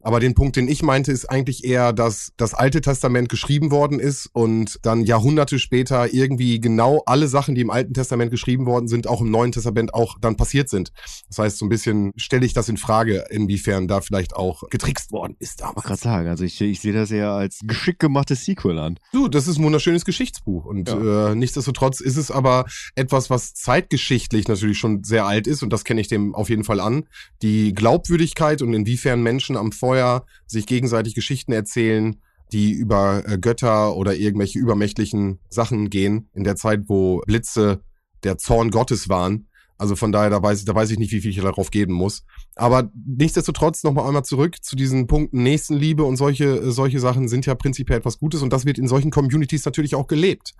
Aber 0.04 0.20
den 0.20 0.34
Punkt, 0.34 0.56
den 0.56 0.68
ich 0.68 0.84
meinte, 0.84 1.12
ist 1.12 1.26
eigentlich 1.26 1.64
eher, 1.64 1.94
dass 1.94 2.32
das 2.38 2.54
Alte 2.54 2.82
Testament 2.82 3.30
geschrieben 3.30 3.72
worden 3.72 4.00
ist 4.00 4.30
und 4.34 4.80
dann 4.84 5.06
Jahrhunderte 5.06 5.60
später 5.60 6.14
irgendwie 6.14 6.60
genau 6.60 7.04
alle 7.06 7.28
Sachen, 7.28 7.56
die 7.56 7.62
im 7.62 7.70
Alten 7.70 7.94
Testament 7.94 8.32
geschrieben 8.32 8.66
worden 8.66 8.88
sind, 8.88 9.08
auch 9.08 9.22
im 9.22 9.32
Neuen 9.32 9.52
Testament 9.52 9.94
auch 9.94 10.18
dann 10.20 10.38
passiert 10.38 10.70
sind. 10.70 10.92
Das 11.28 11.38
heißt, 11.38 11.58
so 11.58 11.66
ein 11.66 11.70
bisschen 11.70 12.12
stelle 12.16 12.46
ich 12.46 12.54
das 12.54 12.70
in 12.70 12.78
Frage, 12.78 13.26
inwiefern 13.30 13.88
da 13.88 14.02
vielleicht 14.02 14.36
auch 14.36 14.64
getrickst 14.70 15.12
worden 15.12 15.36
ist 15.40 15.52
Ich 15.52 15.58
damals. 15.58 15.86
gerade 15.86 16.02
sagen, 16.02 16.28
also 16.30 16.44
ich, 16.44 16.60
ich 16.62 16.80
sehe 16.80 16.94
das 16.94 17.12
eher 17.12 17.32
als 17.32 17.60
geschickt 17.64 18.00
gemachtes 18.00 18.46
Sequel 18.46 18.80
an. 18.80 18.98
Du, 19.12 19.28
das 19.28 19.48
ist 19.48 19.58
ein 19.58 19.64
wunderschönes 19.64 20.06
Geschichtsbuch 20.06 20.66
und 20.66 20.90
äh, 20.90 21.36
nichtsdestotrotz 21.36 22.00
ist 22.00 22.18
es 22.18 22.32
aber 22.32 22.66
etwas, 22.96 23.30
was 23.30 23.54
zeitgeschichtlich 23.54 24.48
natürlich 24.48 24.78
schon 24.78 25.04
sehr 25.04 25.26
alt 25.26 25.48
ist 25.48 25.64
und 25.64 25.72
das 25.72 25.84
kenne 25.84 26.02
ich 26.02 26.08
dem 26.08 26.34
auf 26.36 26.50
jeden 26.50 26.64
Fall 26.64 26.80
an. 26.80 27.06
Die 27.42 27.74
Glaubwürdigkeit 27.74 28.62
und 28.62 28.74
inwiefern 28.74 29.22
Menschen 29.22 29.58
am 29.58 29.72
Feuer 29.92 30.26
sich 30.48 30.66
gegenseitig 30.68 31.16
Geschichten 31.16 31.52
erzählen, 31.52 32.16
die 32.54 32.72
über 32.72 33.24
äh, 33.28 33.38
Götter 33.38 33.96
oder 33.98 34.16
irgendwelche 34.16 34.58
übermächtlichen 34.58 35.40
Sachen 35.50 35.90
gehen, 35.90 36.30
in 36.34 36.46
der 36.46 36.56
Zeit, 36.56 36.84
wo 36.88 37.20
Blitze 37.26 37.82
der 38.24 38.38
Zorn 38.38 38.72
Gottes 38.72 39.10
waren. 39.10 39.48
Also 39.78 39.96
von 39.96 40.12
daher, 40.12 40.30
da 40.30 40.42
weiß, 40.42 40.60
ich- 40.60 40.66
da 40.66 40.76
weiß 40.76 40.92
ich 40.92 41.00
nicht, 41.00 41.12
wie 41.12 41.20
viel 41.22 41.32
ich 41.32 41.42
darauf 41.42 41.72
geben 41.72 41.94
muss. 41.94 42.24
Aber 42.56 42.90
nichtsdestotrotz 43.06 43.84
nochmal 43.84 44.06
einmal 44.08 44.24
zurück 44.24 44.64
zu 44.64 44.76
diesen 44.76 45.08
Punkten 45.08 45.44
Nächstenliebe 45.44 46.04
und 46.04 46.16
solche, 46.18 46.46
äh, 46.46 46.72
solche 46.72 47.00
Sachen 47.00 47.28
sind 47.28 47.46
ja 47.46 47.56
prinzipiell 47.56 47.98
etwas 48.00 48.20
Gutes 48.20 48.42
und 48.44 48.54
das 48.54 48.66
wird 48.66 48.78
in 48.78 48.88
solchen 48.88 49.12
Communities 49.12 49.66
natürlich 49.66 49.96
auch 49.96 50.08
gelebt. 50.08 50.54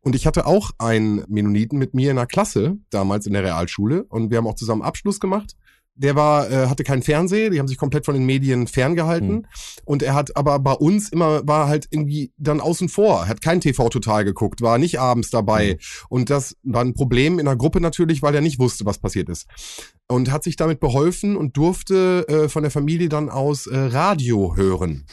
Und 0.00 0.14
ich 0.16 0.26
hatte 0.26 0.46
auch 0.46 0.72
einen 0.78 1.24
Mennoniten 1.28 1.78
mit 1.78 1.94
mir 1.94 2.10
in 2.10 2.16
der 2.16 2.26
Klasse, 2.26 2.76
damals 2.90 3.26
in 3.26 3.32
der 3.32 3.44
Realschule, 3.44 4.04
und 4.04 4.30
wir 4.30 4.38
haben 4.38 4.46
auch 4.46 4.54
zusammen 4.56 4.82
Abschluss 4.82 5.18
gemacht. 5.20 5.54
Der 5.96 6.14
war, 6.14 6.50
äh, 6.50 6.66
hatte 6.66 6.84
keinen 6.84 7.02
Fernseher, 7.02 7.50
die 7.50 7.58
haben 7.58 7.68
sich 7.68 7.78
komplett 7.78 8.04
von 8.04 8.14
den 8.14 8.26
Medien 8.26 8.66
ferngehalten. 8.66 9.28
Hm. 9.28 9.46
Und 9.84 10.02
er 10.02 10.14
hat 10.14 10.36
aber 10.36 10.58
bei 10.58 10.72
uns 10.72 11.08
immer, 11.08 11.46
war 11.46 11.68
halt 11.68 11.88
irgendwie 11.90 12.32
dann 12.36 12.60
außen 12.60 12.88
vor, 12.88 13.26
hat 13.26 13.40
kein 13.40 13.60
TV 13.60 13.88
total 13.88 14.24
geguckt, 14.24 14.60
war 14.60 14.78
nicht 14.78 15.00
abends 15.00 15.30
dabei. 15.30 15.70
Hm. 15.70 15.78
Und 16.08 16.30
das 16.30 16.56
war 16.62 16.82
ein 16.82 16.94
Problem 16.94 17.38
in 17.38 17.46
der 17.46 17.56
Gruppe 17.56 17.80
natürlich, 17.80 18.22
weil 18.22 18.34
er 18.34 18.40
nicht 18.40 18.58
wusste, 18.58 18.84
was 18.84 18.98
passiert 18.98 19.28
ist. 19.28 19.46
Und 20.08 20.30
hat 20.30 20.44
sich 20.44 20.56
damit 20.56 20.80
beholfen 20.80 21.36
und 21.36 21.56
durfte 21.56 22.26
äh, 22.28 22.48
von 22.48 22.62
der 22.62 22.70
Familie 22.70 23.08
dann 23.08 23.28
aus 23.28 23.66
äh, 23.66 23.76
Radio 23.76 24.54
hören. 24.56 25.06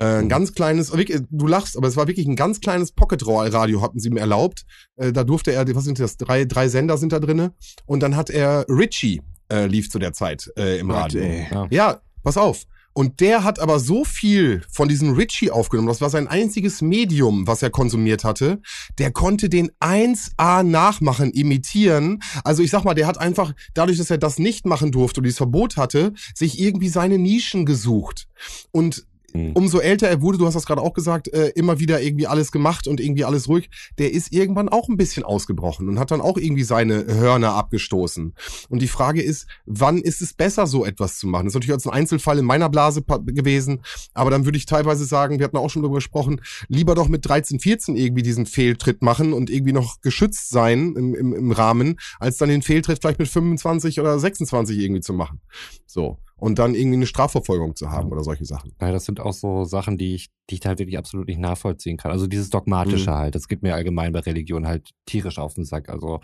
Äh, 0.00 0.20
ein 0.20 0.28
ganz 0.30 0.54
kleines, 0.54 0.96
wirklich, 0.96 1.20
du 1.30 1.46
lachst, 1.46 1.76
aber 1.76 1.86
es 1.86 1.96
war 1.96 2.08
wirklich 2.08 2.26
ein 2.26 2.34
ganz 2.34 2.60
kleines 2.60 2.92
Pocket-Radio, 2.92 3.82
hatten 3.82 4.00
sie 4.00 4.08
ihm 4.08 4.16
erlaubt. 4.16 4.64
Äh, 4.96 5.12
da 5.12 5.24
durfte 5.24 5.52
er, 5.52 5.72
was 5.74 5.84
sind 5.84 6.00
das, 6.00 6.16
drei, 6.16 6.46
drei 6.46 6.68
Sender 6.68 6.96
sind 6.96 7.12
da 7.12 7.20
drinne. 7.20 7.52
Und 7.84 8.02
dann 8.02 8.16
hat 8.16 8.30
er 8.30 8.64
Richie, 8.68 9.20
äh, 9.50 9.66
lief 9.66 9.90
zu 9.90 9.98
der 9.98 10.12
Zeit 10.12 10.50
äh, 10.56 10.78
im 10.78 10.88
Gott, 10.88 10.96
Radio. 10.96 11.22
ey. 11.22 11.46
Ja. 11.50 11.66
Ja, 11.70 12.00
pass 12.22 12.36
auf. 12.36 12.66
Und 12.92 13.20
der 13.20 13.44
hat 13.44 13.60
aber 13.60 13.78
so 13.78 14.04
viel 14.04 14.62
von 14.68 14.88
diesem 14.88 15.12
Richie 15.12 15.50
aufgenommen, 15.50 15.88
das 15.88 16.00
war 16.00 16.10
sein 16.10 16.26
einziges 16.26 16.82
Medium, 16.82 17.46
was 17.46 17.62
er 17.62 17.70
konsumiert 17.70 18.24
hatte. 18.24 18.60
Der 18.98 19.12
konnte 19.12 19.48
den 19.48 19.70
1A 19.80 20.64
nachmachen, 20.64 21.30
imitieren. 21.30 22.20
Also 22.42 22.62
ich 22.62 22.70
sag 22.70 22.84
mal, 22.84 22.94
der 22.94 23.06
hat 23.06 23.18
einfach, 23.18 23.54
dadurch, 23.74 23.98
dass 23.98 24.10
er 24.10 24.18
das 24.18 24.38
nicht 24.38 24.66
machen 24.66 24.90
durfte 24.90 25.20
und 25.20 25.24
dieses 25.24 25.38
Verbot 25.38 25.76
hatte, 25.76 26.12
sich 26.34 26.60
irgendwie 26.60 26.88
seine 26.88 27.18
Nischen 27.18 27.64
gesucht. 27.64 28.26
Und 28.72 29.06
Hm. 29.32 29.52
umso 29.54 29.78
älter 29.78 30.08
er 30.08 30.22
wurde, 30.22 30.38
du 30.38 30.46
hast 30.46 30.54
das 30.54 30.66
gerade 30.66 30.80
auch 30.80 30.92
gesagt, 30.92 31.28
äh, 31.32 31.48
immer 31.54 31.78
wieder 31.78 32.00
irgendwie 32.00 32.26
alles 32.26 32.50
gemacht 32.52 32.88
und 32.88 33.00
irgendwie 33.00 33.24
alles 33.24 33.48
ruhig, 33.48 33.70
der 33.98 34.12
ist 34.12 34.32
irgendwann 34.32 34.68
auch 34.68 34.88
ein 34.88 34.96
bisschen 34.96 35.22
ausgebrochen 35.22 35.88
und 35.88 35.98
hat 35.98 36.10
dann 36.10 36.20
auch 36.20 36.36
irgendwie 36.36 36.64
seine 36.64 37.06
Hörner 37.06 37.54
abgestoßen. 37.54 38.34
Und 38.68 38.82
die 38.82 38.88
Frage 38.88 39.22
ist, 39.22 39.46
wann 39.66 39.98
ist 39.98 40.20
es 40.20 40.32
besser, 40.32 40.66
so 40.66 40.84
etwas 40.84 41.18
zu 41.18 41.26
machen? 41.26 41.46
Das 41.46 41.52
ist 41.52 41.54
natürlich 41.54 41.74
jetzt 41.74 41.86
ein 41.86 41.92
Einzelfall 41.92 42.38
in 42.38 42.44
meiner 42.44 42.68
Blase 42.68 43.02
gewesen, 43.02 43.82
aber 44.14 44.30
dann 44.30 44.44
würde 44.44 44.58
ich 44.58 44.66
teilweise 44.66 45.04
sagen, 45.04 45.38
wir 45.38 45.44
hatten 45.44 45.56
auch 45.56 45.70
schon 45.70 45.82
darüber 45.82 45.98
gesprochen, 45.98 46.40
lieber 46.68 46.94
doch 46.94 47.08
mit 47.08 47.26
13, 47.26 47.60
14 47.60 47.96
irgendwie 47.96 48.22
diesen 48.22 48.46
Fehltritt 48.46 49.02
machen 49.02 49.32
und 49.32 49.50
irgendwie 49.50 49.72
noch 49.72 50.00
geschützt 50.00 50.50
sein 50.50 50.94
im, 50.96 51.14
im, 51.14 51.32
im 51.34 51.52
Rahmen, 51.52 51.98
als 52.18 52.36
dann 52.38 52.48
den 52.48 52.62
Fehltritt 52.62 52.98
vielleicht 53.00 53.18
mit 53.18 53.28
25 53.28 54.00
oder 54.00 54.18
26 54.18 54.78
irgendwie 54.78 55.00
zu 55.00 55.12
machen. 55.12 55.40
So. 55.86 56.18
Und 56.40 56.58
dann 56.58 56.74
irgendwie 56.74 56.96
eine 56.96 57.06
Strafverfolgung 57.06 57.76
zu 57.76 57.90
haben 57.90 58.10
oder 58.10 58.24
solche 58.24 58.44
Sachen. 58.44 58.72
Ja, 58.80 58.90
das 58.92 59.04
sind 59.04 59.20
auch 59.20 59.32
so 59.32 59.64
Sachen, 59.64 59.98
die 59.98 60.14
ich, 60.14 60.30
die 60.48 60.56
ich 60.56 60.66
halt 60.66 60.78
wirklich 60.78 60.98
absolut 60.98 61.28
nicht 61.28 61.38
nachvollziehen 61.40 61.96
kann. 61.96 62.10
Also 62.10 62.26
dieses 62.26 62.50
Dogmatische 62.50 63.10
Mhm. 63.10 63.14
halt, 63.14 63.34
das 63.34 63.46
geht 63.46 63.62
mir 63.62 63.74
allgemein 63.74 64.12
bei 64.12 64.20
Religion 64.20 64.66
halt 64.66 64.90
tierisch 65.06 65.38
auf 65.38 65.54
den 65.54 65.64
Sack. 65.64 65.88
Also 65.88 66.20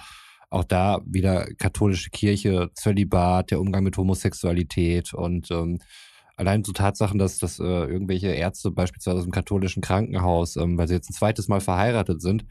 auch 0.50 0.64
da 0.64 1.00
wieder 1.04 1.46
katholische 1.58 2.10
Kirche, 2.10 2.70
Zölibat, 2.74 3.50
der 3.50 3.60
Umgang 3.60 3.84
mit 3.84 3.96
Homosexualität 3.96 5.12
und 5.12 5.50
ähm, 5.50 5.80
allein 6.36 6.64
so 6.64 6.72
Tatsachen, 6.72 7.18
dass, 7.18 7.38
dass 7.38 7.58
äh, 7.58 7.64
irgendwelche 7.64 8.28
Ärzte 8.28 8.70
beispielsweise 8.70 9.18
aus 9.18 9.24
dem 9.24 9.32
katholischen 9.32 9.82
Krankenhaus, 9.82 10.56
ähm, 10.56 10.78
weil 10.78 10.86
sie 10.88 10.94
jetzt 10.94 11.10
ein 11.10 11.14
zweites 11.14 11.48
Mal 11.48 11.60
verheiratet 11.60 12.20
sind, 12.20 12.44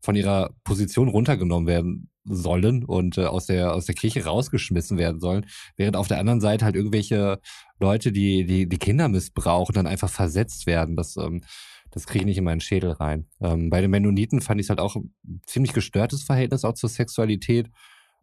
von 0.00 0.16
ihrer 0.16 0.50
Position 0.64 1.08
runtergenommen 1.08 1.66
werden 1.66 2.10
sollen 2.24 2.84
und 2.84 3.18
äh, 3.18 3.24
aus 3.24 3.46
der 3.46 3.74
aus 3.74 3.86
der 3.86 3.94
Kirche 3.94 4.24
rausgeschmissen 4.24 4.98
werden 4.98 5.20
sollen, 5.20 5.46
während 5.76 5.96
auf 5.96 6.08
der 6.08 6.18
anderen 6.18 6.40
Seite 6.40 6.64
halt 6.64 6.76
irgendwelche 6.76 7.40
Leute, 7.80 8.12
die 8.12 8.44
die 8.44 8.68
die 8.68 8.78
Kinder 8.78 9.08
missbrauchen, 9.08 9.74
dann 9.74 9.86
einfach 9.86 10.10
versetzt 10.10 10.66
werden. 10.66 10.96
Das 10.96 11.16
ähm, 11.16 11.42
das 11.90 12.06
kriege 12.06 12.20
ich 12.20 12.26
nicht 12.26 12.38
in 12.38 12.44
meinen 12.44 12.60
Schädel 12.60 12.92
rein. 12.92 13.26
Ähm, 13.40 13.70
bei 13.70 13.80
den 13.80 13.90
Mennoniten 13.90 14.40
fand 14.40 14.60
ich 14.60 14.66
es 14.66 14.70
halt 14.70 14.80
auch 14.80 14.96
ein 14.96 15.12
ziemlich 15.46 15.72
gestörtes 15.72 16.22
Verhältnis 16.22 16.64
auch 16.64 16.74
zur 16.74 16.88
Sexualität. 16.88 17.70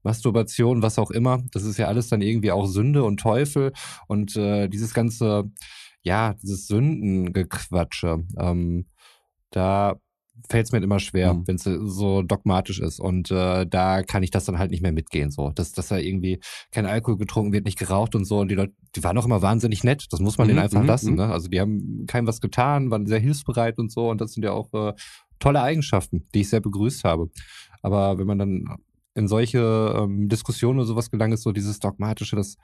Masturbation, 0.03 0.83
was 0.83 0.99
auch 0.99 1.09
immer, 1.09 1.43
das 1.51 1.63
ist 1.63 1.77
ja 1.77 1.87
alles 1.87 2.09
dann 2.09 2.21
irgendwie 2.21 2.51
auch 2.51 2.67
Sünde 2.67 3.03
und 3.03 3.19
Teufel 3.19 3.73
und 4.07 4.35
äh, 4.35 4.67
dieses 4.67 4.93
ganze, 4.93 5.51
ja, 6.03 6.35
dieses 6.35 6.67
Sündengequatsche, 6.67 8.23
ähm, 8.37 8.85
da 9.49 9.95
fällt 10.49 10.65
es 10.65 10.71
mir 10.71 10.77
halt 10.77 10.83
immer 10.83 10.99
schwer, 10.99 11.33
Mhm. 11.33 11.47
wenn 11.47 11.55
es 11.55 11.63
so 11.63 12.21
dogmatisch 12.21 12.79
ist. 12.79 12.99
Und 12.99 13.31
äh, 13.31 13.65
da 13.65 14.03
kann 14.03 14.21
ich 14.23 14.31
das 14.31 14.45
dann 14.45 14.59
halt 14.59 14.71
nicht 14.71 14.81
mehr 14.83 14.91
mitgehen. 14.91 15.31
So, 15.31 15.49
dass, 15.51 15.71
dass 15.71 15.87
da 15.87 15.97
irgendwie 15.97 16.39
kein 16.71 16.85
Alkohol 16.85 17.17
getrunken 17.17 17.51
wird, 17.53 17.65
nicht 17.65 17.79
geraucht 17.79 18.15
und 18.15 18.25
so. 18.25 18.39
Und 18.39 18.49
die 18.49 18.55
Leute, 18.55 18.73
die 18.95 19.03
waren 19.03 19.17
auch 19.17 19.25
immer 19.25 19.41
wahnsinnig 19.41 19.83
nett. 19.83 20.05
Das 20.11 20.19
muss 20.19 20.37
man 20.37 20.47
Mhm, 20.47 20.49
denen 20.49 20.59
einfach 20.59 20.81
mhm, 20.81 20.87
lassen. 20.87 21.09
mhm. 21.11 21.17
Ne? 21.17 21.25
Also 21.31 21.47
die 21.47 21.59
haben 21.59 22.05
keinem 22.07 22.27
was 22.27 22.41
getan, 22.41 22.91
waren 22.91 23.07
sehr 23.07 23.19
hilfsbereit 23.19 23.77
und 23.79 23.91
so. 23.91 24.09
Und 24.09 24.21
das 24.21 24.33
sind 24.33 24.43
ja 24.43 24.51
auch 24.51 24.71
äh, 24.73 24.93
tolle 25.39 25.61
Eigenschaften, 25.61 26.25
die 26.33 26.41
ich 26.41 26.49
sehr 26.49 26.61
begrüßt 26.61 27.03
habe. 27.03 27.29
Aber 27.81 28.17
wenn 28.17 28.27
man 28.27 28.37
dann 28.39 28.65
in 29.17 29.27
solche 29.29 29.95
ähm, 29.97 30.27
Diskussionen 30.27 30.79
oder 30.79 30.87
sowas 30.87 31.09
gelangt, 31.09 31.33
ist 31.33 31.43
so 31.43 31.53
dieses 31.53 31.79
dogmatische, 31.79 32.35
das 32.35 32.57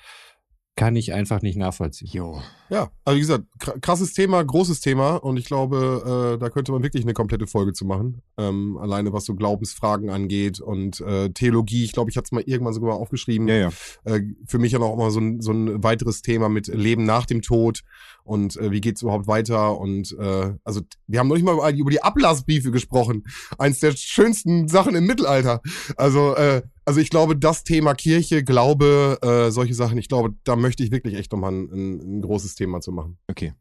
kann 0.77 0.95
ich 0.95 1.13
einfach 1.13 1.41
nicht 1.41 1.57
nachvollziehen. 1.57 2.09
Jo. 2.11 2.41
Ja, 2.69 2.89
also 3.03 3.17
wie 3.17 3.19
gesagt, 3.19 3.43
kr- 3.59 3.79
krasses 3.81 4.13
Thema, 4.13 4.41
großes 4.41 4.79
Thema 4.79 5.17
und 5.17 5.35
ich 5.37 5.45
glaube, 5.45 6.35
äh, 6.35 6.39
da 6.39 6.49
könnte 6.49 6.71
man 6.71 6.81
wirklich 6.81 7.03
eine 7.03 7.13
komplette 7.13 7.45
Folge 7.45 7.73
zu 7.73 7.85
machen. 7.85 8.21
Ähm, 8.37 8.77
alleine 8.77 9.11
was 9.11 9.25
so 9.25 9.35
Glaubensfragen 9.35 10.09
angeht 10.09 10.61
und 10.61 11.01
äh, 11.01 11.29
Theologie. 11.29 11.83
Ich 11.83 11.91
glaube, 11.91 12.09
ich 12.09 12.15
hatte 12.15 12.25
es 12.25 12.31
mal 12.31 12.43
irgendwann 12.45 12.73
sogar 12.73 12.91
mal 12.91 12.95
aufgeschrieben. 12.95 13.47
Ja, 13.49 13.55
ja. 13.55 13.71
Äh, 14.05 14.21
für 14.47 14.59
mich 14.59 14.71
ja 14.71 14.79
noch 14.79 14.95
mal 14.95 15.11
so 15.11 15.19
ein, 15.19 15.41
so 15.41 15.51
ein 15.51 15.83
weiteres 15.83 16.21
Thema 16.21 16.47
mit 16.47 16.67
Leben 16.67 17.03
nach 17.03 17.25
dem 17.25 17.41
Tod 17.41 17.81
und 18.23 18.55
äh, 18.55 18.71
wie 18.71 18.81
geht's 18.81 19.01
überhaupt 19.01 19.27
weiter 19.27 19.77
und 19.77 20.15
äh, 20.17 20.53
also 20.63 20.81
wir 21.07 21.19
haben 21.19 21.27
noch 21.27 21.35
nicht 21.35 21.45
mal 21.45 21.55
über, 21.55 21.69
über 21.73 21.91
die 21.91 22.01
Ablassbriefe 22.01 22.71
gesprochen. 22.71 23.25
Eins 23.57 23.81
der 23.81 23.91
schönsten 23.91 24.69
Sachen 24.69 24.95
im 24.95 25.05
Mittelalter. 25.05 25.61
Also 25.97 26.35
äh, 26.35 26.61
also 26.85 26.99
ich 26.99 27.09
glaube, 27.09 27.35
das 27.37 27.63
Thema 27.63 27.93
Kirche, 27.93 28.43
Glaube, 28.43 29.19
äh, 29.21 29.51
solche 29.51 29.73
Sachen, 29.73 29.97
ich 29.97 30.07
glaube, 30.09 30.35
da 30.43 30.55
möchte 30.55 30.83
ich 30.83 30.91
wirklich 30.91 31.15
echt 31.15 31.31
nochmal 31.31 31.51
ein, 31.53 31.69
ein, 31.71 32.17
ein 32.17 32.21
großes 32.21 32.55
Thema 32.55 32.81
zu 32.81 32.91
machen. 32.91 33.17
Okay. 33.29 33.53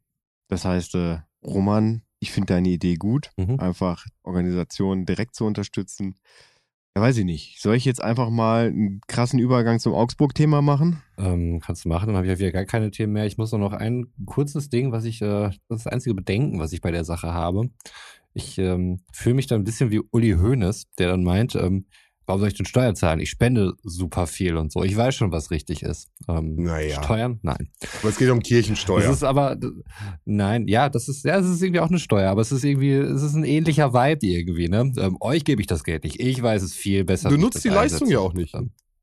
Das 0.49 0.65
heißt, 0.65 0.95
äh, 0.97 1.19
Roman, 1.45 2.03
ich 2.19 2.33
finde 2.33 2.55
deine 2.55 2.69
Idee 2.69 2.97
gut, 2.97 3.31
Mhm. 3.37 3.61
einfach 3.61 4.07
Organisationen 4.23 5.07
direkt 5.07 5.35
zu 5.35 5.45
unterstützen. 5.45 6.17
Ja, 6.97 7.03
weiß 7.03 7.19
ich 7.19 7.25
nicht. 7.25 7.61
Soll 7.61 7.77
ich 7.77 7.85
jetzt 7.85 8.03
einfach 8.03 8.31
mal 8.31 8.67
einen 8.67 9.01
krassen 9.07 9.39
Übergang 9.39 9.79
zum 9.79 9.95
Augsburg-Thema 9.95 10.61
machen? 10.61 11.01
Ähm, 11.19 11.61
kannst 11.61 11.85
du 11.85 11.89
machen, 11.89 12.09
dann 12.09 12.17
habe 12.17 12.27
ich 12.27 12.33
ja 12.33 12.39
wieder 12.41 12.51
gar 12.51 12.65
keine 12.65 12.91
Themen 12.91 13.13
mehr. 13.13 13.27
Ich 13.27 13.39
muss 13.39 13.53
nur 13.53 13.61
noch 13.61 13.73
ein 13.73 14.13
kurzes 14.27 14.71
Ding, 14.71 14.91
was 14.91 15.05
ich, 15.05 15.23
äh, 15.23 15.27
das 15.29 15.55
ist 15.55 15.61
das 15.69 15.87
einzige 15.87 16.15
Bedenken, 16.15 16.59
was 16.59 16.73
ich 16.73 16.81
bei 16.81 16.91
der 16.91 17.05
Sache 17.05 17.33
habe. 17.33 17.71
Ich 18.35 18.59
ähm, 18.59 19.01
fühle 19.13 19.37
mich 19.37 19.47
da 19.47 19.55
ein 19.55 19.65
bisschen 19.65 19.91
wie 19.91 20.01
Uli 20.11 20.33
Hoeneß, 20.33 20.89
der 20.99 21.09
dann 21.11 21.23
meint, 21.23 21.55
ähm, 21.55 21.87
warum 22.31 22.41
soll 22.41 22.49
ich 22.49 22.55
denn 22.55 22.67
Steuern 22.67 22.95
zahlen? 22.95 23.19
Ich 23.19 23.29
spende 23.29 23.75
super 23.83 24.29
viel 24.29 24.57
und 24.57 24.71
so. 24.71 24.85
Ich 24.85 24.97
weiß 24.97 25.17
schon, 25.17 25.33
was 25.33 25.51
richtig 25.51 25.83
ist. 25.83 26.09
Ähm, 26.29 26.55
Naja. 26.55 27.03
Steuern? 27.03 27.41
Nein. 27.43 27.71
Aber 27.99 28.09
es 28.09 28.19
geht 28.19 28.31
um 28.31 28.39
Kirchensteuer. 28.41 29.03
Das 29.03 29.17
ist 29.17 29.25
aber, 29.25 29.57
nein, 30.25 30.69
ja, 30.69 30.89
das 30.89 31.09
ist, 31.09 31.25
ja, 31.25 31.39
es 31.41 31.47
ist 31.49 31.61
irgendwie 31.61 31.81
auch 31.81 31.89
eine 31.89 31.99
Steuer, 31.99 32.31
aber 32.31 32.41
es 32.41 32.53
ist 32.53 32.63
irgendwie, 32.63 32.93
es 32.93 33.23
ist 33.23 33.35
ein 33.35 33.43
ähnlicher 33.43 33.93
Vibe 33.93 34.25
irgendwie, 34.25 34.69
ne? 34.69 34.93
Ähm, 34.97 35.17
euch 35.21 35.45
gebe 35.45 35.61
ich 35.61 35.67
das 35.67 35.83
Geld 35.83 36.05
nicht. 36.05 36.21
Ich 36.21 36.41
weiß 36.41 36.63
es 36.63 36.73
viel 36.73 37.05
besser. 37.05 37.31
du 37.31 37.37
nutzt 37.37 37.65
die 37.65 37.69
Leistung 37.69 38.09
ja 38.09 38.21
auch 38.21 38.33
nicht. 38.33 38.55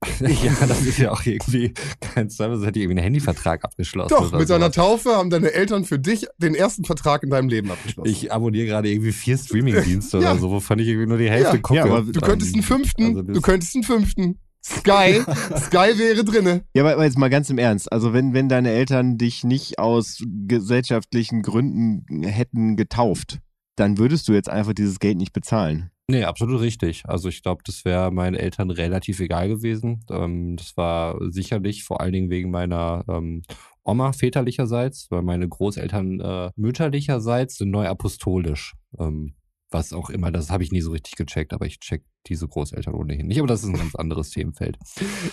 Ja, 0.20 0.54
das 0.68 0.82
ist 0.86 1.00
ja 1.00 1.12
auch 1.12 1.26
irgendwie 1.26 1.74
kein 2.00 2.30
Zweifel, 2.30 2.66
hätte 2.66 2.78
ich 2.80 2.84
irgendwie 2.86 3.00
einen 3.00 3.04
Handyvertrag 3.06 3.64
abgeschlossen. 3.64 4.10
Doch, 4.10 4.32
mit 4.32 4.50
deiner 4.50 4.66
sowas. 4.66 4.76
Taufe 4.76 5.10
haben 5.16 5.30
deine 5.30 5.52
Eltern 5.54 5.86
für 5.86 5.98
dich 6.00 6.28
den 6.38 6.54
ersten 6.56 6.86
Vertrag 6.86 7.24
in 7.24 7.30
deinem 7.32 7.50
Leben 7.50 7.72
abgeschlossen. 7.72 8.10
Ich 8.10 8.32
abonniere 8.32 8.68
gerade 8.68 8.90
irgendwie 8.90 9.12
vier 9.12 9.38
Streaming-Dienste 9.38 10.20
Ja. 10.20 10.32
oder 10.32 10.40
so, 10.40 10.52
wovon 10.52 10.78
ich 10.80 10.88
irgendwie 10.88 11.08
nur 11.08 11.18
die 11.18 11.30
Hälfte 11.30 11.56
Ja, 11.56 11.62
gucke. 11.62 11.80
ja, 11.80 11.86
aber 11.86 12.02
du 12.04 12.20
könntest 12.22 12.54
einen 12.54 12.64
fünften, 12.64 13.04
Also 13.06 13.22
du 13.24 13.42
könntest 13.42 13.76
einen 13.76 13.84
fünften. 13.84 14.40
Sky, 14.64 15.22
Sky 15.58 15.98
wäre 15.98 16.24
drinne. 16.26 16.64
Ja, 16.76 16.84
aber 16.84 16.94
aber 16.94 17.06
jetzt 17.06 17.18
mal 17.18 17.30
ganz 17.30 17.50
im 17.50 17.58
Ernst. 17.58 17.90
Also 17.92 18.12
wenn, 18.12 18.34
wenn 18.34 18.50
deine 18.50 18.72
Eltern 18.72 19.18
dich 19.18 19.44
nicht 19.46 19.80
aus 19.80 20.22
gesellschaftlichen 20.48 21.42
Gründen 21.42 22.24
hätten 22.24 22.76
getauft, 22.76 23.40
dann 23.78 23.98
würdest 23.98 24.28
du 24.28 24.34
jetzt 24.34 24.50
einfach 24.50 24.74
dieses 24.74 25.00
Geld 25.00 25.18
nicht 25.18 25.32
bezahlen. 25.34 25.92
Nee, 26.10 26.24
absolut 26.24 26.62
richtig. 26.62 27.04
Also 27.06 27.28
ich 27.28 27.44
glaube, 27.44 27.64
das 27.66 27.84
wäre 27.84 28.12
meinen 28.12 28.36
Eltern 28.36 28.72
relativ 28.72 29.20
egal 29.20 29.50
gewesen. 29.50 30.06
Ähm, 30.10 30.56
das 30.56 30.78
war 30.78 31.18
sicherlich 31.32 31.84
vor 31.84 32.00
allen 32.00 32.14
Dingen 32.14 32.30
wegen 32.30 32.50
meiner 32.50 33.04
ähm, 33.10 33.42
Oma 33.84 34.14
väterlicherseits, 34.14 35.08
weil 35.12 35.22
meine 35.22 35.50
Großeltern 35.50 36.20
äh, 36.22 36.52
mütterlicherseits 36.56 37.58
sind 37.58 37.72
neu 37.72 37.88
apostolisch. 37.88 38.74
Ähm, 38.98 39.34
was 39.70 39.92
auch 39.92 40.10
immer, 40.10 40.32
das 40.32 40.50
habe 40.50 40.64
ich 40.64 40.72
nie 40.72 40.80
so 40.80 40.92
richtig 40.92 41.16
gecheckt, 41.18 41.52
aber 41.52 41.66
ich 41.66 41.82
check 41.82 42.02
diese 42.28 42.48
Großeltern 42.48 42.94
ohnehin 42.94 43.28
nicht. 43.28 43.40
Aber 43.40 43.48
das 43.50 43.64
ist 43.64 43.70
ein 43.70 43.76
ganz 43.76 43.96
anderes 43.96 44.30
Themenfeld. 44.30 44.78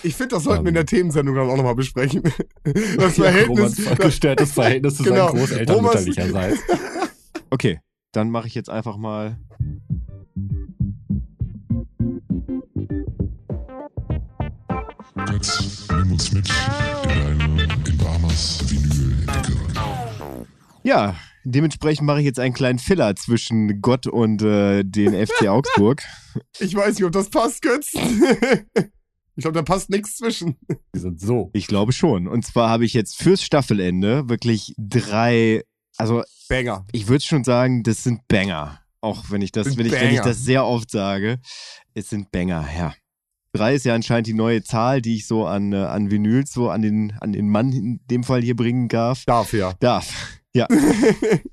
Ich 0.03 0.15
finde, 0.15 0.35
das 0.35 0.43
sollten 0.43 0.65
wir 0.65 0.71
in 0.71 0.75
Ähm. 0.75 0.85
der 0.85 0.85
Themensendung 0.87 1.35
dann 1.35 1.49
auch 1.49 1.55
nochmal 1.55 1.75
besprechen. 1.75 2.21
Das 2.97 3.15
Ja, 3.15 3.23
Verhältnis. 3.23 3.47
Romans 3.79 3.97
gestörtes 3.97 4.51
Verhältnis 4.51 4.95
zu 4.97 5.03
Genau. 5.03 5.27
seinen 5.29 5.37
Großeltern 5.39 5.75
Romans- 5.77 6.05
mütterlicherseits. 6.05 6.59
Okay, 7.49 7.79
dann 8.11 8.29
mache 8.29 8.47
ich 8.47 8.55
jetzt 8.55 8.69
einfach 8.69 8.97
mal. 8.97 9.37
Götz, 15.25 15.87
nimm 15.89 16.11
uns 16.11 16.31
mit 16.33 16.49
in 16.49 17.37
deine 17.37 17.63
in 17.87 17.97
Barmers 17.97 18.59
Vinyl-Ecke. 18.69 19.53
Ja, 20.83 21.15
dementsprechend 21.45 22.05
mache 22.05 22.19
ich 22.19 22.25
jetzt 22.25 22.39
einen 22.39 22.53
kleinen 22.53 22.79
Filler 22.79 23.15
zwischen 23.15 23.81
Gott 23.81 24.07
und 24.07 24.41
äh, 24.41 24.83
den 24.83 25.13
FC 25.27 25.47
Augsburg. 25.47 26.03
Ich 26.59 26.75
weiß 26.75 26.95
nicht, 26.95 27.05
ob 27.05 27.13
das 27.13 27.29
passt, 27.29 27.61
Götz. 27.61 27.93
Ich 27.93 29.41
glaube, 29.41 29.55
da 29.55 29.63
passt 29.63 29.89
nichts 29.89 30.17
zwischen. 30.17 30.57
Die 30.93 30.99
sind 30.99 31.21
so. 31.21 31.49
Ich 31.53 31.67
glaube 31.67 31.93
schon. 31.93 32.27
Und 32.27 32.45
zwar 32.45 32.69
habe 32.69 32.83
ich 32.83 32.93
jetzt 32.93 33.15
fürs 33.15 33.41
Staffelende 33.41 34.27
wirklich 34.27 34.73
drei, 34.77 35.63
also 35.97 36.23
Banger. 36.49 36.85
ich 36.91 37.07
würde 37.07 37.23
schon 37.23 37.43
sagen, 37.45 37.83
das 37.83 38.03
sind 38.03 38.27
Banger. 38.27 38.81
Auch 39.05 39.25
wenn 39.29 39.43
ich 39.43 39.51
das, 39.51 39.77
wenn 39.77 39.85
ich, 39.85 39.91
wenn 39.91 40.15
ich 40.15 40.21
das 40.21 40.43
sehr 40.43 40.65
oft 40.65 40.89
sage. 40.89 41.37
Es 41.93 42.09
sind 42.09 42.31
Banger, 42.31 42.67
ja. 42.75 42.95
Drei 43.53 43.75
ist 43.75 43.85
ja 43.85 43.93
anscheinend 43.93 44.25
die 44.25 44.33
neue 44.33 44.63
Zahl, 44.63 44.99
die 44.99 45.15
ich 45.17 45.27
so 45.27 45.45
an, 45.45 45.73
äh, 45.73 45.75
an 45.75 46.09
Vinyls, 46.09 46.51
so 46.51 46.71
an 46.71 46.81
den, 46.81 47.13
an 47.21 47.31
den 47.31 47.47
Mann 47.47 47.71
in 47.71 47.99
dem 48.09 48.23
Fall 48.23 48.41
hier 48.41 48.55
bringen 48.55 48.87
darf. 48.89 49.23
Darf 49.25 49.53
ja. 49.53 49.73
Darf. 49.79 50.41
Ja. 50.55 50.67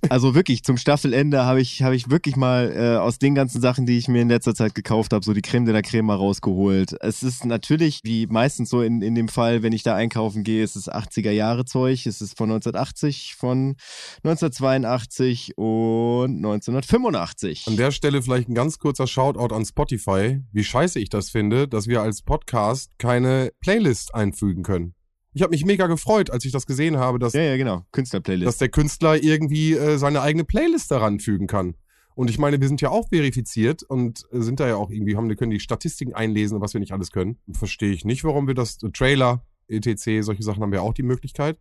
Also 0.09 0.34
wirklich, 0.34 0.62
zum 0.62 0.76
Staffelende 0.76 1.46
habe 1.46 1.62
ich, 1.62 1.82
habe 1.82 1.96
ich 1.96 2.11
wirklich 2.11 2.36
mal 2.36 2.70
äh, 2.76 2.98
aus 2.98 3.18
den 3.18 3.34
ganzen 3.34 3.62
Sachen, 3.62 3.86
die 3.86 3.96
ich 3.96 4.09
mir 4.09 4.20
in 4.20 4.28
letzter 4.28 4.55
Zeit 4.55 4.74
gekauft 4.74 5.14
habe, 5.14 5.24
so 5.24 5.32
die 5.32 5.40
Creme 5.40 5.64
de 5.64 5.72
la 5.72 5.80
Creme 5.80 6.05
mal 6.05 6.16
rausgeholt. 6.16 6.96
Es 7.00 7.22
ist 7.22 7.46
natürlich, 7.46 8.00
wie 8.05 8.26
meistens 8.26 8.68
so 8.68 8.82
in, 8.82 9.00
in 9.00 9.14
dem 9.14 9.28
Fall, 9.28 9.62
wenn 9.62 9.72
ich 9.72 9.84
da 9.84 9.94
einkaufen 9.94 10.44
gehe, 10.44 10.62
es 10.62 10.76
ist 10.76 10.92
80er 10.92 11.30
Jahre 11.30 11.64
Zeug. 11.64 12.05
Es 12.05 12.20
ist 12.20 12.36
von 12.36 12.50
1980, 12.50 13.36
von 13.36 13.76
1982 14.22 15.57
und 15.57 16.36
1985. 16.36 17.68
An 17.68 17.76
der 17.78 17.90
Stelle 17.90 18.20
vielleicht 18.20 18.50
ein 18.50 18.55
ganz 18.55 18.78
kurzer 18.78 19.07
Shoutout 19.07 19.55
an 19.55 19.64
Spotify, 19.64 20.40
wie 20.53 20.64
scheiße 20.64 21.00
ich 21.00 21.09
das 21.09 21.30
finde, 21.30 21.68
dass 21.68 21.86
wir 21.86 22.03
als 22.03 22.20
Podcast 22.20 22.98
keine 22.98 23.50
Playlist 23.61 24.14
einfügen 24.14 24.62
können. 24.62 24.94
Ich 25.35 25.43
habe 25.43 25.51
mich 25.51 25.64
mega 25.64 25.87
gefreut, 25.87 26.30
als 26.30 26.45
ich 26.45 26.53
das 26.53 26.66
gesehen 26.66 26.99
habe, 26.99 27.18
dass, 27.18 27.33
ja, 27.33 27.43
ja, 27.43 27.57
genau. 27.57 27.87
Künstlerplaylist. 27.93 28.47
dass 28.47 28.59
der 28.59 28.68
Künstler 28.68 29.22
irgendwie 29.22 29.72
äh, 29.72 29.97
seine 29.97 30.20
eigene 30.20 30.45
Playlist 30.45 30.91
daran 30.91 31.20
fügen 31.20 31.47
kann. 31.47 31.74
Und 32.14 32.28
ich 32.28 32.39
meine, 32.39 32.61
wir 32.61 32.68
sind 32.68 32.83
ja 32.83 32.91
auch 32.91 33.09
verifiziert 33.09 33.83
und 33.83 34.26
sind 34.30 34.61
da 34.61 34.68
ja 34.68 34.76
auch 34.76 34.91
irgendwie, 34.91 35.16
haben, 35.16 35.28
wir 35.28 35.37
können 35.37 35.51
die 35.51 35.61
Statistiken 35.61 36.14
einlesen, 36.14 36.61
was 36.61 36.74
wir 36.74 36.80
nicht 36.80 36.93
alles 36.93 37.11
können. 37.11 37.39
Verstehe 37.53 37.93
ich 37.93 38.05
nicht, 38.05 38.24
warum 38.24 38.47
wir 38.47 38.55
das, 38.55 38.83
äh, 38.83 38.91
Trailer, 38.91 39.45
etc., 39.68 40.22
solche 40.22 40.43
Sachen 40.43 40.62
haben 40.62 40.72
wir 40.72 40.83
auch 40.83 40.95
die 40.95 41.03
Möglichkeit. 41.03 41.59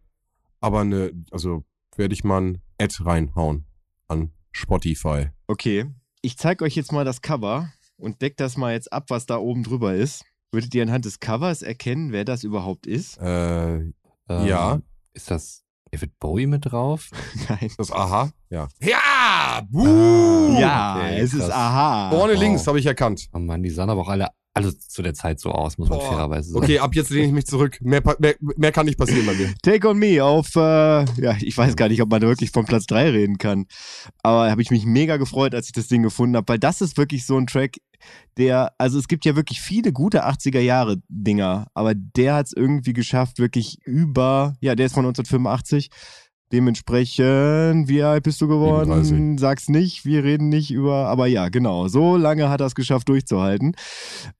Aber 0.59 0.81
eine, 0.81 1.11
also 1.31 1.63
werde 1.95 2.13
ich 2.13 2.23
mal 2.23 2.41
ein 2.41 2.61
Ad 2.79 2.95
reinhauen 2.99 3.65
an 4.07 4.31
Spotify. 4.51 5.29
Okay. 5.47 5.85
Ich 6.21 6.37
zeige 6.37 6.65
euch 6.65 6.75
jetzt 6.75 6.91
mal 6.91 7.05
das 7.05 7.21
Cover 7.21 7.71
und 7.97 8.21
deck 8.21 8.37
das 8.37 8.57
mal 8.57 8.73
jetzt 8.73 8.91
ab, 8.91 9.05
was 9.09 9.25
da 9.25 9.37
oben 9.37 9.63
drüber 9.63 9.95
ist. 9.95 10.23
Würdet 10.53 10.75
ihr 10.75 10.83
anhand 10.83 11.05
des 11.05 11.19
Covers 11.21 11.61
erkennen, 11.61 12.11
wer 12.11 12.25
das 12.25 12.43
überhaupt 12.43 12.85
ist? 12.85 13.17
Äh, 13.19 13.75
Ähm, 13.77 13.93
Ja. 14.45 14.81
Ist 15.13 15.31
das 15.31 15.63
David 15.91 16.17
Bowie 16.19 16.45
mit 16.47 16.65
drauf? 16.71 17.09
Nein. 17.49 17.71
das 17.77 17.91
Aha? 17.91 18.29
Ja. 18.49 18.67
Ja! 18.81 19.61
Buh! 19.69 20.57
Ja, 20.59 20.97
okay, 20.97 21.19
es 21.19 21.33
ist 21.33 21.39
krass. 21.39 21.51
aha. 21.51 22.09
Vorne 22.11 22.33
Wow. 22.33 22.39
links 22.41 22.67
habe 22.67 22.79
ich 22.79 22.85
erkannt. 22.85 23.27
Oh 23.33 23.39
Mann, 23.39 23.63
die 23.63 23.69
sahen 23.69 23.89
aber 23.89 24.01
auch 24.01 24.09
alle, 24.09 24.27
alle 24.53 24.77
zu 24.77 25.01
der 25.01 25.13
Zeit 25.13 25.39
so 25.39 25.51
aus, 25.51 25.77
muss 25.77 25.89
man 25.89 25.99
Boah. 25.99 26.09
fairerweise 26.09 26.51
sagen. 26.51 26.63
Okay, 26.63 26.79
ab 26.79 26.93
jetzt 26.93 27.09
lehne 27.09 27.27
ich 27.27 27.33
mich 27.33 27.45
zurück. 27.45 27.77
Mehr, 27.81 28.01
mehr, 28.19 28.35
mehr 28.39 28.71
kann 28.71 28.85
nicht 28.85 28.97
passieren 28.97 29.25
bei 29.25 29.33
mir. 29.33 29.53
Take 29.61 29.87
on 29.87 29.97
Me 29.97 30.23
auf, 30.23 30.55
äh, 30.55 30.59
ja, 31.21 31.37
ich 31.39 31.57
weiß 31.57 31.75
gar 31.75 31.87
nicht, 31.87 32.01
ob 32.01 32.09
man 32.09 32.21
wirklich 32.21 32.51
von 32.51 32.65
Platz 32.65 32.85
3 32.87 33.11
reden 33.11 33.37
kann. 33.37 33.65
Aber 34.23 34.51
habe 34.51 34.61
ich 34.61 34.69
mich 34.69 34.85
mega 34.85 35.17
gefreut, 35.17 35.55
als 35.55 35.67
ich 35.67 35.73
das 35.73 35.87
Ding 35.87 36.03
gefunden 36.03 36.35
habe, 36.35 36.49
weil 36.49 36.59
das 36.59 36.81
ist 36.81 36.97
wirklich 36.97 37.25
so 37.25 37.37
ein 37.37 37.47
Track, 37.47 37.77
der, 38.37 38.73
also 38.77 38.99
es 38.99 39.07
gibt 39.07 39.25
ja 39.25 39.35
wirklich 39.35 39.61
viele 39.61 39.93
gute 39.93 40.25
80er 40.25 40.59
Jahre 40.59 40.97
Dinger, 41.07 41.67
aber 41.73 41.93
der 41.95 42.35
hat 42.35 42.47
es 42.47 42.53
irgendwie 42.53 42.93
geschafft, 42.93 43.39
wirklich 43.39 43.77
über, 43.85 44.55
ja, 44.59 44.75
der 44.75 44.87
ist 44.87 44.93
von 44.93 45.05
1985. 45.05 45.89
Dementsprechend, 46.51 47.87
wie 47.87 48.03
alt 48.03 48.23
bist 48.23 48.41
du 48.41 48.47
geworden? 48.47 48.91
37. 49.03 49.39
Sag's 49.39 49.69
nicht, 49.69 50.05
wir 50.05 50.23
reden 50.23 50.49
nicht 50.49 50.71
über, 50.71 51.07
aber 51.07 51.27
ja, 51.27 51.49
genau, 51.49 51.87
so 51.87 52.17
lange 52.17 52.49
hat 52.49 52.59
er 52.59 52.67
es 52.67 52.75
geschafft 52.75 53.07
durchzuhalten. 53.09 53.75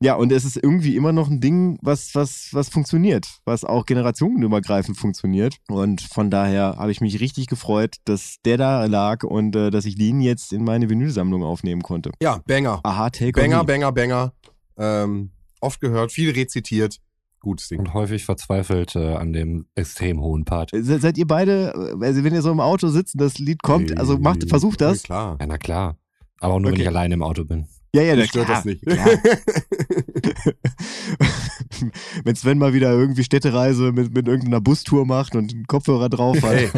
Ja, 0.01 0.15
und 0.15 0.31
es 0.31 0.43
ist 0.43 0.57
irgendwie 0.57 0.95
immer 0.95 1.13
noch 1.13 1.29
ein 1.29 1.39
Ding, 1.39 1.77
was, 1.81 2.13
was, 2.13 2.49
was 2.51 2.69
funktioniert, 2.69 3.27
was 3.45 3.63
auch 3.63 3.85
generationenübergreifend 3.85 4.97
funktioniert. 4.97 5.55
Und 5.69 6.01
von 6.01 6.29
daher 6.29 6.75
habe 6.77 6.91
ich 6.91 7.01
mich 7.01 7.19
richtig 7.19 7.47
gefreut, 7.47 7.95
dass 8.05 8.37
der 8.45 8.57
da 8.57 8.85
lag 8.85 9.23
und 9.23 9.55
äh, 9.55 9.71
dass 9.71 9.85
ich 9.85 9.95
den 9.95 10.21
jetzt 10.21 10.51
in 10.53 10.63
meine 10.63 10.89
Vinylsammlung 10.89 11.43
aufnehmen 11.43 11.81
konnte. 11.81 12.11
Ja, 12.21 12.41
Banger. 12.45 12.81
Aha, 12.83 13.09
Take 13.09 13.39
Banger, 13.39 13.59
Me. 13.59 13.65
Banger, 13.65 13.91
Banger. 13.91 14.33
Ähm, 14.77 15.31
oft 15.61 15.79
gehört, 15.79 16.11
viel 16.11 16.31
rezitiert. 16.31 16.97
Gutes 17.41 17.67
Ding. 17.67 17.79
Und 17.79 17.93
häufig 17.93 18.23
verzweifelt 18.23 18.95
äh, 18.95 19.15
an 19.15 19.33
dem 19.33 19.65
extrem 19.75 20.21
hohen 20.21 20.45
Part. 20.45 20.71
Se- 20.73 20.99
Seid 20.99 21.17
ihr 21.17 21.27
beide, 21.27 21.73
äh, 21.99 22.05
also 22.05 22.23
wenn 22.23 22.33
ihr 22.33 22.41
so 22.41 22.51
im 22.51 22.59
Auto 22.59 22.87
sitzt 22.87 23.15
und 23.15 23.21
das 23.21 23.39
Lied 23.39 23.61
kommt, 23.63 23.97
also 23.97 24.17
macht, 24.17 24.47
versucht 24.47 24.79
Ja, 24.81 24.89
das. 24.89 25.03
klar. 25.03 25.37
Ja, 25.39 25.47
na 25.47 25.57
klar. 25.57 25.97
Aber 26.39 26.53
auch 26.55 26.59
nur, 26.59 26.67
wenn 26.67 26.73
Okay. 26.75 26.83
ich 26.83 26.87
alleine 26.87 27.15
im 27.15 27.23
Auto 27.23 27.43
bin. 27.43 27.67
Ja, 27.93 28.03
ja, 28.03 28.15
na 28.15 28.25
stört 28.25 28.45
klar, 28.45 28.57
das 28.57 28.65
nicht. 28.65 28.83
Wenn 32.23 32.35
Sven 32.35 32.57
mal 32.57 32.73
wieder 32.73 32.91
irgendwie 32.91 33.23
Städtereise 33.23 33.91
mit, 33.91 34.13
mit 34.13 34.27
irgendeiner 34.27 34.61
Bustour 34.61 35.05
macht 35.05 35.35
und 35.35 35.51
einen 35.53 35.65
Kopfhörer 35.65 36.09
drauf 36.09 36.41
hat. 36.41 36.51
Hey, 36.55 36.69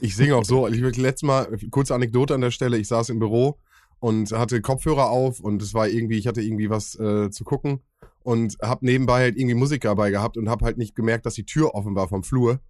ich 0.00 0.16
singe 0.16 0.36
auch 0.36 0.44
so. 0.44 0.66
Ich 0.68 0.80
letztes 0.96 1.26
Mal, 1.26 1.48
kurze 1.70 1.94
Anekdote 1.94 2.34
an 2.34 2.40
der 2.40 2.50
Stelle, 2.50 2.78
ich 2.78 2.88
saß 2.88 3.10
im 3.10 3.18
Büro 3.18 3.58
und 4.00 4.32
hatte 4.32 4.60
Kopfhörer 4.60 5.10
auf 5.10 5.40
und 5.40 5.62
es 5.62 5.74
war 5.74 5.88
irgendwie, 5.88 6.18
ich 6.18 6.26
hatte 6.26 6.40
irgendwie 6.42 6.70
was 6.70 6.98
äh, 6.98 7.30
zu 7.30 7.44
gucken 7.44 7.80
und 8.28 8.58
hab 8.60 8.82
nebenbei 8.82 9.20
halt 9.22 9.38
irgendwie 9.38 9.54
Musik 9.54 9.80
dabei 9.80 10.10
gehabt 10.10 10.36
und 10.36 10.50
hab 10.50 10.60
halt 10.60 10.76
nicht 10.76 10.94
gemerkt, 10.94 11.24
dass 11.24 11.32
die 11.32 11.46
Tür 11.46 11.74
offen 11.74 11.94
war 11.94 12.08
vom 12.08 12.22
Flur. 12.22 12.60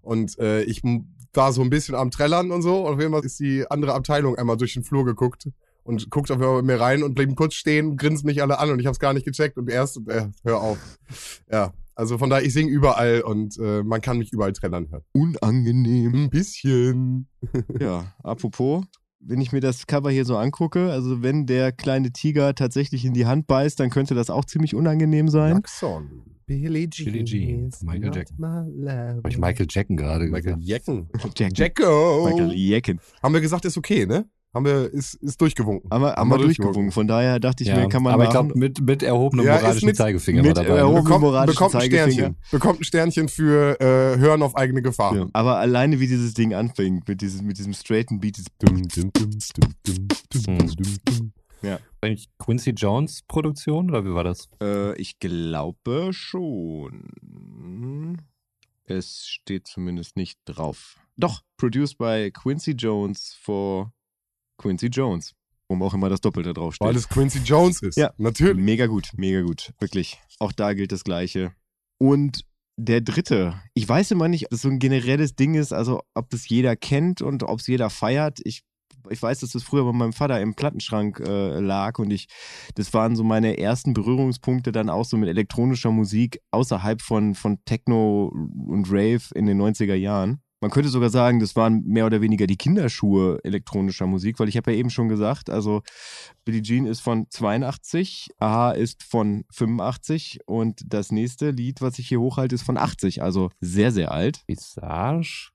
Und 0.00 0.38
äh, 0.38 0.62
ich 0.62 0.80
war 1.32 1.52
so 1.52 1.60
ein 1.60 1.70
bisschen 1.70 1.96
am 1.96 2.12
Trellern 2.12 2.52
und 2.52 2.62
so 2.62 2.86
und 2.86 2.94
auf 2.94 3.00
jeden 3.00 3.12
Fall 3.12 3.24
ist 3.24 3.40
die 3.40 3.68
andere 3.68 3.94
Abteilung 3.94 4.36
einmal 4.36 4.56
durch 4.56 4.74
den 4.74 4.84
Flur 4.84 5.04
geguckt 5.04 5.48
und 5.82 6.08
guckt 6.08 6.30
auf 6.30 6.40
einmal 6.40 6.58
mit 6.58 6.66
mir 6.66 6.80
rein 6.80 7.02
und 7.02 7.16
blieben 7.16 7.34
kurz 7.34 7.54
stehen, 7.54 7.96
grinsen 7.96 8.26
mich 8.26 8.42
alle 8.42 8.60
an 8.60 8.70
und 8.70 8.78
ich 8.78 8.86
hab's 8.86 9.00
gar 9.00 9.12
nicht 9.12 9.26
gecheckt 9.26 9.58
und 9.58 9.68
erst, 9.68 9.98
äh, 10.06 10.28
hör 10.44 10.60
auf. 10.60 10.78
Ja, 11.50 11.72
also 11.96 12.16
von 12.16 12.30
daher, 12.30 12.46
ich 12.46 12.52
singe 12.52 12.70
überall 12.70 13.22
und 13.22 13.58
äh, 13.58 13.82
man 13.82 14.00
kann 14.00 14.18
mich 14.18 14.32
überall 14.32 14.52
trällern 14.52 14.88
hören. 14.88 15.02
Unangenehm. 15.10 16.14
Ein 16.14 16.30
bisschen. 16.30 17.26
Ja, 17.80 18.14
apropos, 18.22 18.84
wenn 19.20 19.40
ich 19.40 19.52
mir 19.52 19.60
das 19.60 19.86
Cover 19.86 20.10
hier 20.10 20.24
so 20.24 20.36
angucke, 20.36 20.90
also 20.90 21.22
wenn 21.22 21.46
der 21.46 21.72
kleine 21.72 22.12
Tiger 22.12 22.54
tatsächlich 22.54 23.04
in 23.04 23.14
die 23.14 23.26
Hand 23.26 23.46
beißt, 23.46 23.78
dann 23.80 23.90
könnte 23.90 24.14
das 24.14 24.30
auch 24.30 24.44
ziemlich 24.44 24.74
unangenehm 24.74 25.28
sein. 25.28 25.54
Jackson. 25.54 26.22
Billie 26.46 26.88
Jean. 26.88 27.04
Billie 27.04 27.24
Jean, 27.24 27.70
Michael 27.82 28.14
Jackson. 28.14 28.44
Habe 28.46 29.28
ich 29.28 29.38
Michael 29.38 29.66
Jackson 29.68 29.96
gerade 29.96 30.24
Michael 30.24 30.56
gesagt. 30.56 30.62
Jackson. 30.62 31.08
Jack, 31.36 31.58
Jacko. 31.58 32.24
Michael 32.24 32.52
Jecken. 32.52 33.00
Haben 33.22 33.34
wir 33.34 33.42
gesagt, 33.42 33.66
ist 33.66 33.76
okay, 33.76 34.06
ne? 34.06 34.26
Haben 34.58 34.64
wir, 34.66 34.92
ist, 34.92 35.14
ist 35.14 35.40
durchgewunken. 35.40 35.88
Aber 35.90 36.16
haben 36.16 36.28
wir 36.28 36.38
durchgewunken. 36.38 36.90
Von 36.90 37.06
daher 37.06 37.38
dachte 37.38 37.62
ich 37.62 37.68
Ja, 37.68 37.76
mir, 37.76 37.88
kann 37.88 38.02
man 38.02 38.14
aber 38.14 38.24
ich 38.24 38.30
machen. 38.34 38.48
glaube, 38.48 38.58
mit, 38.58 38.80
mit 38.80 39.02
erhobenem 39.04 39.46
Ja, 39.46 39.54
moralischen 39.60 39.86
mit- 39.86 39.96
Zeigefinger 39.96 40.42
mit 40.42 40.56
war 40.56 40.64
dabei. 40.64 40.78
erhoben- 40.78 40.94
ne? 40.96 41.02
Bekommt, 41.04 41.20
moralischen 41.22 41.54
bekommt 41.54 41.74
ein 41.76 41.80
Zeigefinger. 41.82 42.12
Sternchen. 42.12 42.36
Bekommt 42.50 42.80
ein 42.80 42.84
Sternchen 42.84 43.28
für 43.28 43.80
äh, 43.80 44.18
Hören 44.18 44.42
auf 44.42 44.56
eigene 44.56 44.82
Gefahr. 44.82 45.14
Ja. 45.16 45.26
Aber 45.32 45.58
alleine 45.58 46.00
wie 46.00 46.08
dieses 46.08 46.34
Ding 46.34 46.54
anfängt, 46.54 47.06
mit 47.06 47.20
diesem, 47.20 47.46
mit 47.46 47.56
diesem 47.58 47.72
straighten 47.72 48.18
Beat, 48.18 48.36
dieses 48.36 48.48
Dum, 48.58 48.82
dum, 48.82 49.12
dum, 49.12 49.12
dum, 49.12 49.74
dum, 49.86 50.08
dum, 50.32 50.58
Hm. 50.58 50.66
dum, 50.76 50.96
dum. 51.04 51.32
Eigentlich 52.00 52.28
Quincy 52.38 52.70
Jones 52.70 53.22
Produktion 53.26 53.90
oder 53.90 54.04
wie 54.04 54.14
war 54.14 54.22
das? 54.24 54.48
Äh, 54.62 54.96
ich 55.00 55.18
glaube 55.18 56.10
schon. 56.12 58.18
Es 58.84 59.26
steht 59.26 59.66
zumindest 59.66 60.16
nicht 60.16 60.38
drauf. 60.44 60.96
Doch, 61.16 61.42
produced 61.56 61.98
by 61.98 62.30
Quincy 62.32 62.72
Jones 62.72 63.36
for 63.42 63.92
Quincy 64.58 64.86
Jones. 64.86 65.34
Warum 65.68 65.82
auch 65.82 65.94
immer 65.94 66.08
das 66.08 66.20
Doppelte 66.20 66.54
draufsteht. 66.54 66.86
Weil 66.86 66.96
es 66.96 67.08
Quincy 67.08 67.40
Jones 67.40 67.82
ist. 67.82 67.96
Ja. 67.96 68.12
Natürlich. 68.16 68.64
Mega 68.64 68.86
gut, 68.86 69.10
mega 69.16 69.42
gut. 69.42 69.72
Wirklich. 69.78 70.18
Auch 70.38 70.52
da 70.52 70.72
gilt 70.72 70.92
das 70.92 71.04
Gleiche. 71.04 71.52
Und 71.98 72.44
der 72.78 73.00
dritte, 73.00 73.60
ich 73.74 73.86
weiß 73.88 74.12
immer 74.12 74.28
nicht, 74.28 74.46
ob 74.46 74.50
das 74.50 74.62
so 74.62 74.68
ein 74.68 74.78
generelles 74.78 75.34
Ding 75.34 75.54
ist, 75.54 75.72
also 75.72 76.00
ob 76.14 76.30
das 76.30 76.48
jeder 76.48 76.76
kennt 76.76 77.20
und 77.20 77.42
ob 77.42 77.58
es 77.58 77.66
jeder 77.66 77.90
feiert. 77.90 78.38
Ich, 78.44 78.62
ich 79.10 79.20
weiß, 79.20 79.40
dass 79.40 79.50
das 79.50 79.64
früher 79.64 79.84
bei 79.84 79.92
meinem 79.92 80.12
Vater 80.12 80.40
im 80.40 80.54
Plattenschrank 80.54 81.20
äh, 81.20 81.58
lag 81.58 81.98
und 81.98 82.12
ich, 82.12 82.28
das 82.76 82.94
waren 82.94 83.16
so 83.16 83.24
meine 83.24 83.58
ersten 83.58 83.94
Berührungspunkte 83.94 84.70
dann 84.70 84.90
auch 84.90 85.04
so 85.04 85.16
mit 85.16 85.28
elektronischer 85.28 85.90
Musik 85.90 86.40
außerhalb 86.52 87.02
von, 87.02 87.34
von 87.34 87.58
Techno 87.64 88.32
und 88.68 88.86
Rave 88.88 89.22
in 89.34 89.46
den 89.46 89.60
90er 89.60 89.94
Jahren. 89.94 90.40
Man 90.60 90.70
könnte 90.70 90.88
sogar 90.88 91.10
sagen, 91.10 91.38
das 91.38 91.54
waren 91.54 91.84
mehr 91.84 92.06
oder 92.06 92.20
weniger 92.20 92.46
die 92.46 92.56
Kinderschuhe 92.56 93.38
elektronischer 93.44 94.06
Musik, 94.06 94.40
weil 94.40 94.48
ich 94.48 94.56
habe 94.56 94.72
ja 94.72 94.78
eben 94.78 94.90
schon 94.90 95.08
gesagt, 95.08 95.50
also 95.50 95.82
Billie 96.44 96.62
Jean 96.62 96.86
ist 96.86 97.00
von 97.00 97.26
82, 97.30 98.30
Aha 98.38 98.72
ist 98.72 99.04
von 99.04 99.44
85 99.52 100.40
und 100.46 100.82
das 100.86 101.12
nächste 101.12 101.50
Lied, 101.50 101.80
was 101.80 101.98
ich 101.98 102.08
hier 102.08 102.20
hochhalte, 102.20 102.56
ist 102.56 102.62
von 102.62 102.76
80, 102.76 103.22
also 103.22 103.50
sehr, 103.60 103.92
sehr 103.92 104.10
alt. 104.10 104.42
Visage? 104.48 105.50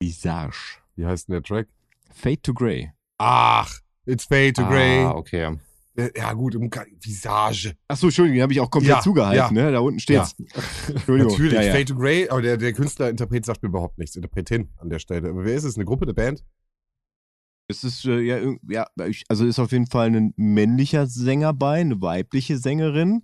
Visage. 0.00 0.78
Wie 0.96 1.06
heißt 1.06 1.28
denn 1.28 1.34
der 1.34 1.42
Track? 1.42 1.68
Fade 2.10 2.42
to 2.42 2.52
Grey. 2.52 2.92
Ach, 3.16 3.80
It's 4.04 4.24
Fade 4.24 4.54
to 4.54 4.66
Grey. 4.66 5.04
Ah, 5.04 5.12
okay. 5.12 5.56
Äh, 5.96 6.10
Ja, 6.16 6.32
gut, 6.32 6.56
um- 6.56 6.70
Visage. 7.00 7.74
Achso, 7.88 8.06
Entschuldigung, 8.06 8.36
den 8.36 8.42
habe 8.42 8.52
ich 8.52 8.60
auch 8.60 8.70
komplett 8.70 8.96
Ja, 8.96 9.00
zugehalten, 9.00 9.54
ne? 9.54 9.72
Da 9.72 9.80
unten 9.80 10.00
steht's. 10.00 10.34
Entschuldigung. 10.88 11.32
Natürlich, 11.32 11.52
Ja, 11.54 11.62
ja. 11.62 11.72
Fade 11.72 11.84
to 11.84 11.94
Grey, 11.96 12.28
aber 12.28 12.42
der, 12.42 12.56
der 12.56 12.72
Künstler, 12.72 13.10
Interpret 13.10 13.44
sagt 13.44 13.62
mir 13.62 13.68
überhaupt 13.68 13.98
nichts. 13.98 14.16
Interpretin 14.16 14.70
an 14.78 14.88
der 14.90 14.98
Stelle. 14.98 15.28
Aber 15.28 15.44
wer 15.44 15.54
ist 15.54 15.64
es? 15.64 15.76
Eine 15.76 15.84
Gruppe, 15.84 16.04
eine 16.04 16.14
Band? 16.14 16.42
Es 17.68 17.84
ist 17.84 18.04
äh, 18.04 18.20
ja, 18.20 18.38
ja 18.68 18.86
also 19.28 19.46
ist 19.46 19.58
auf 19.58 19.72
jeden 19.72 19.86
Fall 19.86 20.08
ein 20.14 20.34
männlicher 20.36 21.06
Sänger 21.06 21.52
bei, 21.54 21.80
eine 21.80 22.00
weibliche 22.02 22.58
Sängerin, 22.58 23.22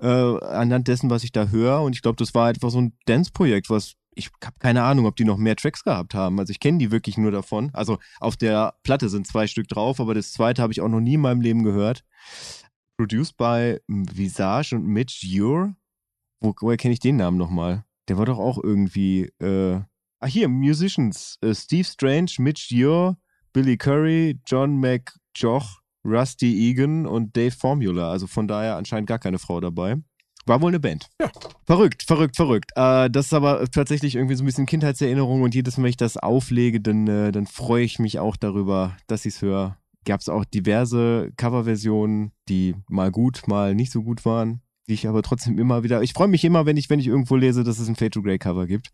äh, 0.00 0.06
anhand 0.06 0.88
dessen, 0.88 1.10
was 1.10 1.24
ich 1.24 1.32
da 1.32 1.48
höre. 1.48 1.82
Und 1.82 1.94
ich 1.94 2.02
glaube, 2.02 2.16
das 2.16 2.34
war 2.34 2.48
einfach 2.48 2.70
so 2.70 2.80
ein 2.80 2.96
Dance-Projekt, 3.06 3.68
was 3.68 3.94
ich 4.14 4.30
habe 4.44 4.56
keine 4.58 4.82
Ahnung, 4.82 5.06
ob 5.06 5.16
die 5.16 5.24
noch 5.24 5.36
mehr 5.36 5.56
Tracks 5.56 5.84
gehabt 5.84 6.14
haben. 6.14 6.38
Also 6.38 6.50
ich 6.50 6.60
kenne 6.60 6.78
die 6.78 6.90
wirklich 6.90 7.16
nur 7.16 7.30
davon. 7.30 7.70
Also 7.72 7.98
auf 8.18 8.36
der 8.36 8.74
Platte 8.82 9.08
sind 9.08 9.26
zwei 9.26 9.46
Stück 9.46 9.68
drauf, 9.68 10.00
aber 10.00 10.14
das 10.14 10.32
zweite 10.32 10.62
habe 10.62 10.72
ich 10.72 10.80
auch 10.80 10.88
noch 10.88 11.00
nie 11.00 11.14
in 11.14 11.20
meinem 11.20 11.40
Leben 11.40 11.62
gehört. 11.62 12.04
Produced 12.96 13.36
by 13.36 13.78
Visage 13.88 14.74
und 14.76 14.86
Mitch 14.86 15.26
Ure. 15.26 15.74
Wo, 16.40 16.54
woher 16.60 16.76
kenne 16.76 16.94
ich 16.94 17.00
den 17.00 17.16
Namen 17.16 17.38
nochmal? 17.38 17.84
Der 18.08 18.18
war 18.18 18.26
doch 18.26 18.38
auch 18.38 18.62
irgendwie, 18.62 19.30
äh, 19.38 19.80
Ah, 20.22 20.26
hier, 20.26 20.48
Musicians. 20.48 21.38
Äh, 21.40 21.54
Steve 21.54 21.84
Strange, 21.84 22.32
Mitch 22.38 22.68
Dior, 22.68 23.16
Billy 23.54 23.78
Curry, 23.78 24.38
John 24.46 24.78
McJoch, 24.78 25.80
Rusty 26.04 26.68
Egan 26.68 27.06
und 27.06 27.34
Dave 27.34 27.52
Formula. 27.52 28.10
Also 28.10 28.26
von 28.26 28.46
daher 28.46 28.76
anscheinend 28.76 29.08
gar 29.08 29.18
keine 29.18 29.38
Frau 29.38 29.60
dabei. 29.60 29.96
War 30.46 30.60
wohl 30.60 30.70
eine 30.70 30.80
Band. 30.80 31.08
Ja. 31.20 31.30
Verrückt, 31.66 32.02
verrückt, 32.02 32.36
verrückt. 32.36 32.70
Äh, 32.74 33.10
das 33.10 33.26
ist 33.26 33.34
aber 33.34 33.70
tatsächlich 33.70 34.16
irgendwie 34.16 34.34
so 34.34 34.42
ein 34.42 34.46
bisschen 34.46 34.66
Kindheitserinnerung 34.66 35.42
und 35.42 35.54
jedes 35.54 35.76
Mal, 35.76 35.84
wenn 35.84 35.90
ich 35.90 35.96
das 35.96 36.16
auflege, 36.16 36.80
dann, 36.80 37.06
äh, 37.06 37.32
dann 37.32 37.46
freue 37.46 37.84
ich 37.84 37.98
mich 37.98 38.18
auch 38.18 38.36
darüber, 38.36 38.96
dass 39.06 39.26
ich 39.26 39.34
es 39.34 39.42
höre. 39.42 39.76
Gab 40.04 40.20
es 40.20 40.28
auch 40.28 40.44
diverse 40.44 41.30
Coverversionen, 41.36 42.32
die 42.48 42.74
mal 42.88 43.10
gut, 43.10 43.46
mal 43.46 43.74
nicht 43.74 43.92
so 43.92 44.02
gut 44.02 44.24
waren, 44.24 44.62
die 44.88 44.94
ich 44.94 45.06
aber 45.06 45.22
trotzdem 45.22 45.58
immer 45.58 45.82
wieder. 45.82 46.02
Ich 46.02 46.14
freue 46.14 46.28
mich 46.28 46.44
immer, 46.44 46.66
wenn 46.66 46.76
ich, 46.76 46.88
wenn 46.90 47.00
ich 47.00 47.06
irgendwo 47.06 47.36
lese, 47.36 47.62
dass 47.62 47.78
es 47.78 47.88
ein 47.88 47.96
Fade 47.96 48.10
to 48.10 48.22
Grey 48.22 48.38
Cover 48.38 48.66
gibt. 48.66 48.90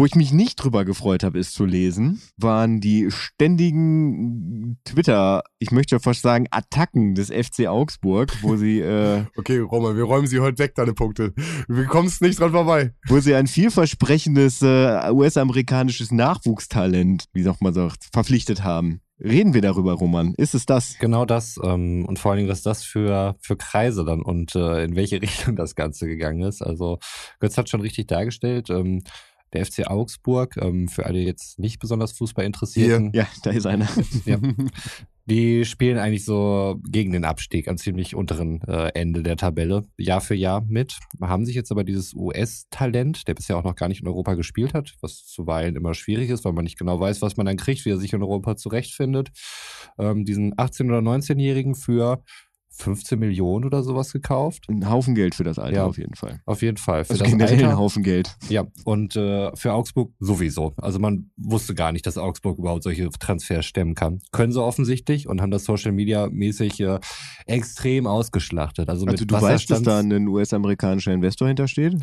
Wo 0.00 0.06
ich 0.06 0.14
mich 0.14 0.32
nicht 0.32 0.56
drüber 0.56 0.86
gefreut 0.86 1.24
habe, 1.24 1.38
es 1.38 1.52
zu 1.52 1.66
lesen, 1.66 2.22
waren 2.38 2.80
die 2.80 3.10
ständigen 3.10 4.78
Twitter, 4.86 5.42
ich 5.58 5.72
möchte 5.72 6.00
fast 6.00 6.22
sagen, 6.22 6.46
Attacken 6.50 7.14
des 7.14 7.28
FC 7.28 7.66
Augsburg, 7.66 8.32
wo 8.40 8.56
sie, 8.56 8.80
äh, 8.80 9.24
Okay, 9.36 9.58
Roman, 9.58 9.98
wir 9.98 10.04
räumen 10.04 10.26
sie 10.26 10.40
heute 10.40 10.58
weg, 10.58 10.74
deine 10.74 10.94
Punkte. 10.94 11.34
Du 11.68 11.84
kommst 11.84 12.22
nicht 12.22 12.40
dran 12.40 12.52
vorbei. 12.52 12.94
wo 13.08 13.20
sie 13.20 13.34
ein 13.34 13.46
vielversprechendes 13.46 14.62
äh, 14.62 15.10
US-amerikanisches 15.10 16.12
Nachwuchstalent, 16.12 17.26
wie 17.34 17.42
noch 17.42 17.60
man 17.60 17.74
sagt, 17.74 18.08
verpflichtet 18.10 18.64
haben. 18.64 19.02
Reden 19.22 19.52
wir 19.52 19.60
darüber, 19.60 19.92
Roman? 19.92 20.32
Ist 20.38 20.54
es 20.54 20.64
das? 20.64 20.96
Genau 20.98 21.26
das. 21.26 21.60
Ähm, 21.62 22.06
und 22.06 22.18
vor 22.18 22.30
allen 22.30 22.38
Dingen, 22.38 22.48
was 22.48 22.62
das 22.62 22.84
für, 22.84 23.36
für 23.42 23.56
Kreise 23.56 24.06
dann 24.06 24.22
und 24.22 24.54
äh, 24.54 24.82
in 24.82 24.96
welche 24.96 25.20
Richtung 25.22 25.56
das 25.56 25.74
Ganze 25.74 26.06
gegangen 26.06 26.40
ist. 26.40 26.62
Also 26.62 26.98
Götz 27.38 27.58
hat 27.58 27.68
schon 27.68 27.82
richtig 27.82 28.06
dargestellt. 28.06 28.70
Ähm, 28.70 29.02
der 29.52 29.64
FC 29.66 29.86
Augsburg, 29.86 30.56
ähm, 30.56 30.88
für 30.88 31.06
alle 31.06 31.20
jetzt 31.20 31.58
nicht 31.58 31.78
besonders 31.80 32.12
Fußball 32.12 32.44
interessierten, 32.44 33.12
Ja, 33.14 33.26
da 33.42 33.50
ist 33.50 33.66
einer. 33.66 33.88
Ja. 34.26 34.38
die 35.26 35.64
spielen 35.64 35.98
eigentlich 35.98 36.24
so 36.24 36.78
gegen 36.88 37.12
den 37.12 37.24
Abstieg 37.24 37.68
am 37.68 37.76
ziemlich 37.76 38.14
unteren 38.14 38.62
äh, 38.62 38.88
Ende 38.94 39.22
der 39.22 39.36
Tabelle 39.36 39.84
Jahr 39.96 40.20
für 40.20 40.34
Jahr 40.34 40.62
mit. 40.66 40.98
Haben 41.20 41.46
sich 41.46 41.54
jetzt 41.54 41.70
aber 41.70 41.84
dieses 41.84 42.14
US-Talent, 42.14 43.28
der 43.28 43.34
bisher 43.34 43.56
auch 43.56 43.64
noch 43.64 43.76
gar 43.76 43.88
nicht 43.88 44.02
in 44.02 44.08
Europa 44.08 44.34
gespielt 44.34 44.74
hat, 44.74 44.94
was 45.00 45.26
zuweilen 45.26 45.76
immer 45.76 45.94
schwierig 45.94 46.30
ist, 46.30 46.44
weil 46.44 46.52
man 46.52 46.64
nicht 46.64 46.78
genau 46.78 46.98
weiß, 46.98 47.22
was 47.22 47.36
man 47.36 47.46
dann 47.46 47.56
kriegt, 47.56 47.84
wie 47.84 47.90
er 47.90 47.98
sich 47.98 48.12
in 48.12 48.22
Europa 48.22 48.56
zurechtfindet, 48.56 49.30
ähm, 49.98 50.24
diesen 50.24 50.54
18- 50.54 50.88
oder 50.88 50.98
19-Jährigen 50.98 51.74
für 51.74 52.22
15 52.72 53.18
Millionen 53.18 53.64
oder 53.64 53.82
sowas 53.82 54.12
gekauft. 54.12 54.64
Ein 54.68 54.88
Haufen 54.88 55.14
Geld 55.14 55.34
für 55.34 55.44
das 55.44 55.58
Alter 55.58 55.76
Ja. 55.76 55.86
auf 55.86 55.98
jeden 55.98 56.14
Fall. 56.14 56.40
Auf 56.46 56.62
jeden 56.62 56.76
Fall. 56.76 57.04
Für 57.04 57.10
Also 57.12 57.24
das 57.24 57.30
generell 57.32 57.64
ein. 57.64 57.76
Haufen 57.76 58.02
Geld. 58.02 58.36
Ja, 58.48 58.64
und 58.84 59.16
äh, 59.16 59.54
für 59.56 59.72
Augsburg 59.72 60.12
sowieso. 60.20 60.72
Also 60.76 60.98
man 60.98 61.30
wusste 61.36 61.74
gar 61.74 61.92
nicht, 61.92 62.06
dass 62.06 62.16
Augsburg 62.16 62.58
überhaupt 62.58 62.82
solche 62.84 63.08
Transfers 63.10 63.66
stemmen 63.66 63.94
kann. 63.94 64.20
Können 64.32 64.52
sie 64.52 64.62
offensichtlich 64.62 65.28
und 65.28 65.40
haben 65.42 65.50
das 65.50 65.64
Social 65.64 65.92
Media 65.92 66.28
mäßig 66.30 66.80
äh, 66.80 66.98
extrem 67.46 68.06
ausgeschlachtet. 68.06 68.88
Also, 68.88 69.06
Also 69.06 69.24
du 69.24 69.34
weißt, 69.40 69.70
dass 69.70 69.82
da 69.82 69.98
ein 70.00 70.28
US-amerikanischer 70.28 71.12
Investor 71.12 71.48
hintersteht? 71.48 71.94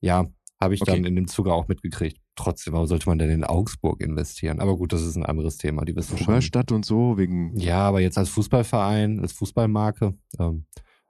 Ja, 0.00 0.26
habe 0.60 0.74
ich 0.74 0.82
Okay. 0.82 0.92
dann 0.96 1.04
in 1.04 1.14
dem 1.16 1.28
Zuge 1.28 1.52
auch 1.52 1.68
mitgekriegt. 1.68 2.18
Trotzdem, 2.42 2.72
warum 2.72 2.86
sollte 2.86 3.06
man 3.06 3.18
denn 3.18 3.28
in 3.28 3.44
Augsburg 3.44 4.00
investieren? 4.00 4.60
Aber 4.60 4.74
gut, 4.78 4.94
das 4.94 5.02
ist 5.02 5.14
ein 5.14 5.26
anderes 5.26 5.58
Thema. 5.58 5.84
Die 5.84 5.94
wissen 5.94 6.16
schon. 6.16 6.40
Stadt 6.40 6.72
und 6.72 6.86
so, 6.86 7.18
wegen. 7.18 7.54
Ja, 7.58 7.80
aber 7.80 8.00
jetzt 8.00 8.16
als 8.16 8.30
Fußballverein, 8.30 9.20
als 9.20 9.32
Fußballmarke. 9.32 10.14
Ähm, 10.38 10.64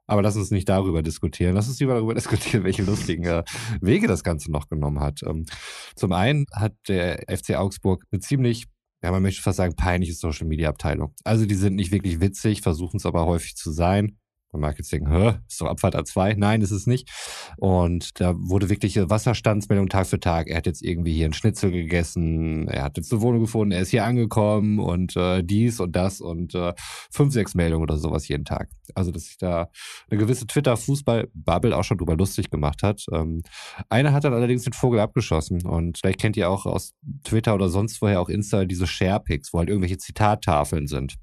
aber 0.09 0.23
lass 0.23 0.35
uns 0.35 0.51
nicht 0.51 0.69
darüber 0.69 1.05
diskutieren. 1.05 1.55
Lass 1.55 1.69
uns 1.69 1.79
lieber 1.79 1.95
darüber 1.95 2.15
diskutieren, 2.17 2.65
welche 2.65 2.83
lustigen 2.83 3.23
äh, 3.23 3.45
Wege 3.81 4.09
das 4.09 4.25
Ganze 4.25 4.51
noch 4.51 4.69
genommen 4.69 4.99
hat. 4.99 5.23
Ähm, 5.23 5.47
zum 5.95 6.11
einen 6.11 6.47
hat 6.53 6.75
der 6.89 7.23
FC 7.29 7.55
Augsburg 7.55 8.03
eine 8.11 8.19
ziemlich, 8.19 8.67
ja, 9.01 9.13
man 9.13 9.23
möchte 9.23 9.41
fast 9.41 9.59
sagen, 9.59 9.77
peinliche 9.77 10.15
Social 10.15 10.49
Media 10.49 10.69
Abteilung. 10.69 11.15
Also 11.23 11.47
die 11.47 11.55
sind 11.55 11.77
nicht 11.77 11.93
wirklich 11.93 12.21
witzig, 12.21 12.63
versuchen 12.63 12.97
es 12.97 13.07
aber 13.07 13.25
häufig 13.27 13.55
zu 13.55 13.71
sein. 13.71 14.19
Man 14.53 14.63
mag 14.63 14.79
jetzt 14.79 14.93
denken, 14.93 15.11
hä, 15.11 15.35
ist 15.49 15.61
doch 15.61 15.67
Abfahrt 15.67 15.95
A2. 15.95 16.35
Nein, 16.37 16.61
ist 16.61 16.73
es 16.73 16.87
nicht. 16.87 17.09
Und 17.57 18.21
da 18.21 18.35
wurde 18.37 18.69
wirklich 18.69 18.97
Wasserstandsmeldung 18.97 19.89
Tag 19.89 20.07
für 20.09 20.19
Tag. 20.19 20.49
Er 20.49 20.57
hat 20.57 20.67
jetzt 20.67 20.83
irgendwie 20.83 21.15
hier 21.15 21.27
einen 21.27 21.35
Schnitzel 21.35 21.71
gegessen, 21.71 22.67
er 22.69 22.85
hat 22.85 22.97
jetzt 22.97 23.13
eine 23.13 23.21
Wohnung 23.23 23.43
gefunden, 23.43 23.73
er 23.73 23.83
ist 23.83 23.91
hier 23.91 24.05
angekommen 24.05 24.81
und 24.81 25.17
äh, 25.17 25.43
dies 25.45 25.79
und 25.79 25.95
das 25.95 26.21
und 26.21 26.55
äh, 26.55 26.75
fünf, 27.13 27.33
sechs 27.33 27.55
Meldungen 27.55 27.83
oder 27.83 27.97
sowas 27.97 28.27
jeden 28.29 28.45
Tag. 28.45 28.69
Also, 28.95 29.13
dass 29.13 29.27
sich 29.27 29.39
da 29.39 29.69
eine 30.11 30.19
gewisse 30.19 30.47
Twitter-Fußball-Bubble 30.47 31.77
auch 31.77 31.85
schon 31.85 31.99
drüber 31.99 32.17
lustig 32.17 32.51
gemacht 32.51 32.83
hat. 32.83 33.05
Ähm, 33.13 33.43
einer 33.89 34.13
hat 34.13 34.25
dann 34.25 34.35
allerdings 34.35 34.65
den 34.65 34.73
Vogel 34.73 34.99
abgeschossen 35.01 35.65
und 35.65 35.99
vielleicht 35.99 36.21
kennt 36.21 36.37
ihr 36.37 36.51
auch 36.51 36.67
aus 36.67 36.93
Twitter 37.23 37.55
oder 37.55 37.69
sonst 37.69 38.03
woher 38.03 38.21
auch 38.21 38.29
Insta 38.29 38.65
diese 38.65 38.87
Sharepics, 38.87 39.53
wo 39.53 39.59
halt 39.59 39.69
irgendwelche 39.69 39.99
Zitattafeln 39.99 40.89
sind. 40.89 41.17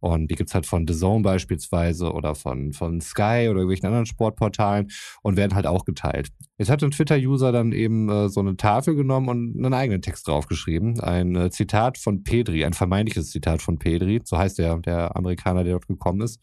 Und 0.00 0.30
die 0.30 0.34
gibt's 0.34 0.54
halt 0.54 0.66
von 0.66 0.86
The 0.86 0.94
Zone 0.94 1.22
beispielsweise 1.22 2.12
oder 2.12 2.34
von, 2.34 2.72
von 2.72 3.00
Sky 3.00 3.48
oder 3.48 3.60
irgendwelchen 3.60 3.86
anderen 3.86 4.06
Sportportalen 4.06 4.88
und 5.22 5.36
werden 5.36 5.54
halt 5.54 5.66
auch 5.66 5.84
geteilt. 5.84 6.28
Jetzt 6.58 6.70
hat 6.70 6.82
ein 6.82 6.90
Twitter-User 6.90 7.52
dann 7.52 7.72
eben 7.72 8.08
äh, 8.08 8.28
so 8.28 8.40
eine 8.40 8.56
Tafel 8.56 8.94
genommen 8.94 9.28
und 9.28 9.64
einen 9.64 9.74
eigenen 9.74 10.02
Text 10.02 10.28
draufgeschrieben. 10.28 11.00
Ein 11.00 11.36
äh, 11.36 11.50
Zitat 11.50 11.98
von 11.98 12.22
Pedri, 12.24 12.64
ein 12.64 12.72
vermeintliches 12.72 13.30
Zitat 13.30 13.62
von 13.62 13.78
Pedri, 13.78 14.20
so 14.24 14.38
heißt 14.38 14.58
der, 14.58 14.78
der 14.78 15.16
Amerikaner, 15.16 15.64
der 15.64 15.74
dort 15.74 15.88
gekommen 15.88 16.20
ist. 16.20 16.40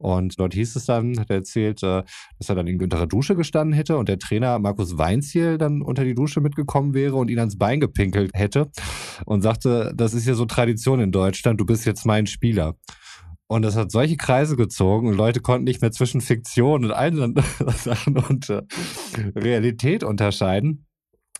Und 0.00 0.40
dort 0.40 0.54
hieß 0.54 0.76
es 0.76 0.86
dann, 0.86 1.20
hat 1.20 1.28
er 1.28 1.36
erzählt, 1.36 1.82
äh, 1.82 2.02
dass 2.38 2.48
er 2.48 2.54
dann 2.54 2.66
irgendwie 2.66 2.84
unter 2.84 2.96
der 2.96 3.06
Dusche 3.06 3.36
gestanden 3.36 3.74
hätte 3.74 3.98
und 3.98 4.08
der 4.08 4.18
Trainer 4.18 4.58
Markus 4.58 4.96
Weinziel 4.96 5.58
dann 5.58 5.82
unter 5.82 6.04
die 6.04 6.14
Dusche 6.14 6.40
mitgekommen 6.40 6.94
wäre 6.94 7.16
und 7.16 7.28
ihn 7.28 7.38
ans 7.38 7.58
Bein 7.58 7.80
gepinkelt 7.80 8.30
hätte 8.32 8.70
und 9.26 9.42
sagte, 9.42 9.92
das 9.94 10.14
ist 10.14 10.26
ja 10.26 10.32
so 10.32 10.46
Tradition 10.46 11.00
in 11.00 11.12
Deutschland, 11.12 11.60
du 11.60 11.66
bist 11.66 11.84
jetzt 11.84 12.06
mein 12.06 12.26
Spieler. 12.26 12.76
Und 13.46 13.62
das 13.62 13.76
hat 13.76 13.90
solche 13.90 14.16
Kreise 14.16 14.56
gezogen 14.56 15.08
und 15.08 15.16
Leute 15.16 15.40
konnten 15.40 15.64
nicht 15.64 15.82
mehr 15.82 15.92
zwischen 15.92 16.22
Fiktion 16.22 16.84
und 16.84 16.92
allen 16.92 17.34
Sachen 17.76 18.16
und 18.16 18.48
äh, 18.48 18.62
Realität 19.36 20.02
unterscheiden, 20.02 20.86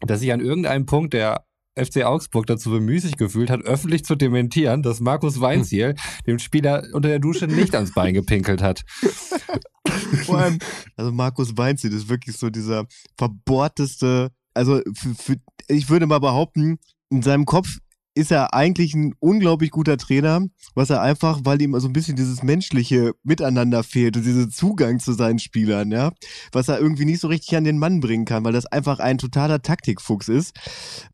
dass 0.03 0.21
sich 0.21 0.33
an 0.33 0.41
irgendeinem 0.41 0.85
Punkt 0.85 1.15
der 1.15 1.47
FC 1.77 2.05
Augsburg 2.05 2.47
dazu 2.47 2.71
bemüht 2.71 3.03
sich 3.03 3.17
gefühlt 3.17 3.51
hat, 3.51 3.63
öffentlich 3.63 4.05
zu 4.05 4.15
dementieren, 4.17 4.83
dass 4.83 5.01
Markus 5.01 5.41
Weinziel 5.41 5.95
dem 6.27 6.39
Spieler 6.39 6.83
unter 6.93 7.09
der 7.09 7.19
Dusche 7.19 7.47
nicht 7.47 7.75
ans 7.75 7.93
Bein 7.95 8.15
gepinkelt 8.15 8.63
hat. 8.63 8.83
Vor 10.25 10.39
allem, 10.39 10.59
also 10.97 11.13
Markus 11.13 11.57
Weinziel 11.57 11.93
ist 11.93 12.09
wirklich 12.09 12.37
so 12.37 12.51
dieser 12.51 12.87
verbohrteste, 13.17 14.31
also 14.55 14.81
für, 14.95 15.15
für, 15.15 15.37
ich 15.69 15.89
würde 15.89 16.07
mal 16.07 16.19
behaupten, 16.19 16.79
in 17.11 17.23
seinem 17.23 17.45
Kopf 17.45 17.79
ist 18.15 18.33
er 18.33 18.55
eigentlich 18.55 18.95
ein 18.95 19.15
unglaublich 19.21 19.71
guter 19.71 19.97
Trainer, 19.97 20.47
was 20.75 20.91
er 20.91 21.01
einfach, 21.01 21.41
weil 21.45 21.63
ihm 21.63 21.79
so 21.79 21.89
ein 21.89 21.93
bisschen 21.93 22.17
dieses 22.17 22.43
menschliche 22.43 23.13
Miteinander 23.23 23.83
fehlt 23.83 24.17
und 24.17 24.25
dieser 24.25 24.51
Zugang 24.51 24.99
zu 24.99 25.13
seinen 25.13 25.39
Spielern, 25.39 25.93
ja, 25.93 26.13
was 26.53 26.69
er 26.69 26.81
irgendwie 26.81 27.05
nicht 27.05 27.21
so 27.21 27.29
richtig 27.29 27.57
an 27.57 27.65
den 27.65 27.79
Mann 27.79 28.01
bringen 28.01 28.25
kann, 28.25 28.45
weil 28.45 28.53
das 28.53 28.67
einfach 28.67 28.99
ein 28.99 29.19
totaler 29.19 29.63
Taktikfuchs 29.63 30.29
ist. 30.29 30.57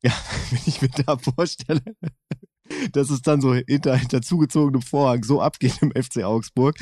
Ja, 0.03 0.13
wenn 0.51 0.61
ich 0.67 0.81
mir 0.83 0.89
da 0.89 1.17
vorstelle, 1.17 1.83
dass 2.93 3.11
es 3.11 3.23
dann 3.23 3.41
so 3.41 3.55
hinter, 3.55 3.97
hinter 3.97 4.23
zugezogenem 4.23 4.83
Vorhang 4.83 5.25
so 5.25 5.41
abgeht 5.41 5.79
im 5.81 5.91
FC 5.91 6.23
Augsburg, 6.23 6.77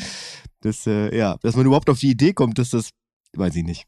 dass, 0.60 0.86
äh, 0.86 1.16
ja, 1.16 1.36
dass 1.42 1.56
man 1.56 1.66
überhaupt 1.66 1.88
auf 1.88 2.00
die 2.00 2.10
Idee 2.10 2.32
kommt, 2.32 2.58
dass 2.58 2.70
das, 2.70 2.90
weiß 3.34 3.56
ich 3.56 3.64
nicht. 3.64 3.86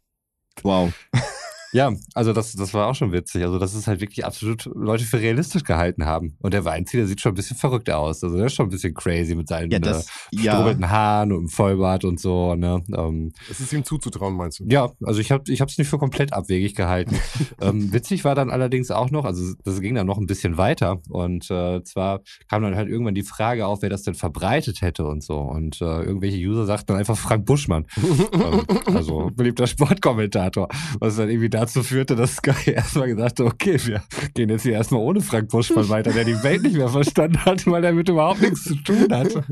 Wow. 0.63 0.93
Ja, 1.77 1.93
also 2.15 2.33
das, 2.33 2.55
das 2.55 2.73
war 2.73 2.87
auch 2.87 2.95
schon 2.95 3.13
witzig. 3.13 3.45
Also 3.45 3.59
das 3.59 3.75
ist 3.75 3.87
halt 3.87 4.01
wirklich 4.01 4.25
absolut 4.25 4.65
Leute 4.75 5.05
für 5.05 5.21
realistisch 5.21 5.63
gehalten 5.63 6.07
haben. 6.07 6.35
Und 6.41 6.55
der 6.55 6.65
Weinziel, 6.65 7.01
der 7.01 7.07
sieht 7.07 7.21
schon 7.21 7.33
ein 7.33 7.35
bisschen 7.35 7.59
verrückt 7.59 7.91
aus. 7.91 8.25
Also 8.25 8.35
der 8.35 8.47
ist 8.47 8.55
schon 8.55 8.69
ein 8.69 8.71
bisschen 8.71 8.95
crazy 8.95 9.35
mit 9.35 9.47
seinen 9.47 9.71
Ja, 9.71 9.77
äh, 9.77 9.81
das, 9.83 10.09
ja. 10.31 10.55
strubbelnden 10.55 10.89
Haaren 10.91 11.33
und 11.33 11.41
dem 11.41 11.49
Vollbart 11.51 12.07
und 12.07 12.19
so. 12.19 12.55
Ne? 12.55 12.83
Ähm, 12.97 13.33
Es 13.51 13.61
ist 13.61 13.75
ihm 13.75 13.85
zuzutrauen, 13.85 14.35
meinst 14.35 14.61
du? 14.61 14.65
ja, 14.71 14.91
also 15.05 15.21
ich 15.21 15.31
habe 15.31 15.45
ich 15.53 15.61
es 15.61 15.77
nicht 15.77 15.89
für 15.89 15.99
komplett 15.99 16.33
abwegig 16.33 16.75
gehalten. 16.75 17.15
ähm, 17.61 17.93
witzig 17.93 18.25
war 18.25 18.35
dann 18.35 18.49
allerdings 18.49 18.91
auch 18.91 19.11
noch, 19.11 19.27
also 19.27 19.53
das 19.65 19.83
ging 19.83 19.97
dann 19.97 20.07
noch 20.07 20.17
ein 20.17 20.27
bisschen 20.27 20.57
weiter. 20.57 21.03
Und 21.11 21.51
äh, 21.51 21.83
zwar 21.85 22.23
kam 22.49 22.63
dann 22.63 22.75
halt 22.75 22.89
irgendwann 22.89 23.15
die 23.15 23.23
Frage 23.23 23.67
auf, 23.67 23.83
wer 23.83 23.91
das 23.91 24.03
denn 24.03 24.15
verbreitet 24.15 24.81
hätte 24.81 25.05
und 25.05 25.23
so. 25.23 25.41
Und 25.41 25.83
äh, 25.83 25.85
irgendwelche 26.03 26.39
User 26.39 26.65
sagten 26.65 26.87
dann 26.87 26.97
einfach 26.97 27.19
Frank 27.19 27.45
Buschmann. 27.45 27.85
ähm, 28.33 28.63
also 28.87 29.31
beliebter 29.35 29.67
Sportkommentator. 29.67 30.69
Was 31.01 31.17
dann 31.17 31.29
irgendwie 31.29 31.51
dazu 31.67 31.83
führte, 31.83 32.17
dass 32.17 32.37
Sky 32.37 32.71
erstmal 32.71 33.09
gesagt 33.09 33.41
hat, 33.41 33.47
okay, 33.47 33.79
wir 33.85 34.03
gehen 34.35 34.49
jetzt 34.49 34.63
hier 34.63 34.75
erstmal 34.75 35.01
ohne 35.01 35.21
Frank 35.21 35.49
Buschmann 35.51 35.89
weiter, 35.89 36.13
der 36.13 36.25
die 36.25 36.43
Welt 36.43 36.63
nicht 36.63 36.77
mehr 36.77 36.89
verstanden 36.89 37.45
hat, 37.45 37.67
weil 37.67 37.85
er 37.85 37.91
damit 37.91 38.09
überhaupt 38.09 38.41
nichts 38.41 38.65
zu 38.65 38.77
tun 38.77 39.09
hat. 39.11 39.35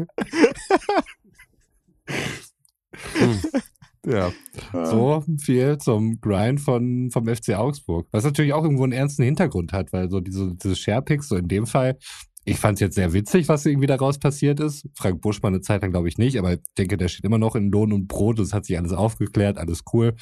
Ja, 4.07 4.31
so 4.71 5.25
viel 5.41 5.79
zum 5.79 6.21
Grind 6.21 6.61
von, 6.61 7.11
vom 7.11 7.27
FC 7.27 7.55
Augsburg. 7.55 8.07
Was 8.11 8.25
natürlich 8.25 8.53
auch 8.53 8.63
irgendwo 8.63 8.85
einen 8.85 8.93
ernsten 8.93 9.23
Hintergrund 9.23 9.73
hat, 9.73 9.95
weil 9.95 10.11
so 10.11 10.21
diese, 10.21 10.55
diese 10.57 10.77
Sharepics, 10.77 11.29
so 11.29 11.37
in 11.37 11.49
dem 11.49 11.67
Fall, 11.67 11.97
ich 12.45 12.59
fand 12.59 12.77
es 12.77 12.81
jetzt 12.81 12.97
sehr 12.97 13.15
witzig, 13.15 13.49
was 13.49 13.65
irgendwie 13.65 13.87
daraus 13.87 14.19
passiert 14.19 14.61
ist. 14.61 14.87
Frank 14.95 15.23
Buschmann 15.23 15.55
eine 15.55 15.63
Zeit 15.63 15.81
lang 15.81 15.91
glaube 15.91 16.09
ich 16.09 16.19
nicht, 16.19 16.39
aber 16.39 16.53
ich 16.53 16.61
denke, 16.77 16.99
der 16.99 17.09
steht 17.09 17.25
immer 17.25 17.39
noch 17.39 17.57
in 17.57 17.71
Lohn 17.71 17.93
und 17.93 18.07
Brot. 18.07 18.39
Das 18.39 18.53
hat 18.53 18.67
sich 18.67 18.77
alles 18.77 18.93
aufgeklärt, 18.93 19.57
alles 19.57 19.81
cool. 19.95 20.15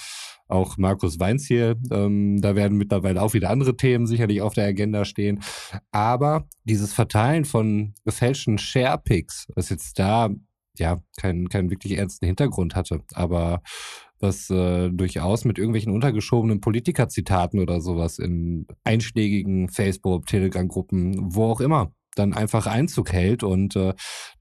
Auch 0.49 0.77
Markus 0.77 1.19
Weinz 1.19 1.47
hier, 1.47 1.77
ähm, 1.91 2.41
da 2.41 2.55
werden 2.55 2.77
mittlerweile 2.77 3.23
auch 3.23 3.35
wieder 3.35 3.51
andere 3.51 3.77
Themen 3.77 4.07
sicherlich 4.07 4.43
auf 4.43 4.55
der 4.55 4.67
Agenda 4.67 5.05
stehen. 5.05 5.41
Aber 5.91 6.47
dieses 6.65 6.93
Verteilen 6.93 7.45
von 7.45 7.95
gefälschten 8.05 8.59
Sharepics, 8.59 9.49
was 9.55 9.71
jetzt 9.71 9.99
da 9.99 10.31
ja 10.79 11.03
keinen 11.21 11.49
keinen 11.49 11.71
wirklich 11.71 11.99
ernsten 11.99 12.27
Hintergrund 12.27 12.75
hatte, 12.75 13.03
aber 13.13 13.63
was 14.21 14.49
äh, 14.51 14.89
durchaus 14.91 15.45
mit 15.45 15.59
irgendwelchen 15.59 15.93
untergeschobenen 15.93 16.61
Politikerzitaten 16.61 17.59
oder 17.61 17.81
sowas 17.81 18.19
in 18.19 18.67
einschlägigen 18.85 19.69
Facebook, 19.69 20.27
Telegram-Gruppen, 20.27 21.35
wo 21.35 21.47
auch 21.47 21.61
immer, 21.61 21.93
dann 22.15 22.33
einfach 22.33 22.67
Einzug 22.67 23.13
hält 23.13 23.43
und 23.43 23.75
äh, 23.75 23.95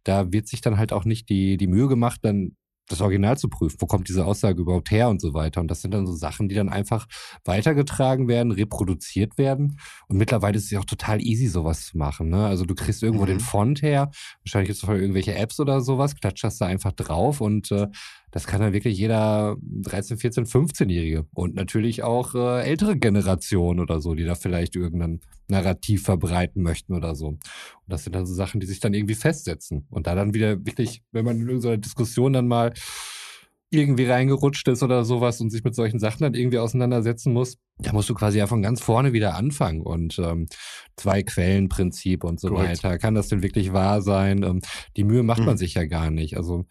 da 0.03 0.31
wird 0.31 0.47
sich 0.47 0.61
dann 0.61 0.77
halt 0.77 0.93
auch 0.93 1.05
nicht 1.05 1.29
die, 1.29 1.57
die 1.57 1.67
Mühe 1.67 1.87
gemacht, 1.87 2.19
dann 2.23 2.55
das 2.91 3.01
Original 3.01 3.37
zu 3.37 3.49
prüfen. 3.49 3.77
Wo 3.79 3.85
kommt 3.85 4.07
diese 4.09 4.25
Aussage 4.25 4.61
überhaupt 4.61 4.91
her 4.91 5.09
und 5.09 5.21
so 5.21 5.33
weiter? 5.33 5.61
Und 5.61 5.69
das 5.69 5.81
sind 5.81 5.93
dann 5.93 6.05
so 6.05 6.13
Sachen, 6.13 6.49
die 6.49 6.55
dann 6.55 6.69
einfach 6.69 7.07
weitergetragen 7.45 8.27
werden, 8.27 8.51
reproduziert 8.51 9.37
werden. 9.37 9.77
Und 10.07 10.17
mittlerweile 10.17 10.57
ist 10.57 10.65
es 10.65 10.71
ja 10.71 10.79
auch 10.79 10.85
total 10.85 11.21
easy, 11.21 11.47
sowas 11.47 11.85
zu 11.85 11.97
machen. 11.97 12.29
Ne? 12.29 12.45
Also 12.45 12.65
du 12.65 12.75
kriegst 12.75 13.03
irgendwo 13.03 13.23
Mhm. 13.23 13.29
den 13.29 13.39
Font 13.39 13.81
her, 13.81 14.11
wahrscheinlich 14.43 14.69
jetzt 14.69 14.81
von 14.85 14.95
irgendwelche 14.95 15.35
Apps 15.35 15.59
oder 15.59 15.81
sowas, 15.81 16.15
klatscht 16.15 16.43
das 16.43 16.57
da 16.57 16.65
einfach 16.65 16.91
drauf 16.91 17.41
und 17.41 17.71
äh, 17.71 17.87
das 18.31 18.47
kann 18.47 18.61
dann 18.61 18.73
wirklich 18.73 18.97
jeder 18.97 19.57
13, 19.61 20.17
14, 20.17 20.45
15-Jährige 20.45 21.25
und 21.33 21.53
natürlich 21.55 22.03
auch 22.03 22.33
äh, 22.33 22.61
ältere 22.63 22.97
Generationen 22.97 23.79
oder 23.81 23.99
so, 23.99 24.15
die 24.15 24.23
da 24.23 24.35
vielleicht 24.35 24.75
irgendein 24.75 25.19
Narrativ 25.51 26.03
verbreiten 26.03 26.63
möchten 26.63 26.93
oder 26.95 27.13
so. 27.15 27.27
Und 27.27 27.39
das 27.87 28.03
sind 28.03 28.15
dann 28.15 28.25
so 28.25 28.33
Sachen, 28.33 28.59
die 28.59 28.67
sich 28.67 28.79
dann 28.79 28.93
irgendwie 28.93 29.15
festsetzen. 29.15 29.85
Und 29.91 30.07
da 30.07 30.15
dann 30.15 30.33
wieder 30.33 30.65
wirklich, 30.65 31.03
wenn 31.11 31.25
man 31.25 31.37
in 31.39 31.47
irgendeiner 31.47 31.77
Diskussion 31.77 32.33
dann 32.33 32.47
mal 32.47 32.73
irgendwie 33.73 34.05
reingerutscht 34.05 34.67
ist 34.67 34.83
oder 34.83 35.05
sowas 35.05 35.39
und 35.39 35.49
sich 35.49 35.63
mit 35.63 35.75
solchen 35.75 35.97
Sachen 35.99 36.23
dann 36.23 36.33
irgendwie 36.33 36.57
auseinandersetzen 36.59 37.31
muss, 37.31 37.57
da 37.77 37.93
musst 37.93 38.09
du 38.09 38.13
quasi 38.13 38.37
ja 38.37 38.45
von 38.47 38.61
ganz 38.61 38.81
vorne 38.81 39.13
wieder 39.13 39.35
anfangen 39.35 39.81
und 39.81 40.19
ähm, 40.19 40.47
zwei 40.97 41.23
Quellenprinzip 41.23 42.25
und 42.25 42.39
so 42.41 42.49
Korrekt. 42.49 42.83
weiter. 42.83 42.97
Kann 42.97 43.15
das 43.15 43.29
denn 43.29 43.43
wirklich 43.43 43.71
wahr 43.71 44.01
sein? 44.01 44.43
Ähm, 44.43 44.59
die 44.97 45.05
Mühe 45.05 45.23
macht 45.23 45.39
man 45.39 45.53
Mhm. 45.53 45.57
sich 45.57 45.75
ja 45.75 45.85
gar 45.85 46.11
nicht. 46.11 46.35
Also 46.35 46.65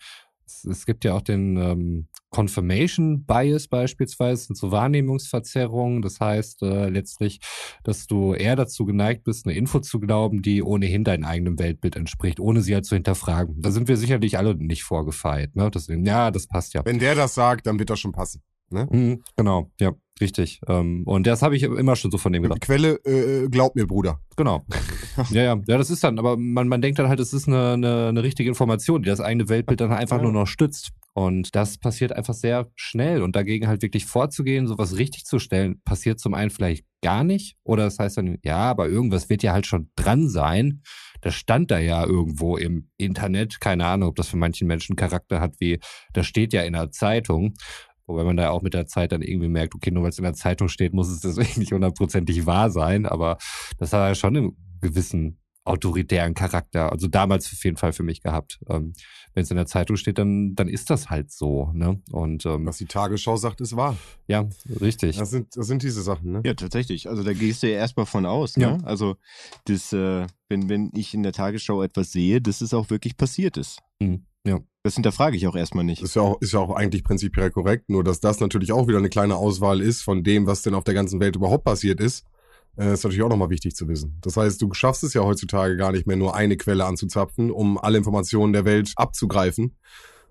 es, 0.44 0.64
es 0.66 0.84
gibt 0.84 1.04
ja 1.04 1.14
auch 1.14 1.22
den 1.22 1.56
ähm, 1.56 2.08
Confirmation 2.30 3.24
Bias 3.24 3.68
beispielsweise, 3.68 4.44
sind 4.46 4.56
so 4.56 4.70
Wahrnehmungsverzerrungen. 4.70 6.02
Das 6.02 6.20
heißt 6.20 6.62
äh, 6.62 6.88
letztlich, 6.88 7.40
dass 7.84 8.06
du 8.06 8.34
eher 8.34 8.56
dazu 8.56 8.84
geneigt 8.84 9.24
bist, 9.24 9.46
eine 9.46 9.56
Info 9.56 9.80
zu 9.80 10.00
glauben, 10.00 10.42
die 10.42 10.62
ohnehin 10.62 11.04
deinem 11.04 11.24
eigenen 11.24 11.58
Weltbild 11.58 11.96
entspricht, 11.96 12.40
ohne 12.40 12.60
sie 12.62 12.74
halt 12.74 12.86
zu 12.86 12.94
hinterfragen. 12.94 13.60
Da 13.60 13.70
sind 13.70 13.88
wir 13.88 13.96
sicherlich 13.96 14.38
alle 14.38 14.54
nicht 14.54 14.84
vorgefeilt. 14.84 15.56
Ne? 15.56 15.70
Deswegen, 15.72 16.04
ja, 16.06 16.30
das 16.30 16.46
passt 16.46 16.74
ja. 16.74 16.84
Wenn 16.84 16.98
der 16.98 17.14
das 17.14 17.34
sagt, 17.34 17.66
dann 17.66 17.78
wird 17.78 17.90
das 17.90 18.00
schon 18.00 18.12
passen. 18.12 18.42
Mhm, 18.72 19.24
genau, 19.36 19.68
ja, 19.80 19.90
richtig. 20.20 20.60
Ähm, 20.68 21.02
und 21.04 21.26
das 21.26 21.42
habe 21.42 21.56
ich 21.56 21.64
immer 21.64 21.96
schon 21.96 22.12
so 22.12 22.18
von 22.18 22.32
dem 22.32 22.44
gedacht. 22.44 22.60
Quelle, 22.60 23.00
äh, 23.04 23.48
glaub 23.48 23.74
mir, 23.74 23.84
Bruder. 23.84 24.20
Genau. 24.36 24.64
ja, 25.30 25.42
ja, 25.42 25.60
ja, 25.66 25.76
das 25.76 25.90
ist 25.90 26.04
dann, 26.04 26.20
aber 26.20 26.36
man, 26.36 26.68
man 26.68 26.80
denkt 26.80 27.00
dann 27.00 27.08
halt, 27.08 27.18
es 27.18 27.32
ist 27.32 27.48
eine, 27.48 27.72
eine, 27.72 28.06
eine 28.10 28.22
richtige 28.22 28.48
Information, 28.48 29.02
die 29.02 29.08
das 29.08 29.20
eigene 29.20 29.48
Weltbild 29.48 29.80
dann 29.80 29.90
einfach 29.92 30.18
Ja. 30.18 30.22
nur 30.22 30.32
noch 30.32 30.46
stützt. 30.46 30.92
Und 31.12 31.56
das 31.56 31.78
passiert 31.78 32.12
einfach 32.12 32.34
sehr 32.34 32.70
schnell. 32.76 33.22
Und 33.22 33.34
dagegen 33.34 33.66
halt 33.66 33.82
wirklich 33.82 34.06
vorzugehen, 34.06 34.66
sowas 34.66 34.96
richtig 34.96 35.24
zu 35.24 35.38
stellen, 35.38 35.80
passiert 35.82 36.20
zum 36.20 36.34
einen 36.34 36.50
vielleicht 36.50 36.86
gar 37.02 37.24
nicht. 37.24 37.56
Oder 37.64 37.84
das 37.84 37.98
heißt 37.98 38.18
dann, 38.18 38.38
ja, 38.44 38.58
aber 38.58 38.88
irgendwas 38.88 39.28
wird 39.28 39.42
ja 39.42 39.52
halt 39.52 39.66
schon 39.66 39.90
dran 39.96 40.28
sein. 40.28 40.82
Das 41.20 41.34
stand 41.34 41.70
da 41.70 41.78
ja 41.78 42.04
irgendwo 42.04 42.56
im 42.56 42.88
Internet. 42.96 43.60
Keine 43.60 43.86
Ahnung, 43.86 44.08
ob 44.08 44.16
das 44.16 44.28
für 44.28 44.36
manchen 44.36 44.68
Menschen 44.68 44.96
Charakter 44.96 45.40
hat, 45.40 45.54
wie, 45.58 45.80
das 46.12 46.26
steht 46.26 46.52
ja 46.52 46.62
in 46.62 46.74
der 46.74 46.90
Zeitung. 46.90 47.54
Wobei 48.06 48.24
man 48.24 48.36
da 48.36 48.50
auch 48.50 48.62
mit 48.62 48.74
der 48.74 48.86
Zeit 48.86 49.12
dann 49.12 49.22
irgendwie 49.22 49.48
merkt, 49.48 49.74
okay, 49.74 49.90
nur 49.90 50.02
weil 50.02 50.10
es 50.10 50.18
in 50.18 50.24
der 50.24 50.34
Zeitung 50.34 50.68
steht, 50.68 50.92
muss 50.92 51.08
es 51.08 51.20
deswegen 51.20 51.50
nicht 51.60 51.72
hundertprozentig 51.72 52.46
wahr 52.46 52.70
sein. 52.70 53.06
Aber 53.06 53.38
das 53.78 53.92
hat 53.92 54.08
ja 54.08 54.14
schon 54.14 54.36
einen 54.36 54.56
gewissen 54.80 55.38
autoritären 55.70 56.34
Charakter. 56.34 56.92
Also 56.92 57.06
damals 57.06 57.50
auf 57.52 57.64
jeden 57.64 57.76
Fall 57.76 57.92
für 57.92 58.02
mich 58.02 58.22
gehabt. 58.22 58.60
Ähm, 58.68 58.92
Wenn 59.34 59.44
es 59.44 59.50
in 59.50 59.56
der 59.56 59.66
Zeitung 59.66 59.96
steht, 59.96 60.18
dann, 60.18 60.54
dann 60.54 60.68
ist 60.68 60.90
das 60.90 61.08
halt 61.08 61.30
so. 61.30 61.70
Ne? 61.72 62.02
Und 62.10 62.44
ähm, 62.46 62.66
Was 62.66 62.78
die 62.78 62.86
Tagesschau 62.86 63.36
sagt, 63.36 63.60
ist 63.60 63.76
wahr. 63.76 63.96
ja, 64.26 64.48
richtig. 64.80 65.16
Das 65.16 65.30
sind, 65.30 65.56
das 65.56 65.66
sind 65.66 65.82
diese 65.82 66.02
Sachen, 66.02 66.32
ne? 66.32 66.42
Ja, 66.44 66.54
tatsächlich. 66.54 67.08
Also 67.08 67.22
da 67.22 67.32
gehst 67.32 67.62
du 67.62 67.70
ja 67.70 67.76
erstmal 67.76 68.06
von 68.06 68.26
aus. 68.26 68.56
Ne? 68.56 68.64
Ja. 68.64 68.78
Also 68.84 69.16
das, 69.64 69.92
äh, 69.92 70.26
wenn, 70.48 70.68
wenn 70.68 70.90
ich 70.94 71.14
in 71.14 71.22
der 71.22 71.32
Tagesschau 71.32 71.82
etwas 71.82 72.12
sehe, 72.12 72.40
dass 72.40 72.60
es 72.60 72.74
auch 72.74 72.90
wirklich 72.90 73.16
passiert 73.16 73.56
ist. 73.56 73.78
Mhm. 74.00 74.26
Ja. 74.44 74.60
Das 74.82 74.94
hinterfrage 74.94 75.36
ich 75.36 75.46
auch 75.46 75.56
erstmal 75.56 75.84
nicht. 75.84 76.02
Ist 76.02 76.16
ja, 76.16 76.22
auch, 76.22 76.40
ist 76.40 76.52
ja 76.52 76.60
auch 76.60 76.74
eigentlich 76.74 77.04
prinzipiell 77.04 77.50
korrekt, 77.50 77.90
nur 77.90 78.02
dass 78.02 78.20
das 78.20 78.40
natürlich 78.40 78.72
auch 78.72 78.88
wieder 78.88 78.96
eine 78.98 79.10
kleine 79.10 79.36
Auswahl 79.36 79.80
ist 79.82 80.02
von 80.02 80.24
dem, 80.24 80.46
was 80.46 80.62
denn 80.62 80.74
auf 80.74 80.84
der 80.84 80.94
ganzen 80.94 81.20
Welt 81.20 81.36
überhaupt 81.36 81.64
passiert 81.64 82.00
ist, 82.00 82.24
äh, 82.76 82.94
ist 82.94 83.04
natürlich 83.04 83.22
auch 83.22 83.28
nochmal 83.28 83.50
wichtig 83.50 83.74
zu 83.74 83.88
wissen. 83.88 84.18
Das 84.22 84.36
heißt, 84.36 84.60
du 84.62 84.72
schaffst 84.72 85.04
es 85.04 85.14
ja 85.14 85.22
heutzutage 85.22 85.76
gar 85.76 85.92
nicht 85.92 86.06
mehr, 86.06 86.16
nur 86.16 86.34
eine 86.34 86.56
Quelle 86.56 86.84
anzuzapfen, 86.84 87.50
um 87.50 87.78
alle 87.78 87.98
Informationen 87.98 88.52
der 88.52 88.64
Welt 88.64 88.92
abzugreifen. 88.96 89.76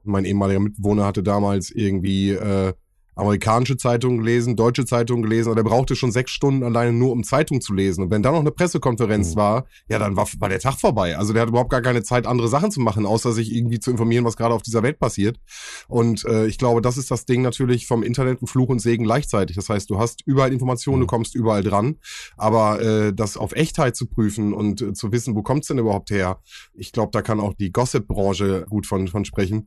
Mein 0.04 0.26
ehemaliger 0.26 0.60
Mitbewohner 0.60 1.06
hatte 1.06 1.24
damals 1.24 1.72
irgendwie 1.72 2.32
äh, 2.32 2.74
amerikanische 3.20 3.78
Zeitungen 3.78 4.20
gelesen, 4.20 4.56
deutsche 4.56 4.86
Zeitungen 4.86 5.24
gelesen, 5.24 5.50
aber 5.50 5.62
der 5.62 5.70
brauchte 5.70 5.96
schon 5.96 6.12
sechs 6.12 6.32
Stunden 6.32 6.64
alleine 6.64 6.94
nur, 6.94 7.12
um 7.12 7.24
Zeitung 7.24 7.62
zu 7.62 7.74
lesen. 7.74 8.04
Und 8.04 8.12
wenn 8.12 8.24
da 8.24 8.32
noch 8.32 8.40
eine 8.40 8.52
Pressekonferenz 8.52 9.32
Mhm. 9.32 9.40
war, 9.40 9.66
ja, 9.90 10.00
dann 10.00 10.16
war, 10.16 10.28
war 10.40 10.50
der 10.50 10.60
Tag 10.60 10.80
vorbei. 10.80 11.18
Also 11.18 11.34
der 11.34 11.42
hat 11.44 11.50
überhaupt 11.50 11.70
gar 11.70 11.82
keine 11.82 12.04
Zeit, 12.04 12.26
andere 12.26 12.48
Sachen 12.48 12.72
zu 12.72 12.80
machen, 12.80 13.06
außer 13.06 13.32
sich 13.32 13.54
irgendwie 13.54 13.80
zu 13.80 13.92
informieren, 13.92 14.26
was 14.26 14.38
gerade 14.38 14.54
auf 14.56 14.62
dieser 14.62 14.84
Welt 14.84 15.00
passiert. 15.00 15.38
Und 15.88 16.26
äh, 16.26 16.48
ich 16.48 16.58
glaube, 16.58 16.82
das 16.82 16.98
ist 16.98 17.12
das 17.12 17.26
Ding 17.26 17.42
natürlich 17.42 17.88
vom 17.88 18.04
Internet 18.04 18.42
ein 18.42 18.48
Fluch 18.48 18.70
und 18.70 18.80
Segen 18.80 19.04
gleichzeitig. 19.04 19.56
Das 19.56 19.70
heißt, 19.70 19.90
du 19.90 20.00
hast 20.00 20.22
überall 20.26 20.52
Informationen, 20.54 21.00
du 21.02 21.06
Mhm. 21.06 21.10
kommst 21.10 21.36
überall 21.36 21.64
dran, 21.64 21.98
aber 22.38 22.82
äh, 22.82 23.14
das 23.14 23.38
auf 23.38 23.52
Echtheit 23.54 23.96
zu 23.96 24.08
prüfen 24.08 24.54
und 24.54 24.82
äh, 24.82 24.94
zu 24.94 25.12
wissen, 25.12 25.36
wo 25.36 25.42
kommt's 25.44 25.68
denn 25.68 25.78
überhaupt 25.78 26.10
her, 26.10 26.40
ich 26.74 26.92
glaube, 26.92 27.10
da 27.12 27.22
kann 27.22 27.40
auch 27.40 27.54
die 27.54 27.72
Gossip-Branche 27.72 28.66
gut 28.70 28.88
von, 28.88 29.08
von 29.08 29.26
sprechen, 29.26 29.66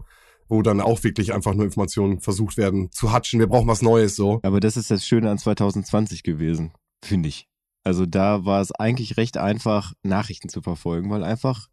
wo 0.53 0.61
dann 0.61 0.82
auch 0.82 1.03
wirklich 1.03 1.32
einfach 1.32 1.55
nur 1.55 1.64
Informationen 1.64 2.20
versucht 2.20 2.59
werden 2.59 2.90
zu 2.92 3.11
hatschen. 3.11 3.40
Wir 3.40 3.46
brauchen 3.46 3.68
was 3.68 3.80
Neues 3.80 4.16
so. 4.16 4.38
Aber 4.42 4.61
das 4.61 4.76
ist 4.76 4.90
das 4.90 5.07
Schöne 5.07 5.30
an 5.30 5.38
2020 5.38 6.22
gewesen, 6.22 6.72
finde 7.03 7.30
ich. 7.30 7.48
Also 7.84 8.05
da 8.05 8.44
war 8.44 8.61
es 8.61 8.70
eigentlich 8.70 9.16
recht 9.16 9.38
einfach, 9.38 9.94
Nachrichten 10.03 10.50
zu 10.50 10.61
verfolgen, 10.61 11.11
weil 11.11 11.24
einfach 11.24 11.68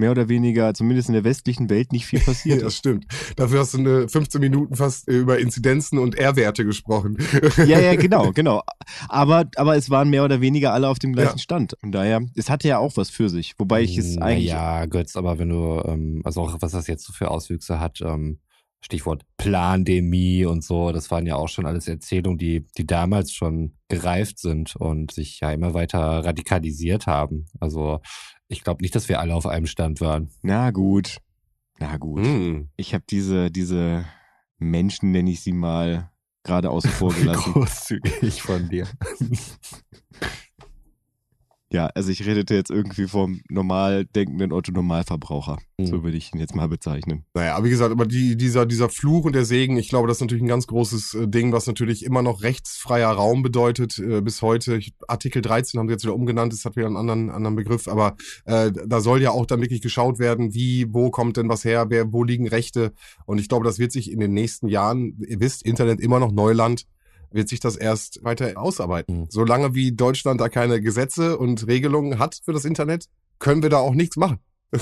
mehr 0.00 0.10
oder 0.10 0.28
weniger, 0.28 0.74
zumindest 0.74 1.08
in 1.08 1.12
der 1.14 1.22
westlichen 1.24 1.70
Welt, 1.70 1.92
nicht 1.92 2.06
viel 2.06 2.18
passiert 2.20 2.62
das 2.62 2.72
ist. 2.74 2.78
stimmt. 2.78 3.06
Dafür 3.36 3.60
hast 3.60 3.74
du 3.74 3.78
eine 3.78 4.08
15 4.08 4.40
Minuten 4.40 4.74
fast 4.74 5.06
äh, 5.08 5.12
über 5.16 5.38
Inzidenzen 5.38 5.98
und 5.98 6.16
R-Werte 6.16 6.64
gesprochen. 6.64 7.18
Ja, 7.58 7.78
ja, 7.78 7.94
genau, 7.94 8.32
genau. 8.32 8.62
Aber, 9.08 9.44
aber 9.56 9.76
es 9.76 9.90
waren 9.90 10.10
mehr 10.10 10.24
oder 10.24 10.40
weniger 10.40 10.72
alle 10.72 10.88
auf 10.88 10.98
dem 10.98 11.12
gleichen 11.12 11.36
Ja. 11.36 11.38
Stand. 11.38 11.76
Von 11.80 11.92
daher, 11.92 12.22
es 12.34 12.50
hatte 12.50 12.66
ja 12.68 12.78
auch 12.78 12.96
was 12.96 13.10
für 13.10 13.28
sich. 13.28 13.54
Wobei 13.58 13.82
ich 13.82 13.96
es 13.98 14.18
eigentlich. 14.18 14.48
Ja, 14.48 14.86
Götz, 14.86 15.14
aber 15.16 15.38
wenn 15.38 15.50
du, 15.50 15.80
ähm, 15.86 16.22
also 16.24 16.40
auch 16.42 16.56
was 16.60 16.72
das 16.72 16.86
jetzt 16.86 17.04
so 17.04 17.12
für 17.12 17.30
Auswüchse 17.30 17.78
hat, 17.78 18.00
ähm, 18.00 18.38
Stichwort 18.80 19.24
Plandemie 19.36 20.46
und 20.46 20.64
so, 20.64 20.90
das 20.92 21.10
waren 21.10 21.26
ja 21.26 21.36
auch 21.36 21.48
schon 21.48 21.66
alles 21.66 21.86
Erzählungen, 21.86 22.38
die, 22.38 22.66
die 22.78 22.86
damals 22.86 23.32
schon 23.32 23.74
gereift 23.90 24.38
sind 24.38 24.76
und 24.76 25.12
sich 25.12 25.40
ja 25.40 25.52
immer 25.52 25.74
weiter 25.74 25.98
radikalisiert 25.98 27.06
haben. 27.06 27.46
Also 27.58 28.00
ich 28.48 28.64
glaube 28.64 28.82
nicht, 28.82 28.94
dass 28.94 29.10
wir 29.10 29.20
alle 29.20 29.34
auf 29.34 29.46
einem 29.46 29.66
Stand 29.66 30.00
waren. 30.00 30.30
Na 30.40 30.70
gut. 30.70 31.18
Na 31.78 31.98
gut. 31.98 32.24
Hm. 32.24 32.70
Ich 32.76 32.94
habe 32.94 33.04
diese, 33.10 33.50
diese 33.50 34.06
Menschen, 34.58 35.10
nenne 35.10 35.30
ich 35.30 35.42
sie 35.42 35.52
mal, 35.52 36.10
gerade 36.42 36.70
außen 36.70 36.90
vor 36.90 37.12
gelassen. 37.12 37.52
Großzügig 37.52 38.40
von 38.40 38.68
dir. 38.68 38.86
ja, 41.72 41.86
also 41.94 42.10
ich 42.10 42.26
redete 42.26 42.54
jetzt 42.54 42.70
irgendwie 42.70 43.06
vom 43.06 43.40
normal 43.48 44.04
denkenden 44.04 44.52
Otto-Normalverbraucher. 44.52 45.58
So 45.80 45.96
Mhm. 45.96 46.02
würde 46.02 46.16
ich 46.16 46.34
ihn 46.34 46.40
jetzt 46.40 46.54
mal 46.54 46.68
bezeichnen. 46.68 47.24
Naja, 47.32 47.54
aber 47.54 47.66
wie 47.66 47.70
gesagt, 47.70 47.90
aber 47.92 48.06
die, 48.06 48.36
dieser, 48.36 48.66
dieser 48.66 48.88
Fluch 48.88 49.24
und 49.24 49.34
der 49.34 49.44
Segen, 49.44 49.76
ich 49.76 49.88
glaube, 49.88 50.08
das 50.08 50.18
ist 50.18 50.20
natürlich 50.20 50.42
ein 50.42 50.48
ganz 50.48 50.66
großes 50.66 51.14
äh, 51.14 51.28
Ding, 51.28 51.52
was 51.52 51.66
natürlich 51.66 52.04
immer 52.04 52.22
noch 52.22 52.42
rechtsfreier 52.42 53.08
Raum 53.10 53.42
bedeutet, 53.42 53.98
äh, 53.98 54.20
bis 54.20 54.42
heute. 54.42 54.76
Ich, 54.76 54.94
Artikel 55.08 55.42
13 55.42 55.78
haben 55.78 55.88
sie 55.88 55.92
jetzt 55.92 56.04
wieder 56.04 56.14
umgenannt, 56.14 56.52
das 56.52 56.64
hat 56.64 56.76
wieder 56.76 56.86
einen 56.86 56.96
anderen, 56.96 57.30
anderen 57.30 57.56
Begriff, 57.56 57.88
aber 57.88 58.16
äh, 58.44 58.70
da 58.86 59.00
soll 59.00 59.22
ja 59.22 59.30
auch 59.30 59.46
dann 59.46 59.60
wirklich 59.62 59.80
geschaut 59.80 60.18
werden, 60.18 60.52
wie, 60.54 60.86
wo 60.92 61.10
kommt 61.10 61.36
denn 61.36 61.48
was 61.48 61.64
her, 61.64 61.86
wer, 61.88 62.12
wo 62.12 62.24
liegen 62.24 62.48
Rechte. 62.48 62.92
Und 63.26 63.38
ich 63.38 63.48
glaube, 63.48 63.64
das 63.64 63.78
wird 63.78 63.92
sich 63.92 64.10
in 64.10 64.20
den 64.20 64.32
nächsten 64.34 64.68
Jahren, 64.68 65.16
ihr 65.26 65.40
wisst, 65.40 65.62
Internet 65.64 66.00
immer 66.00 66.18
noch 66.20 66.32
Neuland, 66.32 66.84
wird 67.32 67.48
sich 67.48 67.60
das 67.60 67.76
erst 67.76 68.22
weiter 68.24 68.52
ausarbeiten. 68.56 69.20
Mhm. 69.20 69.26
Solange 69.28 69.74
wie 69.74 69.92
Deutschland 69.92 70.40
da 70.40 70.48
keine 70.48 70.80
Gesetze 70.80 71.38
und 71.38 71.66
Regelungen 71.66 72.18
hat 72.18 72.40
für 72.44 72.52
das 72.52 72.64
Internet, 72.64 73.06
können 73.38 73.62
wir 73.62 73.70
da 73.70 73.78
auch 73.78 73.94
nichts 73.94 74.16
machen. 74.16 74.38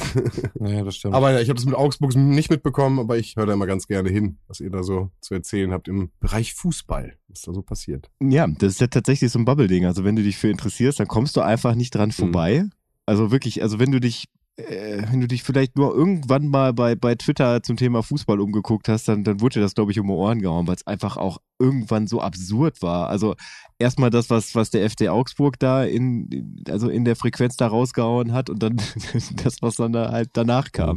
Ja, 0.60 0.84
das 0.84 0.96
stimmt. 0.96 1.14
Aber 1.14 1.32
ja, 1.32 1.40
ich 1.40 1.48
habe 1.48 1.56
das 1.56 1.64
mit 1.64 1.74
Augsburg 1.74 2.14
nicht 2.14 2.50
mitbekommen, 2.50 2.98
aber 2.98 3.16
ich 3.16 3.36
höre 3.36 3.46
da 3.46 3.52
immer 3.54 3.66
ganz 3.66 3.86
gerne 3.86 4.10
hin, 4.10 4.38
was 4.46 4.60
ihr 4.60 4.70
da 4.70 4.82
so 4.82 5.10
zu 5.20 5.34
erzählen 5.34 5.72
habt 5.72 5.88
im 5.88 6.10
Bereich 6.20 6.54
Fußball, 6.54 7.14
was 7.28 7.42
da 7.42 7.54
so 7.54 7.62
passiert. 7.62 8.10
Ja, 8.20 8.46
das 8.46 8.74
ist 8.74 8.80
ja 8.80 8.88
tatsächlich 8.88 9.30
so 9.30 9.38
ein 9.38 9.44
Bubble-Ding. 9.44 9.86
Also 9.86 10.04
wenn 10.04 10.16
du 10.16 10.22
dich 10.22 10.36
für 10.36 10.48
interessierst, 10.48 11.00
dann 11.00 11.08
kommst 11.08 11.36
du 11.36 11.40
einfach 11.40 11.74
nicht 11.74 11.94
dran 11.94 12.12
vorbei. 12.12 12.64
Also 13.06 13.30
wirklich, 13.30 13.62
also 13.62 13.78
wenn 13.78 13.90
du 13.90 14.00
dich 14.00 14.26
wenn 14.58 15.20
du 15.20 15.28
dich 15.28 15.44
vielleicht 15.44 15.76
nur 15.76 15.94
irgendwann 15.94 16.48
mal 16.48 16.72
bei, 16.72 16.96
bei 16.96 17.14
Twitter 17.14 17.62
zum 17.62 17.76
Thema 17.76 18.02
Fußball 18.02 18.40
umgeguckt 18.40 18.88
hast, 18.88 19.06
dann, 19.06 19.22
dann 19.22 19.40
wurde 19.40 19.54
dir 19.54 19.60
das, 19.60 19.74
glaube 19.74 19.92
ich, 19.92 20.00
um 20.00 20.08
die 20.08 20.12
Ohren 20.12 20.42
gehauen, 20.42 20.66
weil 20.66 20.74
es 20.74 20.86
einfach 20.86 21.16
auch 21.16 21.38
irgendwann 21.60 22.08
so 22.08 22.20
absurd 22.20 22.82
war. 22.82 23.08
Also 23.08 23.36
erstmal 23.78 24.10
das, 24.10 24.30
was, 24.30 24.56
was 24.56 24.70
der 24.70 24.88
FC 24.90 25.08
Augsburg 25.08 25.60
da 25.60 25.84
in, 25.84 26.64
also 26.68 26.88
in 26.88 27.04
der 27.04 27.14
Frequenz 27.14 27.56
da 27.56 27.68
rausgehauen 27.68 28.32
hat 28.32 28.50
und 28.50 28.60
dann 28.60 28.76
das, 29.44 29.62
was 29.62 29.76
dann 29.76 29.92
da 29.92 30.10
halt 30.10 30.30
danach 30.32 30.72
kam. 30.72 30.96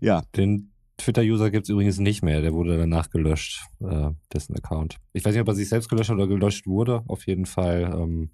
Ja. 0.00 0.24
Den 0.36 0.72
Twitter-User 0.96 1.50
gibt's 1.50 1.68
übrigens 1.68 1.98
nicht 1.98 2.22
mehr. 2.22 2.40
Der 2.42 2.52
wurde 2.52 2.76
danach 2.76 3.10
gelöscht, 3.10 3.62
äh, 3.80 4.10
dessen 4.32 4.56
Account. 4.56 4.96
Ich 5.12 5.24
weiß 5.24 5.32
nicht, 5.32 5.42
ob 5.42 5.48
er 5.48 5.54
sich 5.54 5.68
selbst 5.68 5.88
gelöscht 5.88 6.10
hat 6.10 6.16
oder 6.16 6.26
gelöscht 6.26 6.66
wurde. 6.66 7.04
Auf 7.06 7.26
jeden 7.26 7.46
Fall 7.46 7.94
ähm, 7.96 8.30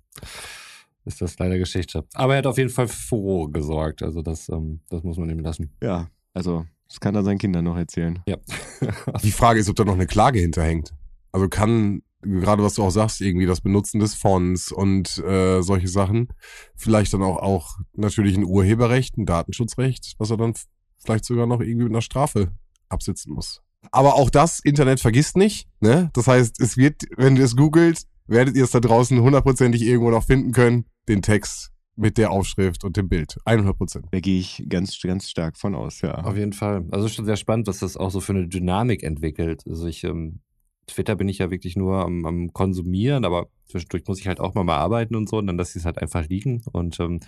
ist 1.07 1.23
das 1.23 1.39
leider 1.39 1.59
Geschichte. 1.59 2.05
Aber 2.15 2.35
er 2.35 2.39
hat 2.39 2.47
auf 2.47 2.59
jeden 2.59 2.71
Fall 2.71 2.89
Furore 2.89 3.51
gesorgt. 3.51 4.03
Also 4.03 4.23
das, 4.23 4.49
ähm, 4.49 4.81
das 4.91 5.03
muss 5.03 5.17
man 5.17 5.31
ihm 5.31 5.39
lassen. 5.39 5.73
Ja, 5.83 6.09
also 6.35 6.67
das 6.89 7.01
kann 7.01 7.15
er 7.15 7.25
seinen 7.25 7.39
Kindern 7.39 7.65
noch 7.65 7.77
erzählen. 7.77 8.21
Ja. 8.27 8.37
Die 9.23 9.33
Frage 9.33 9.61
ist, 9.61 9.69
ob 9.69 9.77
da 9.77 9.85
noch 9.85 9.95
eine 9.95 10.07
Klage 10.07 10.41
hinterhängt. 10.41 10.93
Also 11.33 11.49
kann, 11.49 12.03
gerade 12.23 12.63
was 12.63 12.75
du 12.75 12.83
auch 12.83 12.91
sagst, 12.91 13.21
irgendwie 13.21 13.47
das 13.47 13.61
Benutzen 13.61 14.01
des 14.01 14.15
Fonds 14.15 14.73
und 14.73 15.19
äh, 15.19 15.63
solche 15.63 15.89
Sachen, 15.89 16.29
vielleicht 16.77 17.13
dann 17.15 17.23
auch, 17.23 17.39
auch 17.39 17.79
natürlich 17.95 18.37
ein 18.37 18.45
Urheberrecht, 18.45 19.17
ein 19.17 19.27
Datenschutzrecht, 19.27 20.15
was 20.19 20.31
er 20.31 20.37
dann 20.37 20.55
vielleicht 20.99 21.25
sogar 21.25 21.47
noch 21.47 21.61
irgendwie 21.61 21.85
mit 21.85 21.93
einer 21.93 22.03
Strafe 22.03 22.53
absitzen 22.89 23.33
muss. 23.33 23.63
Aber 23.93 24.15
auch 24.15 24.31
das 24.31 24.61
Internet 24.61 25.01
vergisst 25.01 25.37
nicht. 25.37 25.69
Ne? 25.81 26.11
Das 26.15 26.27
heißt, 26.27 26.61
es 26.61 26.77
wird, 26.77 27.03
wenn 27.17 27.37
ihr 27.37 27.45
es 27.45 27.57
googelt, 27.57 28.03
werdet 28.27 28.57
ihr 28.57 28.65
es 28.65 28.71
da 28.71 28.81
draußen 28.81 29.21
hundertprozentig 29.21 29.83
irgendwo 29.83 30.11
noch 30.11 30.25
finden 30.25 30.53
können, 30.53 30.87
den 31.09 31.23
Text 31.23 31.73
mit 31.97 32.19
der 32.19 32.31
Aufschrift 32.31 32.85
und 32.85 32.97
dem 32.97 33.09
Bild. 33.09 33.37
100 33.45 33.77
Prozent. 33.77 34.07
Da 34.11 34.21
gehe 34.21 34.39
ich 34.39 34.65
ganz, 34.69 35.01
ganz 35.01 35.31
stark 35.31 35.57
von 35.57 35.75
aus, 35.75 36.03
ja. 36.03 36.15
Auf 36.15 36.37
jeden 36.37 36.53
Fall. 36.53 36.85
Also 36.91 37.09
schon 37.09 37.25
sehr 37.25 37.37
spannend, 37.37 37.67
was 37.67 37.79
das 37.79 37.97
auch 37.97 38.11
so 38.11 38.21
für 38.21 38.33
eine 38.33 38.47
Dynamik 38.47 39.03
entwickelt. 39.03 39.65
Also 39.67 39.87
ich, 39.87 40.05
ähm, 40.05 40.41
Twitter 40.87 41.17
bin 41.17 41.29
ich 41.29 41.39
ja 41.39 41.51
wirklich 41.51 41.75
nur 41.77 42.05
am, 42.05 42.27
am 42.27 42.53
Konsumieren, 42.53 43.25
aber 43.25 43.49
zwischendurch 43.65 44.05
muss 44.07 44.21
ich 44.21 44.29
halt 44.29 44.41
auch 44.41 44.55
mal, 44.55 44.65
mal 44.65 44.77
arbeiten 44.77 45.17
und 45.17 45.29
so 45.29 45.39
und 45.39 45.47
dann 45.47 45.57
lasse 45.57 45.79
ich 45.79 45.83
es 45.83 45.87
halt 45.87 45.99
einfach 45.99 46.29
liegen 46.29 46.63
und 46.73 47.01
ähm, 47.01 47.21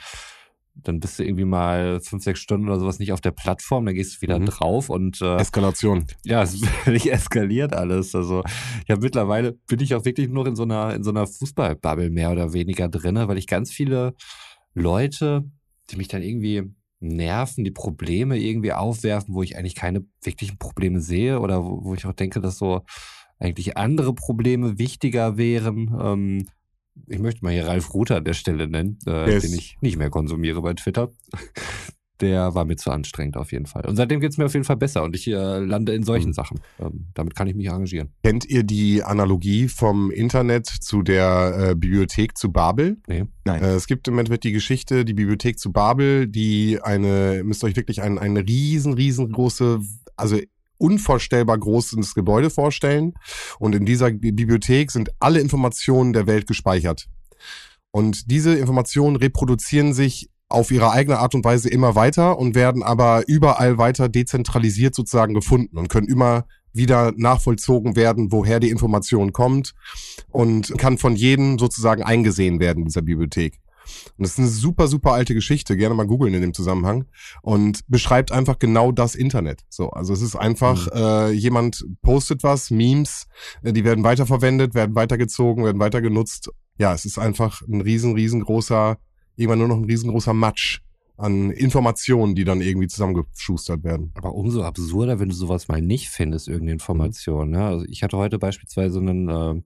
dann 0.85 1.01
bist 1.01 1.19
du 1.19 1.25
irgendwie 1.25 1.45
mal 1.45 2.01
fünf, 2.01 2.23
sechs 2.23 2.41
Stunden 2.41 2.69
oder 2.69 2.79
sowas 2.79 2.99
nicht 2.99 3.13
auf 3.13 3.21
der 3.21 3.31
Plattform, 3.33 3.87
dann 3.87 3.95
gehst 3.95 4.17
du 4.17 4.23
wieder 4.23 4.39
Mhm. 4.39 4.47
drauf 4.47 4.89
und 4.91 5.21
äh, 5.21 5.37
Eskalation. 5.37 6.07
ja, 6.25 6.43
es 6.43 6.59
völlig 6.85 7.11
eskaliert 7.13 7.75
alles. 7.75 8.15
Also 8.15 8.43
ja, 8.87 8.97
mittlerweile 8.97 9.53
bin 9.67 9.81
ich 9.81 9.95
auch 9.95 10.05
wirklich 10.05 10.29
nur 10.29 10.47
in 10.47 10.57
so 10.57 10.63
einer, 10.63 10.95
in 10.95 11.03
so 11.05 11.11
einer 11.11 11.27
Fußballbubble 11.27 12.11
mehr 12.11 12.31
oder 12.31 12.53
weniger 12.53 12.89
drinne, 12.89 13.29
weil 13.29 13.39
ich 13.39 13.47
ganz 13.47 13.71
viele 13.73 14.15
Leute, 14.75 15.45
die 15.91 15.97
mich 15.97 16.09
dann 16.09 16.23
irgendwie 16.23 16.63
nerven, 17.01 17.65
die 17.65 17.71
Probleme 17.71 18.39
irgendwie 18.39 18.73
aufwerfen, 18.73 19.35
wo 19.35 19.43
ich 19.43 19.57
eigentlich 19.57 19.75
keine 19.75 20.05
wirklichen 20.23 20.59
Probleme 20.59 21.01
sehe 21.01 21.41
oder 21.41 21.65
wo, 21.65 21.85
wo 21.85 21.95
ich 21.95 22.07
auch 22.07 22.13
denke, 22.13 22.41
dass 22.41 22.59
so 22.59 22.83
eigentlich 23.39 23.77
andere 23.77 24.15
Probleme 24.15 24.79
wichtiger 24.79 25.37
wären. 25.37 25.97
Ähm, 26.01 26.47
ich 27.07 27.19
möchte 27.19 27.45
mal 27.45 27.53
hier 27.53 27.67
Ralf 27.67 27.93
Ruther 27.95 28.17
an 28.17 28.25
der 28.25 28.35
Stelle 28.35 28.69
nennen, 28.69 28.99
äh, 29.07 29.31
Yes. 29.33 29.45
den 29.45 29.55
ich 29.59 29.77
nicht 29.81 29.97
mehr 29.99 30.11
konsumiere 30.11 30.61
bei 30.63 30.75
Twitter. 30.75 31.13
Der 32.21 32.53
war 32.53 32.65
mir 32.65 32.75
zu 32.75 32.91
anstrengend 32.91 33.37
auf 33.37 33.53
jeden 33.53 33.67
Fall. 33.67 33.87
Und 33.87 33.95
seitdem 33.95 34.19
geht's 34.19 34.39
mir 34.39 34.47
auf 34.47 34.53
jeden 34.53 34.65
Fall 34.65 34.77
besser 34.77 35.05
und 35.05 35.15
ich 35.15 35.29
äh, 35.29 35.59
lande 35.61 35.95
in 35.95 36.03
solchen 36.03 36.31
Mhm. 36.31 36.33
Sachen. 36.33 36.61
Ähm, 36.81 37.07
damit 37.15 37.37
kann 37.37 37.47
ich 37.47 37.55
mich 37.55 37.71
arrangieren. 37.71 38.09
Kennt 38.25 38.45
ihr 38.45 38.65
die 38.65 39.05
Analogie 39.05 39.69
vom 39.69 40.11
Internet 40.11 40.67
zu 40.67 41.03
der 41.03 41.69
äh, 41.71 41.75
Bibliothek 41.77 42.37
zu 42.37 42.51
Babel? 42.51 42.97
Nee. 43.07 43.27
Nein. 43.45 43.63
Äh, 43.63 43.75
es 43.75 43.87
gibt 43.87 44.09
im 44.09 44.19
Endeffekt 44.19 44.43
die 44.43 44.51
Geschichte, 44.51 45.05
die 45.05 45.15
Bibliothek 45.15 45.61
zu 45.61 45.71
Babel, 45.71 46.27
die 46.27 46.81
eine, 46.83 47.43
müsst 47.45 47.63
ihr 47.63 47.69
euch 47.69 47.77
wirklich 47.77 48.03
ein, 48.03 48.19
eine 48.19 48.41
riesen, 48.41 48.95
riesengroße, 48.95 49.79
also 50.17 50.39
unvorstellbar 50.79 51.59
großes 51.59 52.15
Gebäude 52.15 52.51
vorstellen. 52.51 53.15
Und 53.59 53.75
in 53.75 53.85
dieser 53.85 54.11
Bi- 54.11 54.33
Bibliothek 54.33 54.91
sind 54.91 55.11
alle 55.21 55.41
Informationen 55.41 56.13
der 56.13 56.27
Welt 56.27 56.47
gespeichert. 56.47 57.07
Und 57.91 58.31
diese 58.31 58.55
Informationen 58.55 59.17
reproduzieren 59.17 59.93
sich 59.93 60.31
auf 60.49 60.71
ihre 60.71 60.93
eigene 60.93 61.19
Art 61.19 61.35
und 61.35 61.45
Weise 61.45 61.69
immer 61.69 61.95
weiter 61.95 62.39
und 62.39 62.55
werden 62.55 62.83
aber 62.83 63.25
überall 63.27 63.77
weiter 63.77 64.09
dezentralisiert 64.09 64.95
sozusagen 64.95 65.35
gefunden 65.35 65.77
und 65.77 65.89
können 65.89 66.09
immer 66.09 66.47
wieder 66.73 67.13
nachvollzogen 67.17 67.97
werden, 67.97 68.31
woher 68.33 68.61
die 68.61 68.71
Information 68.71 69.33
kommt 69.33 69.75
und 70.29 70.77
kann 70.79 70.97
von 70.97 71.17
jedem 71.17 71.59
sozusagen 71.59 72.03
eingesehen 72.03 72.61
werden 72.61 72.81
in 72.81 72.87
dieser 72.87 73.03
Bibliothek. 73.03 73.59
Und 74.17 74.25
das 74.25 74.33
ist 74.33 74.39
eine 74.39 74.49
super, 74.49 74.89
super 74.89 75.13
alte 75.13 75.35
Geschichte, 75.35 75.77
gerne 75.77 75.95
mal 75.95 76.07
googeln 76.07 76.35
in 76.35 76.43
dem 76.43 76.55
Zusammenhang 76.55 77.07
und 77.43 77.81
beschreibt 77.89 78.33
einfach 78.33 78.59
genau 78.59 78.93
das 78.93 79.15
Internet. 79.15 79.65
So, 79.69 79.91
also 79.91 80.13
es 80.13 80.23
ist 80.23 80.37
einfach, 80.37 80.89
äh, 80.93 81.33
jemand 81.33 81.85
postet 82.03 82.43
was, 82.43 82.71
Memes, 82.71 83.27
äh, 83.63 83.73
die 83.73 83.85
werden 83.85 84.05
weiterverwendet, 84.05 84.75
werden 84.75 84.95
weitergezogen, 84.95 85.65
werden 85.65 85.81
weiter 85.81 86.01
genutzt. 86.01 86.51
Ja, 86.79 86.95
es 86.95 87.05
ist 87.05 87.19
einfach 87.19 87.63
ein 87.63 87.81
riesen, 87.81 88.15
riesengroßer, 88.15 88.99
irgendwann 89.37 89.59
nur 89.59 89.69
noch 89.69 89.77
ein 89.77 89.85
riesengroßer 89.85 90.35
Matsch 90.35 90.81
an 91.19 91.51
Informationen, 91.51 92.37
die 92.37 92.45
dann 92.45 92.61
irgendwie 92.61 92.87
zusammengeschustert 92.87 93.83
werden. 93.83 94.13
Aber 94.15 94.35
umso 94.35 94.63
absurder, 94.63 95.19
wenn 95.19 95.29
du 95.29 95.35
sowas 95.35 95.67
mal 95.67 95.83
nicht 95.83 96.09
findest, 96.09 96.47
irgendeine 96.47 96.73
Information. 96.73 97.51
Ne? 97.51 97.65
Also 97.65 97.85
ich 97.89 98.05
hatte 98.05 98.17
heute 98.17 98.39
beispielsweise 98.39 99.01
einen 99.01 99.29
äh, 99.29 99.61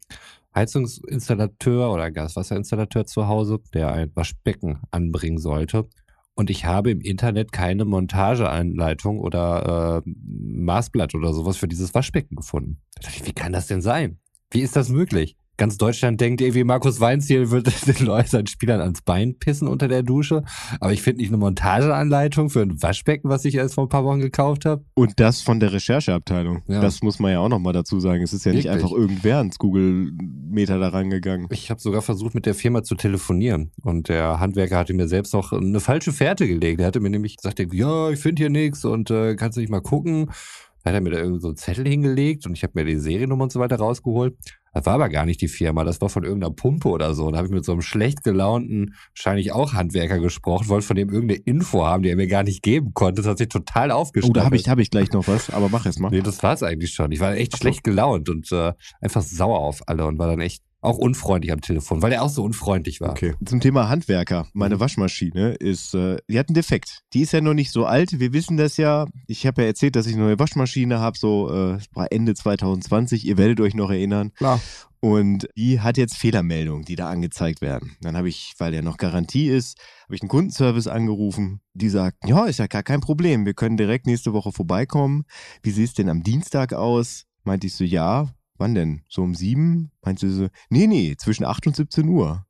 Heizungsinstallateur 0.55 1.93
oder 1.93 2.11
Gaswasserinstallateur 2.11 3.07
zu 3.07 3.29
Hause, 3.29 3.61
der 3.75 3.93
ein 3.93 4.11
Waschbecken 4.15 4.81
anbringen 4.91 5.39
sollte. 5.39 5.89
Und 6.35 6.51
ich 6.51 6.65
habe 6.65 6.91
im 6.91 7.01
Internet 7.01 7.53
keine 7.53 7.85
Montageanleitung 7.85 9.19
oder 9.19 10.03
äh, 10.05 10.11
Maßblatt 10.11 11.15
oder 11.15 11.35
sowas 11.35 11.57
für 11.57 11.69
dieses 11.69 11.95
Waschbecken 11.95 12.37
gefunden. 12.37 12.79
Da 12.95 13.03
dachte 13.03 13.19
ich, 13.19 13.27
wie 13.27 13.33
kann 13.33 13.53
das 13.53 13.67
denn 13.67 13.83
sein? 13.83 14.19
Wie 14.51 14.61
ist 14.61 14.77
das 14.77 14.89
möglich? 14.89 15.37
Ganz 15.59 15.77
Deutschland 15.77 16.21
denkt 16.21 16.41
irgendwie, 16.41 16.65
Markus 16.65 16.99
Weinziel 16.99 17.51
wird 17.51 17.71
den 17.87 18.07
Leuten, 18.07 18.29
seinen 18.29 18.47
Spielern 18.47 18.81
ans 18.81 19.03
Bein 19.03 19.39
pissen 19.39 19.69
unter 19.69 19.87
der 19.87 20.03
Dusche. 20.03 20.45
Aber 20.81 20.93
ich 20.93 21.03
finde 21.03 21.21
nicht 21.21 21.29
eine 21.29 21.37
Montageanleitung 21.37 22.49
für 22.49 22.63
ein 22.63 22.83
Waschbecken, 22.83 23.29
was 23.29 23.45
ich 23.45 23.57
erst 23.57 23.75
vor 23.75 23.85
ein 23.85 23.89
paar 23.89 24.05
Wochen 24.05 24.21
gekauft 24.21 24.65
habe. 24.65 24.85
Und 24.95 25.21
das 25.21 25.43
von 25.43 25.61
der 25.61 25.73
Rechercheabteilung. 25.73 26.63
Ja. 26.69 26.81
Das 26.81 27.03
muss 27.03 27.19
man 27.19 27.33
ja 27.33 27.41
auch 27.41 27.51
nochmal 27.51 27.75
dazu 27.75 28.01
sagen. 28.01 28.23
Es 28.23 28.33
ist 28.33 28.47
ja 28.47 28.53
nicht 28.53 28.65
Wirklich? 28.65 28.83
einfach 28.83 28.97
irgendwer 28.97 29.39
ans 29.39 29.59
Google-Meter 29.59 30.79
da 30.79 30.89
rangegangen. 30.89 31.49
Ich 31.51 31.71
habe 31.71 31.81
sogar 31.81 32.03
versucht, 32.03 32.35
mit 32.35 32.47
der 32.47 32.55
Firma 32.55 32.83
zu 32.83 32.95
telefonieren. 32.95 33.73
Und 33.83 34.09
der 34.09 34.41
Handwerker 34.41 34.79
hatte 34.79 34.95
mir 34.95 35.07
selbst 35.07 35.35
noch 35.35 35.53
eine 35.53 35.81
falsche 35.81 36.13
Fährte 36.13 36.49
gelegt. 36.49 36.81
Er 36.81 36.87
hatte 36.87 37.01
mir 37.01 37.11
nämlich 37.11 37.37
gesagt, 37.37 37.61
ja, 37.73 38.11
ich 38.11 38.19
finde 38.19 38.41
hier 38.41 38.51
nichts 38.51 38.85
und 38.85 39.11
äh, 39.11 39.37
kannst 39.37 39.57
du 39.57 39.61
nicht 39.61 39.71
mal 39.71 39.83
gucken. 39.83 40.31
Dann 40.83 40.95
hat 40.95 41.01
er 41.01 41.01
mir 41.03 41.11
da 41.11 41.19
irgendwie 41.19 41.41
so 41.41 41.49
einen 41.49 41.57
Zettel 41.57 41.87
hingelegt 41.87 42.47
und 42.47 42.57
ich 42.57 42.63
habe 42.63 42.73
mir 42.75 42.85
die 42.85 42.97
Seriennummer 42.97 43.45
und 43.45 43.53
so 43.53 43.61
weiter 43.61 43.77
rausgeholt. 43.77 44.37
Das 44.73 44.87
war 44.87 44.95
aber 44.95 45.09
gar 45.09 45.27
nicht 45.27 45.41
die 45.41 45.49
Firma, 45.49 45.85
das 45.85 46.01
war 46.01 46.09
von 46.09 46.25
irgendeiner 46.25 46.53
Pumpe 46.55 46.89
oder 46.89 47.15
so. 47.15 47.27
Und 47.27 47.33
da 47.33 47.39
habe 47.39 47.49
ich 47.49 47.53
mit 47.55 47.65
so 47.65 47.73
einem 47.73 47.83
schlecht 47.83 48.23
gelaunten, 48.25 48.95
wahrscheinlich 49.15 49.53
auch 49.53 49.75
Handwerker 49.75 50.19
gesprochen, 50.19 50.69
wollte 50.69 50.87
von 50.87 50.97
dem 50.97 51.11
irgendeine 51.11 51.41
Info 51.41 51.85
haben, 51.85 52.03
die 52.03 52.09
er 52.09 52.17
mir 52.17 52.27
gar 52.27 52.43
nicht 52.43 52.63
geben 52.63 52.95
konnte. 52.95 53.23
Das 53.23 53.31
hat 53.31 53.39
sich 53.39 53.49
total 53.49 53.91
Oh, 53.91 53.97
aufgestaut. 53.97 54.37
da 54.37 54.45
habe 54.45 54.57
ich, 54.57 54.69
hab 54.69 54.79
ich 54.79 54.91
gleich 54.91 55.13
noch 55.13 55.29
was, 55.29 55.51
aber 55.51 55.69
mach 55.69 55.85
es 55.87 55.99
mal. 55.99 56.11
Nee, 56.11 56.23
das 56.23 56.43
war's 56.43 56.63
eigentlich 56.63 56.93
schon. 56.93 57.13
Ich 57.13 57.21
war 57.21 57.35
echt 57.35 57.57
schlecht 57.59 57.85
gelaunt 57.85 58.29
und 58.29 58.51
äh, 58.53 58.73
einfach 59.01 59.23
sauer 59.23 59.59
auf 59.59 59.83
alle 59.87 60.07
und 60.07 60.19
war 60.19 60.29
dann 60.29 60.41
echt 60.41 60.63
auch 60.83 60.99
unfreundlich 60.99 61.53
am 61.53 61.61
Telefon, 61.61 62.03
weil 62.03 62.13
er 62.13 62.23
auch 62.23 62.29
so 62.29 62.43
unfreundlich 62.43 63.01
war. 63.01 63.11
Okay. 63.11 63.35
Zum 63.45 63.61
Thema 63.61 63.89
Handwerker. 63.89 64.49
Meine 64.53 64.81
Waschmaschine 64.81 65.53
ist, 65.53 65.95
äh, 65.95 66.17
die 66.29 66.39
hat 66.39 66.49
einen 66.49 66.55
Defekt. 66.55 67.03
Die 67.15 67.23
ist 67.23 67.33
ja 67.33 67.41
noch 67.41 67.55
nicht 67.55 67.71
so 67.71 67.87
alt. 67.87 68.19
Wir 68.19 68.33
wissen 68.33 68.57
das 68.57 68.77
ja. 68.77 69.07
Ich 69.29 69.47
habe 69.47 69.63
ja 69.63 69.69
erzählt, 69.69 69.95
dass 69.95 70.07
ich 70.07 70.15
eine 70.15 70.25
neue 70.25 70.39
Waschmaschine 70.39 70.99
habe, 70.99 71.17
so 71.17 71.49
äh, 71.51 71.79
war 71.95 72.11
Ende 72.11 72.35
2020. 72.35 73.25
Ihr 73.25 73.39
werdet 73.39 73.61
euch 73.61 73.75
noch 73.75 73.91
erinnern. 73.91 74.33
Klar. 74.35 74.61
Und 74.99 75.49
die 75.57 75.81
hat 75.81 75.97
jetzt 75.97 76.17
Fehlermeldungen, 76.17 76.85
die 76.85 76.95
da 76.95 77.09
angezeigt 77.11 77.61
werden. 77.61 77.97
Dann 78.03 78.17
habe 78.17 78.29
ich, 78.29 78.55
weil 78.59 78.71
der 78.71 78.83
noch 78.83 78.99
Garantie 78.99 79.49
ist, 79.49 79.79
habe 80.05 80.15
ich 80.15 80.23
einen 80.23 80.29
Kundenservice 80.29 80.87
angerufen. 80.87 81.61
Die 81.75 81.89
sagt, 81.89 82.19
ja, 82.25 82.47
ist 82.47 82.59
ja 82.59 82.69
gar 82.69 82.85
kein 82.85 83.01
Problem. 83.01 83.45
Wir 83.45 83.55
können 83.55 83.77
direkt 83.77 84.07
nächste 84.07 84.33
Woche 84.33 84.53
vorbeikommen. 84.53 85.25
Wie 85.63 85.71
sieht 85.71 85.89
es 85.89 85.95
denn 85.95 86.09
am 86.09 86.23
Dienstag 86.23 86.73
aus? 86.73 87.25
Meinte 87.45 87.67
ich 87.67 87.75
so, 87.75 87.83
ja. 87.83 88.33
Wann 88.63 88.77
denn? 88.77 89.03
So 89.09 89.23
um 89.23 89.35
sieben? 89.35 89.91
Meinte 90.03 90.31
sie 90.31 90.37
so, 90.37 90.49
nee, 90.71 90.87
nee, 90.87 91.17
zwischen 91.19 91.45
acht 91.45 91.67
und 91.67 91.75
17 91.75 92.09
Uhr. 92.09 92.47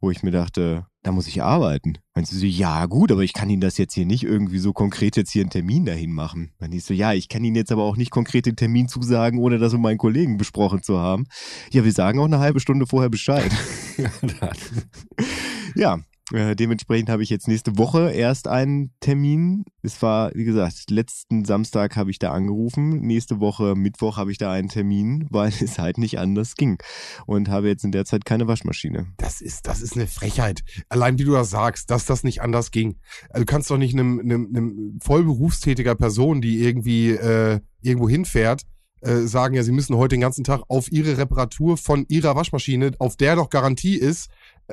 Wo 0.00 0.08
ich 0.08 0.22
mir 0.22 0.30
dachte, 0.30 0.86
da 1.02 1.10
muss 1.10 1.26
ich 1.26 1.42
arbeiten. 1.42 1.94
Meinte 2.14 2.30
sie 2.30 2.38
so, 2.38 2.46
ja 2.46 2.86
gut, 2.86 3.10
aber 3.10 3.22
ich 3.22 3.32
kann 3.32 3.50
Ihnen 3.50 3.60
das 3.60 3.76
jetzt 3.76 3.94
hier 3.94 4.06
nicht 4.06 4.22
irgendwie 4.22 4.60
so 4.60 4.72
konkret 4.72 5.16
jetzt 5.16 5.32
hier 5.32 5.42
einen 5.42 5.50
Termin 5.50 5.84
dahin 5.84 6.12
machen. 6.12 6.52
Meinte 6.60 6.76
ich 6.76 6.84
so, 6.84 6.94
ja, 6.94 7.12
ich 7.12 7.28
kann 7.28 7.42
Ihnen 7.42 7.56
jetzt 7.56 7.72
aber 7.72 7.82
auch 7.82 7.96
nicht 7.96 8.12
konkret 8.12 8.46
den 8.46 8.54
Termin 8.54 8.86
zusagen, 8.86 9.40
ohne 9.40 9.58
das 9.58 9.72
mit 9.72 9.82
meinen 9.82 9.98
Kollegen 9.98 10.36
besprochen 10.36 10.84
zu 10.84 11.00
haben. 11.00 11.26
Ja, 11.72 11.82
wir 11.82 11.92
sagen 11.92 12.20
auch 12.20 12.26
eine 12.26 12.38
halbe 12.38 12.60
Stunde 12.60 12.86
vorher 12.86 13.10
Bescheid. 13.10 13.50
ja, 15.74 15.98
Äh, 16.32 16.56
dementsprechend 16.56 17.10
habe 17.10 17.22
ich 17.22 17.30
jetzt 17.30 17.46
nächste 17.46 17.76
Woche 17.76 18.10
erst 18.10 18.48
einen 18.48 18.92
Termin. 19.00 19.64
Es 19.82 20.00
war, 20.00 20.32
wie 20.34 20.44
gesagt, 20.44 20.90
letzten 20.90 21.44
Samstag 21.44 21.96
habe 21.96 22.10
ich 22.10 22.18
da 22.18 22.32
angerufen. 22.32 23.00
Nächste 23.00 23.40
Woche 23.40 23.74
Mittwoch 23.76 24.16
habe 24.16 24.32
ich 24.32 24.38
da 24.38 24.50
einen 24.50 24.68
Termin, 24.68 25.26
weil 25.30 25.52
es 25.60 25.78
halt 25.78 25.98
nicht 25.98 26.18
anders 26.18 26.54
ging. 26.54 26.78
Und 27.26 27.48
habe 27.48 27.68
jetzt 27.68 27.84
in 27.84 27.92
der 27.92 28.04
Zeit 28.04 28.24
keine 28.24 28.48
Waschmaschine. 28.48 29.08
Das 29.18 29.40
ist, 29.40 29.66
das 29.66 29.82
ist 29.82 29.94
eine 29.94 30.06
Frechheit. 30.06 30.62
Allein 30.88 31.18
wie 31.18 31.24
du 31.24 31.32
das 31.32 31.50
sagst, 31.50 31.90
dass 31.90 32.06
das 32.06 32.24
nicht 32.24 32.40
anders 32.40 32.70
ging. 32.70 32.96
Also 33.28 33.44
du 33.44 33.46
kannst 33.46 33.70
doch 33.70 33.78
nicht 33.78 33.94
einem, 33.94 34.20
einem, 34.20 34.46
einem 34.46 34.98
vollberufstätiger 35.02 35.94
Person, 35.94 36.40
die 36.40 36.62
irgendwie 36.62 37.10
äh, 37.10 37.60
irgendwo 37.82 38.08
hinfährt, 38.08 38.62
äh, 39.02 39.26
sagen, 39.26 39.54
ja, 39.54 39.64
sie 39.64 39.72
müssen 39.72 39.96
heute 39.96 40.14
den 40.14 40.20
ganzen 40.20 40.44
Tag 40.44 40.62
auf 40.68 40.90
ihre 40.92 41.18
Reparatur 41.18 41.76
von 41.76 42.06
ihrer 42.08 42.36
Waschmaschine, 42.36 42.92
auf 43.00 43.16
der 43.16 43.36
doch 43.36 43.50
Garantie 43.50 43.96
ist, 43.96 44.30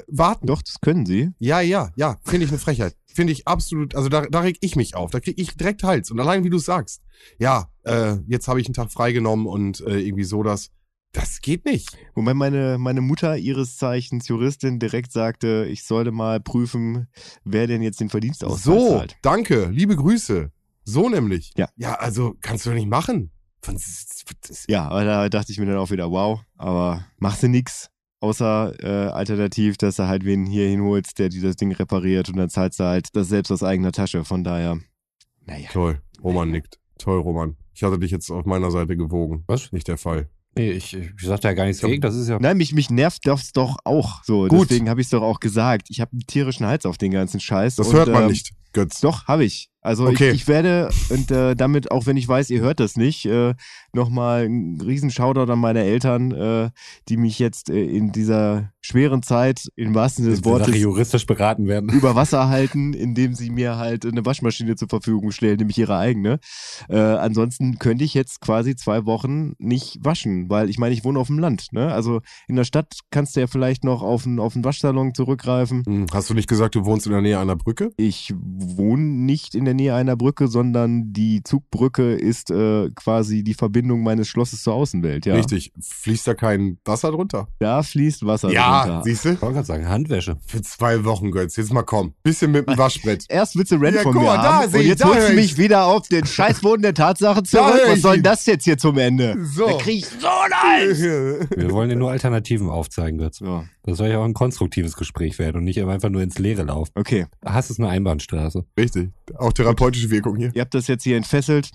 warten. 0.08 0.48
Doch, 0.48 0.62
das 0.62 0.76
können 0.82 1.06
sie. 1.06 1.32
Ja, 1.40 1.62
ja, 1.62 1.92
ja, 1.96 2.18
finde 2.24 2.46
ich 2.46 2.52
eine 2.52 2.60
Frechheit. 2.60 2.96
Finde 3.06 3.34
ich 3.34 3.48
absolut, 3.48 3.96
also 3.96 4.08
da, 4.10 4.22
da 4.28 4.42
reg 4.42 4.58
ich 4.62 4.76
mich 4.76 4.96
auf. 4.96 5.12
Da 5.12 5.20
krieg 5.20 5.40
ich 5.40 5.56
direkt 5.58 5.84
Hals. 5.84 6.12
Und 6.12 6.20
allein 6.20 6.44
wie 6.44 6.50
du 6.50 6.58
sagst, 6.60 7.02
ja, 7.40 7.70
äh, 7.84 8.16
jetzt 8.28 8.48
habe 8.48 8.62
ich 8.62 8.68
einen 8.68 8.74
Tag 8.76 8.92
freigenommen 8.92 9.46
und 9.46 9.82
äh, 9.82 10.00
irgendwie 10.00 10.24
so 10.24 10.44
das. 10.44 10.70
Das 11.12 11.42
geht 11.42 11.66
nicht. 11.66 11.98
Wobei 12.14 12.36
meine, 12.36 12.78
meine 12.78 13.02
Mutter 13.02 13.36
ihres 13.36 13.78
Zeichens 13.78 14.28
Juristin 14.28 14.78
direkt 14.78 15.12
sagte, 15.12 15.66
ich 15.68 15.84
sollte 15.84 16.12
mal 16.12 16.40
prüfen, 16.40 17.08
wer 17.44 17.66
denn 17.66 17.82
jetzt 17.82 18.00
den 18.00 18.10
Verdienstausfall 18.10 18.80
So, 18.80 18.98
zahlt. 19.00 19.18
danke, 19.24 19.70
liebe 19.72 19.96
Grüße. 19.96 20.52
So 20.84 21.10
nämlich. 21.10 21.52
Ja. 21.58 21.68
Ja, 21.78 21.96
also 21.96 22.36
kannst 22.42 22.66
du 22.66 22.70
doch 22.70 22.76
nicht 22.76 22.88
machen. 22.90 23.32
Ja, 24.68 24.88
aber 24.88 25.04
da 25.04 25.30
dachte 25.30 25.52
ich 25.52 25.58
mir 25.60 25.66
dann 25.66 25.78
auch 25.78 25.90
wieder, 25.92 26.12
wow, 26.12 26.42
aber 26.58 27.06
machst 27.18 27.42
du 27.44 27.48
nix. 27.48 27.90
Außer 28.22 28.74
äh, 28.84 29.11
alternativ, 29.11 29.78
dass 29.78 29.95
du 29.95 30.07
halt 30.07 30.26
wen 30.26 30.45
hier 30.45 30.67
hinholst, 30.67 31.20
der 31.20 31.30
dir 31.30 31.41
das 31.41 31.55
Ding 31.55 31.72
repariert 31.72 32.30
und 32.30 32.36
dann 32.36 32.49
zahlst 32.49 32.80
du 32.80 32.84
halt 32.84 33.15
das 33.15 33.30
selbst 33.30 33.51
aus 33.51 33.63
eigener 33.63 33.91
Tasche. 33.93 34.26
Von 34.26 34.43
daher, 34.43 34.78
naja. 35.45 35.70
Toll, 35.72 36.01
Roman 36.22 36.51
nickt. 36.51 36.80
Toll, 36.97 37.20
Roman. 37.20 37.55
Ich 37.74 37.84
hatte 37.84 37.97
dich 37.97 38.11
jetzt 38.11 38.30
auf 38.30 38.45
meiner 38.45 38.72
Seite 38.72 38.97
gewogen. 38.97 39.45
Was? 39.47 39.72
Nicht 39.72 39.88
der 39.88 39.97
Fall. 39.97 40.30
Nee, 40.57 40.72
ich, 40.72 40.93
ich 40.93 41.11
sag 41.22 41.39
da 41.39 41.49
ja 41.49 41.53
gar 41.53 41.65
nichts 41.65 41.82
gegen. 41.82 42.01
Das 42.01 42.15
ist 42.15 42.28
ja. 42.28 42.38
Nein, 42.39 42.57
mich, 42.57 42.74
mich 42.74 42.89
nervt 42.89 43.26
das 43.26 43.53
doch 43.53 43.78
auch. 43.86 44.24
So, 44.26 44.47
Gut. 44.47 44.70
deswegen 44.70 44.89
habe 44.89 44.99
ich 44.99 45.07
es 45.07 45.11
doch 45.11 45.22
auch 45.22 45.39
gesagt. 45.39 45.88
Ich 45.89 46.01
habe 46.01 46.11
einen 46.11 46.28
tierischen 46.28 46.65
Hals 46.65 46.86
auf 46.86 46.97
den 46.97 47.11
ganzen 47.11 47.39
Scheiß. 47.39 47.78
Das 47.78 47.88
und, 47.88 47.95
hört 47.95 48.09
man 48.09 48.24
ähm, 48.24 48.30
nicht, 48.32 48.51
Götz. 48.74 49.01
Doch, 49.01 49.28
habe 49.28 49.43
ich. 49.45 49.70
Also 49.82 50.07
Okay. 50.07 50.32
ich, 50.32 50.41
ich 50.41 50.47
werde, 50.49 50.89
und 51.09 51.32
äh, 51.32 51.55
damit, 51.55 51.89
auch 51.89 52.05
wenn 52.05 52.17
ich 52.17 52.28
weiß, 52.28 52.49
ihr 52.49 52.59
hört 52.59 52.82
das 52.82 52.97
nicht, 52.97 53.26
äh, 53.26 53.53
nochmal 53.93 54.43
einen 54.43 54.82
riesen 54.82 55.09
Shoutout 55.09 55.49
an 55.49 55.59
meine 55.59 55.84
Eltern, 55.86 56.32
äh, 56.32 56.70
die 57.07 57.15
mich 57.15 57.39
jetzt 57.39 57.70
äh, 57.70 57.86
in 57.86 58.11
dieser 58.11 58.74
schweren 58.82 59.24
Zeit, 59.24 59.70
im 59.78 59.95
wahrsten 59.95 60.26
Sinne 60.26 60.36
des 60.36 60.43
Wortes, 60.43 60.76
juristisch 60.78 61.26
beraten 61.26 61.67
werden. 61.67 61.89
über 61.93 62.13
Wasser 62.15 62.49
halten, 62.49 62.93
indem 62.93 63.34
sie 63.36 63.51
mir 63.51 63.78
halt 63.78 64.05
eine 64.05 64.26
Waschmaschine 64.26 64.76
zur 64.76 64.89
Verfügung 64.89 65.32
stellen, 65.32 65.57
nämlich 65.57 65.78
ihre 65.78 65.97
eigene. 65.97 66.39
Äh, 66.89 66.97
ansonsten 66.99 67.80
könnte 67.80 68.03
ich 68.03 68.13
jetzt 68.13 68.41
quasi 68.41 68.76
zwei 68.76 69.05
Wochen 69.05 69.53
nicht 69.59 69.97
waschen, 70.03 70.49
weil 70.49 70.70
ich 70.70 70.78
meine, 70.78 70.93
ich 70.93 71.05
wohne 71.05 71.20
auf 71.20 71.28
dem 71.28 71.39
Land. 71.39 71.67
Ne? 71.72 71.93
Also 71.93 72.20
in 72.49 72.57
der 72.57 72.65
Stadt 72.65 72.99
kannst 73.11 73.38
du 73.38 73.39
ja 73.39 73.47
vielleicht 73.47 73.86
noch 73.86 74.01
auf 74.03 74.26
einen, 74.26 74.39
auf 74.39 74.55
einen 74.55 74.65
Waschsalon 74.65 75.13
zurückgreifen. 75.15 75.84
Hm, 75.86 76.05
Hast 76.13 76.30
du 76.30 76.34
nicht 76.34 76.49
gesagt, 76.49 76.76
du 76.76 76.84
wohnst 76.84 77.05
in 77.05 77.13
der 77.13 77.22
Nähe 77.22 77.39
einer 77.39 77.55
Brücke? 77.55 77.91
Ich 77.95 78.34
wohne 78.62 79.03
nicht 79.03 79.55
in 79.55 79.66
der 79.66 79.74
Nähe 79.74 79.95
einer 79.95 80.16
Brücke, 80.16 80.47
sondern 80.47 81.14
die 81.14 81.41
Zugbrücke 81.43 82.14
ist 82.14 82.51
äh, 82.51 82.89
quasi 82.95 83.43
die 83.43 83.53
Verbindung 83.53 84.03
meines 84.03 84.28
Schlosses 84.28 84.64
zur 84.64 84.74
Außenwelt. 84.74 85.26
Ja. 85.26 85.36
Richtig. 85.36 85.72
Fließt 85.82 86.28
da 86.28 86.34
kein 86.34 86.78
Wasser 86.86 87.12
drunter? 87.12 87.47
Da 87.60 87.84
fließt 87.84 88.26
Wasser 88.26 88.51
Ja, 88.51 88.86
drunter. 88.86 89.01
siehst 89.05 89.26
du? 89.26 89.30
Ich 89.34 89.41
wollte 89.41 89.55
gerade 89.55 89.68
sagen, 89.68 89.88
Handwäsche. 89.88 90.38
Für 90.45 90.62
zwei 90.62 91.03
Wochen, 91.05 91.32
Götz. 91.32 91.55
Jetzt 91.55 91.72
mal 91.74 91.84
komm. 91.84 92.14
Bisschen 92.24 92.51
mit 92.51 92.68
dem 92.68 92.78
Waschbrett. 92.78 93.26
Erst 93.30 93.55
willst 93.55 93.72
du 93.72 93.76
Rent 93.78 93.95
Ja, 93.95 94.01
von 94.03 94.14
guck 94.14 94.22
mir 94.24 94.28
mal, 94.28 94.38
da 94.38 94.62
haben 94.64 94.74
und 94.74 94.82
jetzt 94.82 95.03
holst 95.05 95.28
du 95.28 95.32
ich 95.32 95.36
mich 95.36 95.57
wieder 95.57 95.86
auf 95.86 96.07
den 96.07 96.26
Scheißboden 96.26 96.82
der 96.82 96.93
Tatsachen 96.93 97.45
zurück. 97.45 97.82
Was 97.88 98.01
soll 98.01 98.16
denn 98.16 98.24
das 98.24 98.45
jetzt 98.45 98.64
hier 98.66 98.78
zum 98.78 98.97
Ende? 98.97 99.38
So. 99.45 99.68
Da 99.68 99.74
krieg 99.78 99.99
ich 99.99 100.05
so 100.05 100.28
Hals. 100.28 100.99
Wir 101.55 101.72
wollen 101.72 101.89
dir 101.89 101.95
nur 101.95 102.10
Alternativen 102.12 102.70
aufzeigen, 102.70 103.18
Götz. 103.20 103.38
So, 103.38 103.64
Das 103.84 103.97
soll 103.97 104.10
ja 104.10 104.18
auch 104.20 104.26
ein 104.26 104.34
konstruktives 104.34 104.95
Gespräch 104.95 105.38
werden 105.39 105.57
und 105.57 105.64
nicht 105.64 105.82
einfach 105.82 106.10
nur 106.10 106.22
ins 106.22 106.38
Leere 106.39 106.64
laufen. 106.64 106.91
okay. 106.95 107.28
Hass 107.45 107.70
ist 107.70 107.80
eine 107.80 107.89
Einbahnstraße. 107.89 108.49
Richtig. 108.78 109.10
Auch 109.38 109.54
therapeutische 109.54 110.10
Wirkung 110.10 110.36
hier. 110.36 110.52
Ihr 110.54 110.62
habt 110.62 110.74
das 110.74 110.88
jetzt 110.88 111.04
hier 111.04 111.18
entfesselt. 111.18 111.72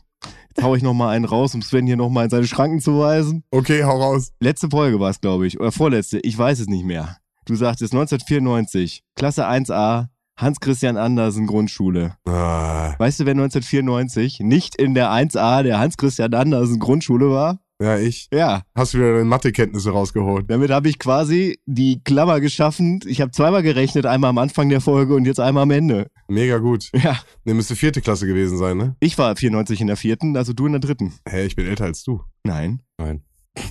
Jetzt 0.48 0.62
hau 0.64 0.74
ich 0.74 0.82
noch 0.82 0.94
mal 0.94 1.10
einen 1.10 1.24
raus, 1.24 1.54
um 1.54 1.62
Sven 1.62 1.86
hier 1.86 1.96
noch 1.96 2.08
mal 2.08 2.24
in 2.24 2.30
seine 2.30 2.46
Schranken 2.46 2.80
zu 2.80 2.98
weisen. 2.98 3.44
Okay, 3.50 3.84
hau 3.84 4.00
raus. 4.00 4.32
Letzte 4.40 4.68
Folge 4.70 4.98
war 5.00 5.10
es, 5.10 5.20
glaube 5.20 5.46
ich. 5.46 5.60
Oder 5.60 5.72
vorletzte. 5.72 6.18
Ich 6.20 6.36
weiß 6.38 6.60
es 6.60 6.66
nicht 6.66 6.84
mehr. 6.84 7.18
Du 7.46 7.56
sagtest 7.56 7.92
1994, 7.92 9.02
Klasse 9.16 9.46
1a, 9.46 10.06
Hans-Christian 10.36 10.96
Andersen 10.96 11.46
Grundschule. 11.46 12.16
Ah, 12.26 12.94
Weißt 12.98 13.20
du, 13.20 13.26
wer 13.26 13.32
1994 13.32 14.40
nicht 14.40 14.76
in 14.76 14.94
der 14.94 15.10
1a 15.10 15.62
der 15.62 15.78
Hans-Christian 15.78 16.32
Andersen 16.34 16.78
Grundschule 16.80 17.30
war? 17.30 17.60
Ja, 17.80 17.98
ich. 17.98 18.28
Ja, 18.32 18.62
Hast 18.74 18.94
du 18.94 18.98
wieder 18.98 19.12
deine 19.12 19.24
Mathekenntnisse 19.24 19.90
rausgeholt. 19.90 20.50
damit 20.50 20.70
habe 20.70 20.88
ich 20.88 20.98
quasi 20.98 21.58
die 21.66 22.00
Klammer 22.02 22.40
geschaffen. 22.40 23.00
Ich 23.06 23.20
habe 23.20 23.30
zweimal 23.32 23.62
gerechnet, 23.62 24.06
einmal 24.06 24.30
am 24.30 24.38
Anfang 24.38 24.68
der 24.68 24.80
Folge 24.80 25.14
und 25.14 25.24
jetzt 25.26 25.40
einmal 25.40 25.64
am 25.64 25.70
Ende. 25.70 26.10
Mega 26.28 26.58
gut. 26.58 26.90
Ja, 26.94 27.18
Ne, 27.44 27.54
müsste 27.54 27.76
vierte 27.76 28.00
Klasse 28.00 28.26
gewesen 28.26 28.56
sein, 28.58 28.76
ne? 28.76 28.96
ich 29.00 29.18
war 29.18 29.34
94 29.36 29.80
in 29.80 29.86
der 29.88 29.96
vierten, 29.96 30.36
also 30.36 30.52
du 30.52 30.66
in 30.66 30.72
der 30.72 30.80
dritten. 30.80 31.12
Hä, 31.28 31.44
ich 31.44 31.56
bin 31.56 31.66
älter 31.66 31.84
als 31.84 32.02
du. 32.04 32.22
Nein. 32.44 32.80
Nein. 32.98 33.22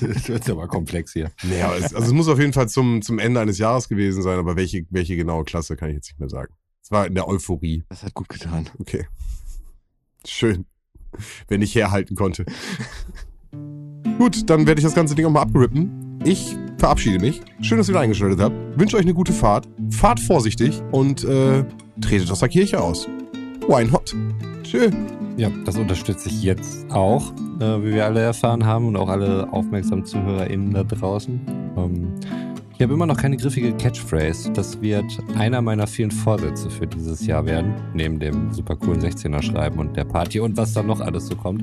das 0.00 0.28
wird 0.28 0.50
aber 0.50 0.68
komplex 0.68 1.12
hier. 1.12 1.30
Nee, 1.42 1.62
aber 1.62 1.76
es, 1.78 1.94
also 1.94 2.06
es 2.08 2.12
muss 2.12 2.28
auf 2.28 2.38
jeden 2.38 2.52
Fall 2.52 2.68
zum, 2.68 3.00
zum 3.02 3.18
Ende 3.18 3.40
eines 3.40 3.58
Jahres 3.58 3.88
gewesen 3.88 4.22
sein, 4.22 4.38
aber 4.38 4.56
welche, 4.56 4.84
welche 4.90 5.16
genaue 5.16 5.44
Klasse 5.44 5.76
kann 5.76 5.88
ich 5.88 5.96
jetzt 5.96 6.08
nicht 6.10 6.20
mehr 6.20 6.28
sagen. 6.28 6.52
Es 6.82 6.90
war 6.90 7.06
in 7.06 7.14
der 7.14 7.28
Euphorie. 7.28 7.84
Das 7.88 8.02
hat 8.02 8.14
gut 8.14 8.28
getan. 8.28 8.68
Okay. 8.78 9.06
Schön. 10.26 10.66
Wenn 11.48 11.62
ich 11.62 11.74
herhalten 11.74 12.14
konnte. 12.16 12.44
Gut, 14.18 14.48
dann 14.50 14.66
werde 14.66 14.80
ich 14.80 14.84
das 14.84 14.94
ganze 14.94 15.14
Ding 15.14 15.26
auch 15.26 15.30
mal 15.30 15.42
abgerippen. 15.42 16.20
Ich 16.24 16.56
verabschiede 16.78 17.18
mich. 17.18 17.40
Schön, 17.62 17.78
dass 17.78 17.88
ihr 17.88 17.92
wieder 17.92 18.00
eingeschaltet 18.00 18.40
habt. 18.40 18.54
Wünsche 18.78 18.96
euch 18.96 19.02
eine 19.02 19.14
gute 19.14 19.32
Fahrt. 19.32 19.66
Fahrt 19.90 20.20
vorsichtig 20.20 20.82
und 20.92 21.24
äh, 21.24 21.64
tretet 22.00 22.30
aus 22.30 22.40
der 22.40 22.48
Kirche 22.48 22.80
aus. 22.80 23.08
Wine 23.66 23.92
hot. 23.92 24.14
Tschö. 24.62 24.90
Ja, 25.36 25.50
das 25.64 25.76
unterstütze 25.76 26.28
ich 26.28 26.42
jetzt 26.42 26.90
auch, 26.90 27.32
äh, 27.60 27.82
wie 27.82 27.94
wir 27.94 28.04
alle 28.04 28.20
erfahren 28.20 28.66
haben 28.66 28.86
und 28.88 28.96
auch 28.96 29.08
alle 29.08 29.50
aufmerksamen 29.52 30.04
ZuhörerInnen 30.04 30.74
da 30.74 30.84
draußen. 30.84 31.40
Ähm, 31.76 32.14
ich 32.80 32.82
habe 32.82 32.94
immer 32.94 33.04
noch 33.04 33.18
keine 33.18 33.36
griffige 33.36 33.76
Catchphrase. 33.76 34.52
Das 34.52 34.80
wird 34.80 35.04
einer 35.36 35.60
meiner 35.60 35.86
vielen 35.86 36.10
Vorsätze 36.10 36.70
für 36.70 36.86
dieses 36.86 37.26
Jahr 37.26 37.44
werden. 37.44 37.74
Neben 37.92 38.18
dem 38.18 38.50
super 38.54 38.74
coolen 38.74 39.02
16er 39.02 39.42
Schreiben 39.42 39.78
und 39.78 39.98
der 39.98 40.04
Party 40.06 40.40
und 40.40 40.56
was 40.56 40.72
dann 40.72 40.86
noch 40.86 41.00
alles 41.00 41.26
so 41.26 41.36
kommt. 41.36 41.62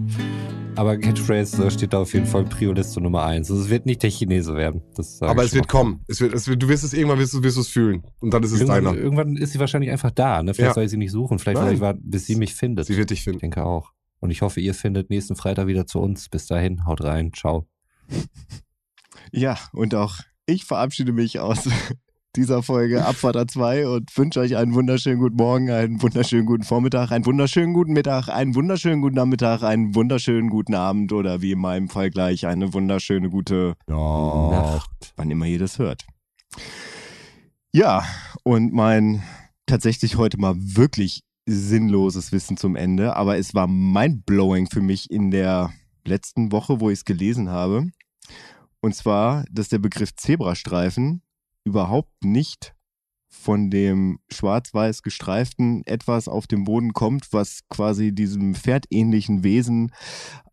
Aber 0.76 0.96
Catchphrase 0.96 1.66
äh, 1.66 1.72
steht 1.72 1.94
da 1.94 2.02
auf 2.02 2.14
jeden 2.14 2.28
Fall 2.28 2.44
Prioliste 2.44 3.02
Nummer 3.02 3.24
eins. 3.24 3.50
Also 3.50 3.64
es 3.64 3.70
wird 3.72 3.88
nicht 3.88 4.04
der 4.04 4.12
Chinese 4.12 4.56
werden. 4.56 4.84
Aber 5.22 5.42
ich 5.42 5.48
es 5.50 5.56
wird 5.56 5.68
kommen. 5.68 6.04
Es 6.08 6.22
wird, 6.22 6.36
es 6.36 6.48
wird, 6.48 6.62
du 6.62 6.70
wirst 6.70 6.84
es 6.84 6.94
irgendwann 6.94 7.18
wirst 7.18 7.34
du, 7.34 7.42
wirst 7.42 7.58
es 7.58 7.68
fühlen. 7.68 8.04
Und 8.20 8.32
dann 8.32 8.44
ist 8.44 8.52
es 8.52 8.60
Irgendwann, 8.60 8.84
deiner. 8.84 8.98
irgendwann 9.00 9.38
ist 9.38 9.54
sie 9.54 9.60
wahrscheinlich 9.60 9.90
einfach 9.90 10.12
da. 10.12 10.44
Ne? 10.44 10.54
Vielleicht 10.54 10.70
Ja. 10.70 10.74
soll 10.76 10.84
ich 10.84 10.92
sie 10.92 10.98
nicht 10.98 11.12
suchen. 11.12 11.40
Vielleicht 11.40 11.58
soll 11.58 11.74
ich 11.74 11.80
warten, 11.80 12.02
bis 12.04 12.28
sie 12.28 12.36
mich 12.36 12.54
findet. 12.54 12.86
Sie 12.86 12.96
wird 12.96 13.10
dich 13.10 13.18
Ich 13.22 13.24
finden. 13.24 13.40
denke 13.40 13.66
auch. 13.66 13.92
Und 14.20 14.30
ich 14.30 14.44
hoffe, 14.44 14.60
ihr 14.62 14.76
findet 14.76 15.10
nächsten 15.10 15.36
Freitag 15.36 15.66
wieder 15.66 15.88
zu 15.88 16.00
uns. 16.00 16.30
Bis 16.30 16.46
dahin, 16.46 16.86
haut 16.86 17.04
rein. 17.04 17.34
Ciao. 17.34 17.66
Ja, 19.32 19.58
und 19.74 19.96
auch 19.96 20.18
ich 20.48 20.66
verabschiede 20.66 21.12
mich 21.12 21.40
aus 21.40 21.70
dieser 22.36 22.64
Folge 22.64 23.06
Abfahrt 23.06 23.52
2 23.52 23.88
und 23.88 24.18
wünsche 24.18 24.40
euch 24.40 24.56
einen 24.56 24.74
wunderschönen 24.74 25.20
guten 25.20 25.36
Morgen, 25.36 25.70
einen 25.70 26.02
wunderschönen 26.02 26.46
guten 26.46 26.64
Vormittag, 26.64 27.12
einen 27.12 27.26
wunderschönen 27.26 27.74
guten 27.74 27.94
Mittag, 27.94 28.30
einen 28.30 28.56
wunderschönen 28.56 29.02
guten 29.02 29.16
Nachmittag, 29.16 29.64
einen 29.64 29.94
wunderschönen 29.94 30.50
guten 30.50 30.74
Abend 30.74 31.12
oder 31.12 31.42
wie 31.42 31.52
in 31.52 31.60
meinem 31.60 31.90
Fall 31.90 32.10
gleich 32.10 32.48
eine 32.48 32.74
wunderschöne 32.74 33.30
gute 33.30 33.76
Nacht. 33.88 35.14
wann 35.18 35.30
immer 35.30 35.46
ihr 35.46 35.60
das 35.60 35.80
hört. 35.80 36.06
Ja, 37.74 38.06
und 38.44 38.72
mein 38.74 39.24
tatsächlich 39.66 40.16
heute 40.16 40.38
mal 40.40 40.56
wirklich 40.58 41.24
sinnloses 41.46 42.32
Wissen 42.32 42.56
zum 42.56 42.76
Ende, 42.76 43.16
aber 43.16 43.38
es 43.38 43.54
war 43.54 43.68
mindblowing 43.68 44.68
für 44.68 44.82
mich 44.82 45.12
in 45.12 45.32
der 45.32 45.74
letzten 46.06 46.52
Woche, 46.52 46.80
wo 46.80 46.90
ich 46.90 47.00
es 47.00 47.06
gelesen 47.06 47.50
habe. 47.50 47.88
Und 48.82 48.96
zwar, 48.96 49.46
dass 49.52 49.70
der 49.70 49.80
Begriff 49.80 50.16
Zebrastreifen 50.16 51.22
überhaupt 51.64 52.24
nicht 52.24 52.76
von 53.30 53.70
dem 53.70 54.20
schwarz-weiß 54.32 55.04
gestreiften 55.04 55.86
etwas 55.86 56.28
auf 56.28 56.48
dem 56.48 56.64
Boden 56.64 56.94
kommt, 56.94 57.34
was 57.34 57.68
quasi 57.70 58.14
diesem 58.14 58.56
pferdähnlichen 58.56 59.44
Wesen 59.44 59.92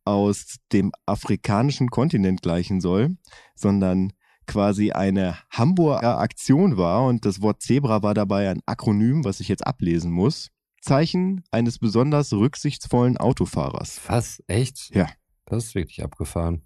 aus 0.04 0.56
dem 0.72 0.92
afrikanischen 1.06 1.88
Kontinent 1.90 2.42
gleichen 2.42 2.80
soll, 2.80 3.16
sondern 3.54 4.12
quasi 4.46 4.92
eine 4.92 5.38
Hamburger 5.50 6.18
Aktion 6.18 6.76
war 6.76 7.06
und 7.06 7.24
das 7.24 7.40
Wort 7.40 7.62
Zebra 7.62 8.02
war 8.02 8.14
dabei 8.14 8.50
ein 8.50 8.60
Akronym, 8.66 9.24
was 9.24 9.40
ich 9.40 9.48
jetzt 9.48 9.66
ablesen 9.66 10.10
muss. 10.10 10.50
Zeichen 10.82 11.42
eines 11.50 11.78
besonders 11.78 12.32
rücksichtsvollen 12.32 13.16
Autofahrers. 13.16 14.00
Was? 14.06 14.42
Echt? 14.46 14.94
Ja. 14.94 15.08
Das 15.46 15.64
ist 15.64 15.74
wirklich 15.74 16.02
abgefahren. 16.02 16.62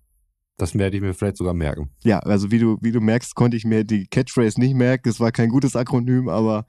Das 0.59 0.76
werde 0.76 0.96
ich 0.96 1.02
mir 1.02 1.14
vielleicht 1.14 1.36
sogar 1.36 1.54
merken. 1.54 1.90
Ja, 2.02 2.18
also 2.18 2.50
wie 2.50 2.59
du, 2.59 2.78
wie 2.80 2.92
du 2.92 3.00
merkst, 3.00 3.34
konnte 3.36 3.56
ich 3.56 3.64
mir 3.64 3.84
die 3.84 4.06
Catchphrase 4.06 4.61
nicht 4.61 4.74
merken. 4.74 5.09
Es 5.09 5.20
war 5.20 5.30
kein 5.30 5.48
gutes 5.48 5.76
Akronym, 5.76 6.28
aber 6.28 6.66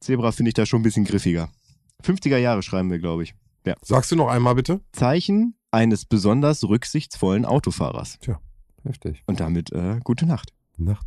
Zebra 0.00 0.32
finde 0.32 0.48
ich 0.48 0.54
da 0.54 0.64
schon 0.64 0.80
ein 0.80 0.84
bisschen 0.84 1.04
griffiger. 1.04 1.50
50er 2.02 2.38
Jahre 2.38 2.62
schreiben 2.62 2.90
wir, 2.90 2.98
glaube 2.98 3.22
ich. 3.22 3.34
Ja. 3.66 3.74
Sagst 3.82 4.10
du 4.10 4.16
noch 4.16 4.28
einmal 4.28 4.54
bitte? 4.54 4.80
Zeichen 4.92 5.54
eines 5.70 6.06
besonders 6.06 6.64
rücksichtsvollen 6.64 7.44
Autofahrers. 7.44 8.18
Heftig. 8.82 9.22
Und 9.26 9.40
damit 9.40 9.72
äh, 9.72 10.00
gute 10.02 10.26
Nacht. 10.26 10.52
Nacht. 10.76 11.06